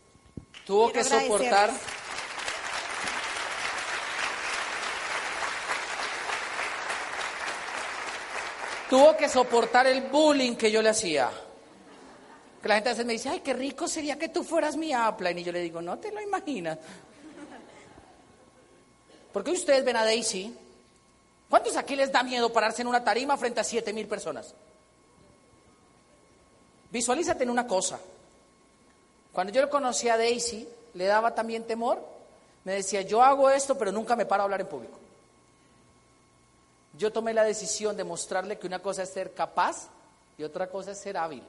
Tuvo 0.66 0.90
Quiero 0.90 1.08
que 1.08 1.20
soportar. 1.20 1.70
Tuvo 8.88 9.16
que 9.16 9.28
soportar 9.28 9.86
el 9.86 10.02
bullying 10.02 10.56
que 10.56 10.70
yo 10.70 10.80
le 10.80 10.88
hacía. 10.88 11.30
Que 12.62 12.68
la 12.68 12.74
gente 12.76 12.90
a 12.90 12.92
veces 12.92 13.06
me 13.06 13.12
dice, 13.12 13.28
ay, 13.28 13.40
qué 13.40 13.52
rico 13.52 13.86
sería 13.86 14.18
que 14.18 14.28
tú 14.28 14.42
fueras 14.42 14.76
mi 14.76 14.94
upline. 14.94 15.38
Y 15.38 15.44
yo 15.44 15.52
le 15.52 15.60
digo, 15.60 15.82
no 15.82 15.98
te 15.98 16.10
lo 16.10 16.20
imaginas. 16.20 16.78
Porque 19.32 19.50
ustedes 19.50 19.84
ven 19.84 19.96
a 19.96 20.04
Daisy. 20.04 20.56
¿Cuántos 21.48 21.76
aquí 21.76 21.96
les 21.96 22.10
da 22.10 22.22
miedo 22.22 22.52
pararse 22.52 22.82
en 22.82 22.88
una 22.88 23.04
tarima 23.04 23.36
frente 23.36 23.60
a 23.60 23.64
siete 23.64 23.92
mil 23.92 24.06
personas? 24.06 24.54
Visualízate 26.90 27.44
en 27.44 27.50
una 27.50 27.66
cosa. 27.66 27.98
Cuando 29.32 29.52
yo 29.52 29.62
le 29.62 29.68
conocí 29.68 30.08
a 30.08 30.16
Daisy, 30.16 30.66
le 30.94 31.04
daba 31.04 31.34
también 31.34 31.64
temor. 31.64 32.02
Me 32.64 32.72
decía, 32.72 33.02
yo 33.02 33.22
hago 33.22 33.50
esto, 33.50 33.78
pero 33.78 33.92
nunca 33.92 34.16
me 34.16 34.26
paro 34.26 34.42
a 34.42 34.44
hablar 34.44 34.62
en 34.62 34.66
público. 34.66 34.98
Yo 36.98 37.12
tomé 37.12 37.32
la 37.32 37.44
decisión 37.44 37.96
de 37.96 38.02
mostrarle 38.02 38.58
que 38.58 38.66
una 38.66 38.82
cosa 38.82 39.04
es 39.04 39.10
ser 39.10 39.32
capaz 39.32 39.88
y 40.36 40.42
otra 40.42 40.68
cosa 40.68 40.90
es 40.90 40.98
ser 40.98 41.16
hábil. 41.16 41.44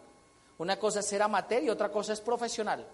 Una 0.59 0.77
cosa 0.77 0.99
es 0.99 1.07
ser 1.07 1.23
amateur 1.23 1.63
y 1.63 1.71
otra 1.71 1.91
cosa 1.91 2.13
es 2.13 2.21
profesional. 2.21 2.85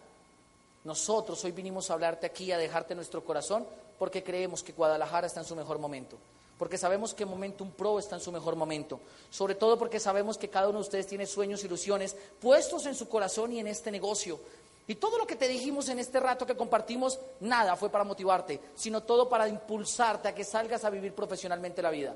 Nosotros 0.86 1.44
hoy 1.44 1.52
vinimos 1.52 1.90
a 1.90 1.96
hablarte 1.96 2.26
aquí, 2.26 2.54
a 2.54 2.58
dejarte 2.58 2.96
nuestro 2.96 3.26
corazón, 3.26 3.68
porque 4.00 4.24
creemos 4.24 4.64
que 4.64 4.72
Guadalajara 4.72 5.28
está 5.28 5.42
en 5.42 5.46
su 5.46 5.56
mejor 5.56 5.80
momento. 5.80 6.18
Porque 6.58 6.78
sabemos 6.78 7.14
que 7.14 7.26
Momentum 7.26 7.72
Pro 7.72 8.00
está 8.00 8.16
en 8.16 8.22
su 8.22 8.32
mejor 8.32 8.56
momento. 8.56 9.02
Sobre 9.30 9.56
todo 9.56 9.78
porque 9.78 10.00
sabemos 10.00 10.38
que 10.38 10.50
cada 10.50 10.70
uno 10.70 10.78
de 10.78 10.84
ustedes 10.84 11.08
tiene 11.08 11.26
sueños, 11.26 11.62
ilusiones 11.66 12.16
puestos 12.40 12.86
en 12.86 12.96
su 12.96 13.10
corazón 13.10 13.52
y 13.52 13.60
en 13.60 13.68
este 13.68 13.92
negocio. 13.92 14.40
Y 14.88 14.96
todo 14.96 15.18
lo 15.18 15.28
que 15.28 15.36
te 15.36 15.50
dijimos 15.50 15.90
en 15.90 16.00
este 16.00 16.22
rato 16.22 16.46
que 16.46 16.56
compartimos, 16.56 17.20
nada 17.42 17.76
fue 17.76 17.90
para 17.90 18.06
motivarte, 18.06 18.62
sino 18.76 19.04
todo 19.04 19.28
para 19.28 19.50
impulsarte 19.50 20.30
a 20.30 20.36
que 20.36 20.46
salgas 20.46 20.86
a 20.86 20.90
vivir 20.90 21.14
profesionalmente 21.14 21.82
la 21.82 21.90
vida. 21.90 22.16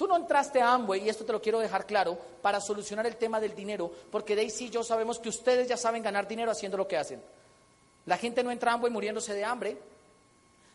Tú 0.00 0.06
no 0.06 0.16
entraste 0.16 0.62
a 0.62 0.72
Amway, 0.72 1.04
y 1.04 1.10
esto 1.10 1.26
te 1.26 1.32
lo 1.32 1.42
quiero 1.42 1.58
dejar 1.58 1.84
claro, 1.84 2.16
para 2.40 2.58
solucionar 2.58 3.06
el 3.06 3.16
tema 3.16 3.38
del 3.38 3.54
dinero, 3.54 3.92
porque 4.10 4.34
Daisy 4.34 4.64
y 4.64 4.70
yo 4.70 4.82
sabemos 4.82 5.18
que 5.18 5.28
ustedes 5.28 5.68
ya 5.68 5.76
saben 5.76 6.02
ganar 6.02 6.26
dinero 6.26 6.50
haciendo 6.50 6.78
lo 6.78 6.88
que 6.88 6.96
hacen. 6.96 7.22
La 8.06 8.16
gente 8.16 8.42
no 8.42 8.50
entra 8.50 8.70
a 8.70 8.74
Amway 8.76 8.90
muriéndose 8.90 9.34
de 9.34 9.44
hambre. 9.44 9.76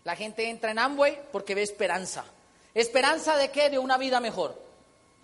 La 0.04 0.16
gente 0.16 0.48
entra 0.48 0.70
en 0.70 0.78
Amway 0.78 1.20
porque 1.32 1.56
ve 1.56 1.64
esperanza. 1.64 2.24
¿Esperanza 2.72 3.36
de 3.36 3.50
qué? 3.50 3.72
De 3.72 3.80
una 3.80 3.98
vida 3.98 4.20
mejor. 4.20 4.62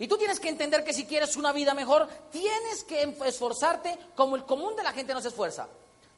Y 0.00 0.08
tú 0.08 0.18
tienes 0.18 0.40
que 0.40 0.48
entender 0.48 0.82
que 0.82 0.94
si 0.94 1.06
quieres 1.06 1.36
una 1.36 1.52
vida 1.52 1.72
mejor, 1.72 2.08
tienes 2.32 2.82
que 2.82 3.04
esforzarte 3.24 3.96
como 4.16 4.34
el 4.34 4.42
común 4.42 4.74
de 4.74 4.82
la 4.82 4.90
gente 4.90 5.14
no 5.14 5.20
se 5.20 5.28
esfuerza. 5.28 5.68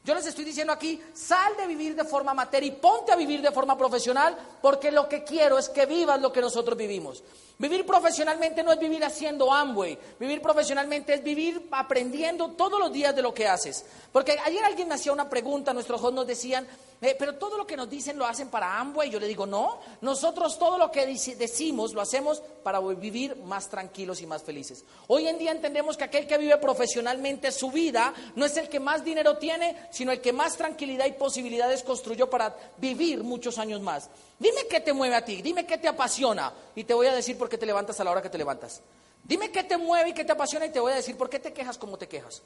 Yo 0.04 0.14
les 0.14 0.26
estoy 0.26 0.44
diciendo 0.44 0.70
aquí, 0.70 1.00
sal 1.14 1.56
de 1.56 1.66
vivir 1.66 1.96
de 1.96 2.04
forma 2.04 2.32
amateur 2.32 2.62
y 2.62 2.72
ponte 2.72 3.10
a 3.10 3.16
vivir 3.16 3.40
de 3.40 3.50
forma 3.50 3.76
profesional, 3.78 4.36
porque 4.60 4.92
lo 4.92 5.08
que 5.08 5.24
quiero 5.24 5.58
es 5.58 5.70
que 5.70 5.86
vivas 5.86 6.20
lo 6.20 6.30
que 6.30 6.42
nosotros 6.42 6.76
vivimos. 6.76 7.24
Vivir 7.56 7.86
profesionalmente 7.86 8.62
no 8.62 8.72
es 8.72 8.78
vivir 8.78 9.02
haciendo 9.02 9.50
Amway, 9.50 9.98
vivir 10.20 10.42
profesionalmente 10.42 11.14
es 11.14 11.22
vivir 11.22 11.68
aprendiendo 11.70 12.50
todos 12.50 12.78
los 12.78 12.92
días 12.92 13.16
de 13.16 13.22
lo 13.22 13.32
que 13.32 13.48
haces. 13.48 13.86
Porque 14.12 14.36
ayer 14.44 14.62
alguien 14.62 14.88
me 14.88 14.94
hacía 14.94 15.12
una 15.12 15.30
pregunta, 15.30 15.72
nuestros 15.72 16.00
hijos 16.00 16.12
nos 16.12 16.26
decían, 16.26 16.66
eh, 17.00 17.16
pero 17.18 17.34
todo 17.34 17.58
lo 17.58 17.66
que 17.66 17.76
nos 17.76 17.90
dicen 17.90 18.18
lo 18.18 18.26
hacen 18.26 18.48
para 18.48 18.78
Amway. 18.78 19.10
Yo 19.10 19.20
le 19.20 19.26
digo, 19.26 19.46
no, 19.46 19.80
nosotros 20.00 20.58
todo 20.58 20.78
lo 20.78 20.90
que 20.90 21.06
decimos 21.06 21.92
lo 21.92 22.00
hacemos 22.00 22.42
para 22.62 22.80
vivir 22.80 23.36
más 23.36 23.68
tranquilos 23.68 24.20
y 24.22 24.26
más 24.26 24.42
felices. 24.42 24.84
Hoy 25.08 25.28
en 25.28 25.38
día 25.38 25.52
entendemos 25.52 25.96
que 25.96 26.04
aquel 26.04 26.26
que 26.26 26.38
vive 26.38 26.56
profesionalmente 26.58 27.52
su 27.52 27.70
vida 27.70 28.14
no 28.36 28.46
es 28.46 28.56
el 28.56 28.68
que 28.68 28.80
más 28.80 29.04
dinero 29.04 29.38
tiene, 29.38 29.76
sino 29.90 30.12
el 30.12 30.20
que 30.20 30.32
más 30.32 30.56
tranquilidad 30.56 31.06
y 31.06 31.12
posibilidades 31.12 31.82
construyó 31.82 32.30
para 32.30 32.56
vivir 32.78 33.22
muchos 33.22 33.58
años 33.58 33.80
más. 33.80 34.08
Dime 34.38 34.66
qué 34.68 34.80
te 34.80 34.92
mueve 34.92 35.14
a 35.14 35.24
ti, 35.24 35.42
dime 35.42 35.66
qué 35.66 35.78
te 35.78 35.88
apasiona 35.88 36.52
y 36.74 36.84
te 36.84 36.94
voy 36.94 37.06
a 37.06 37.14
decir 37.14 37.36
por 37.38 37.48
qué 37.48 37.58
te 37.58 37.66
levantas 37.66 38.00
a 38.00 38.04
la 38.04 38.10
hora 38.10 38.22
que 38.22 38.30
te 38.30 38.38
levantas. 38.38 38.82
Dime 39.22 39.50
qué 39.50 39.62
te 39.62 39.78
mueve 39.78 40.10
y 40.10 40.12
qué 40.12 40.24
te 40.24 40.32
apasiona 40.32 40.66
y 40.66 40.70
te 40.70 40.80
voy 40.80 40.92
a 40.92 40.96
decir 40.96 41.16
por 41.16 41.30
qué 41.30 41.38
te 41.38 41.52
quejas 41.52 41.78
como 41.78 41.96
te 41.96 42.08
quejas. 42.08 42.42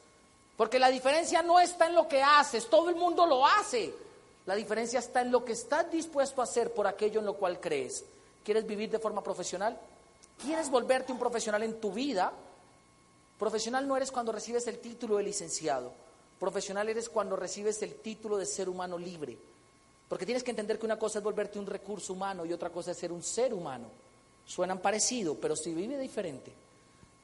Porque 0.57 0.79
la 0.79 0.91
diferencia 0.91 1.43
no 1.43 1.61
está 1.61 1.87
en 1.87 1.95
lo 1.95 2.09
que 2.09 2.23
haces, 2.23 2.69
todo 2.69 2.89
el 2.89 2.97
mundo 2.97 3.27
lo 3.27 3.47
hace. 3.47 3.95
La 4.49 4.55
diferencia 4.55 4.99
está 4.99 5.21
en 5.21 5.31
lo 5.31 5.45
que 5.45 5.53
estás 5.53 5.93
dispuesto 5.93 6.41
a 6.41 6.45
hacer 6.45 6.73
por 6.73 6.87
aquello 6.87 7.21
en 7.21 7.27
lo 7.27 7.35
cual 7.35 7.61
crees. 7.61 8.03
¿Quieres 8.43 8.67
vivir 8.67 8.89
de 8.89 8.99
forma 8.99 9.23
profesional? 9.23 9.79
¿Quieres 10.43 10.71
volverte 10.71 11.13
un 11.13 11.19
profesional 11.19 11.63
en 11.65 11.79
tu 11.79 11.93
vida? 11.93 12.33
Profesional 13.39 13.87
no 13.87 13.95
eres 13.95 14.11
cuando 14.11 14.33
recibes 14.33 14.67
el 14.67 14.79
título 14.79 15.19
de 15.19 15.25
licenciado. 15.25 15.93
Profesional 16.41 16.89
eres 16.89 17.11
cuando 17.11 17.37
recibes 17.37 17.83
el 17.83 17.97
título 17.97 18.39
de 18.39 18.47
ser 18.47 18.71
humano 18.71 18.97
libre. 18.97 19.37
Porque 20.09 20.25
tienes 20.25 20.43
que 20.43 20.53
entender 20.53 20.79
que 20.79 20.87
una 20.87 20.99
cosa 20.99 21.19
es 21.19 21.25
volverte 21.25 21.59
un 21.59 21.67
recurso 21.67 22.15
humano 22.15 22.47
y 22.47 22.53
otra 22.55 22.71
cosa 22.71 22.93
es 22.93 22.97
ser 22.97 23.13
un 23.13 23.23
ser 23.23 23.53
humano. 23.53 23.91
Suenan 24.47 24.79
parecido, 24.79 25.35
pero 25.35 25.57
se 25.57 25.75
vive 25.75 25.99
diferente. 25.99 26.55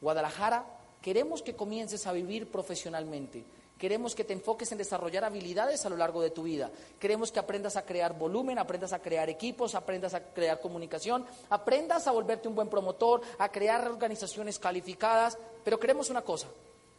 Guadalajara, 0.02 0.66
queremos 1.00 1.40
que 1.40 1.56
comiences 1.56 2.06
a 2.06 2.12
vivir 2.12 2.50
profesionalmente. 2.50 3.44
Queremos 3.84 4.14
que 4.14 4.24
te 4.24 4.32
enfoques 4.32 4.72
en 4.72 4.78
desarrollar 4.78 5.24
habilidades 5.24 5.84
a 5.84 5.90
lo 5.90 5.98
largo 5.98 6.22
de 6.22 6.30
tu 6.30 6.44
vida. 6.44 6.70
Queremos 6.98 7.30
que 7.30 7.38
aprendas 7.38 7.76
a 7.76 7.84
crear 7.84 8.16
volumen, 8.18 8.58
aprendas 8.58 8.94
a 8.94 8.98
crear 9.02 9.28
equipos, 9.28 9.74
aprendas 9.74 10.14
a 10.14 10.32
crear 10.32 10.58
comunicación, 10.58 11.26
aprendas 11.50 12.06
a 12.06 12.12
volverte 12.12 12.48
un 12.48 12.54
buen 12.54 12.70
promotor, 12.70 13.20
a 13.36 13.50
crear 13.50 13.86
organizaciones 13.86 14.58
calificadas. 14.58 15.36
Pero 15.62 15.78
queremos 15.78 16.08
una 16.08 16.22
cosa, 16.22 16.48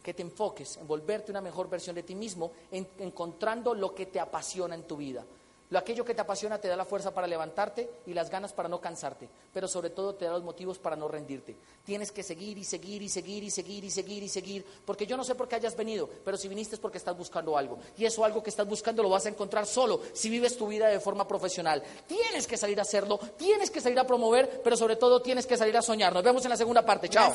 que 0.00 0.14
te 0.14 0.22
enfoques 0.22 0.76
en 0.76 0.86
volverte 0.86 1.32
una 1.32 1.40
mejor 1.40 1.68
versión 1.68 1.96
de 1.96 2.04
ti 2.04 2.14
mismo, 2.14 2.52
en- 2.70 2.86
encontrando 3.00 3.74
lo 3.74 3.92
que 3.92 4.06
te 4.06 4.20
apasiona 4.20 4.76
en 4.76 4.84
tu 4.84 4.96
vida. 4.96 5.24
Lo 5.70 5.78
aquello 5.78 6.04
que 6.04 6.14
te 6.14 6.20
apasiona 6.20 6.58
te 6.58 6.68
da 6.68 6.76
la 6.76 6.84
fuerza 6.84 7.12
para 7.12 7.26
levantarte 7.26 7.90
y 8.06 8.14
las 8.14 8.30
ganas 8.30 8.52
para 8.52 8.68
no 8.68 8.80
cansarte, 8.80 9.28
pero 9.52 9.66
sobre 9.66 9.90
todo 9.90 10.14
te 10.14 10.24
da 10.24 10.30
los 10.32 10.44
motivos 10.44 10.78
para 10.78 10.94
no 10.94 11.08
rendirte. 11.08 11.56
Tienes 11.84 12.12
que 12.12 12.22
seguir 12.22 12.56
y 12.56 12.64
seguir 12.64 13.02
y 13.02 13.08
seguir 13.08 13.42
y 13.42 13.50
seguir 13.50 13.84
y 13.84 13.90
seguir 13.90 14.22
y 14.22 14.28
seguir, 14.28 14.64
porque 14.84 15.06
yo 15.06 15.16
no 15.16 15.24
sé 15.24 15.34
por 15.34 15.48
qué 15.48 15.56
hayas 15.56 15.76
venido, 15.76 16.08
pero 16.24 16.36
si 16.36 16.46
viniste 16.46 16.76
es 16.76 16.80
porque 16.80 16.98
estás 16.98 17.16
buscando 17.16 17.56
algo. 17.58 17.78
Y 17.96 18.04
eso 18.04 18.24
algo 18.24 18.42
que 18.42 18.50
estás 18.50 18.66
buscando 18.66 19.02
lo 19.02 19.10
vas 19.10 19.26
a 19.26 19.28
encontrar 19.28 19.66
solo 19.66 20.00
si 20.12 20.30
vives 20.30 20.56
tu 20.56 20.68
vida 20.68 20.86
de 20.86 21.00
forma 21.00 21.26
profesional. 21.26 21.82
Tienes 22.06 22.46
que 22.46 22.56
salir 22.56 22.78
a 22.78 22.82
hacerlo, 22.82 23.18
tienes 23.36 23.70
que 23.70 23.80
salir 23.80 23.98
a 23.98 24.06
promover, 24.06 24.60
pero 24.62 24.76
sobre 24.76 24.96
todo 24.96 25.20
tienes 25.20 25.46
que 25.46 25.56
salir 25.56 25.76
a 25.76 25.82
soñar. 25.82 26.12
Nos 26.12 26.22
vemos 26.22 26.44
en 26.44 26.50
la 26.50 26.56
segunda 26.56 26.84
parte. 26.84 27.08
Chao. 27.08 27.34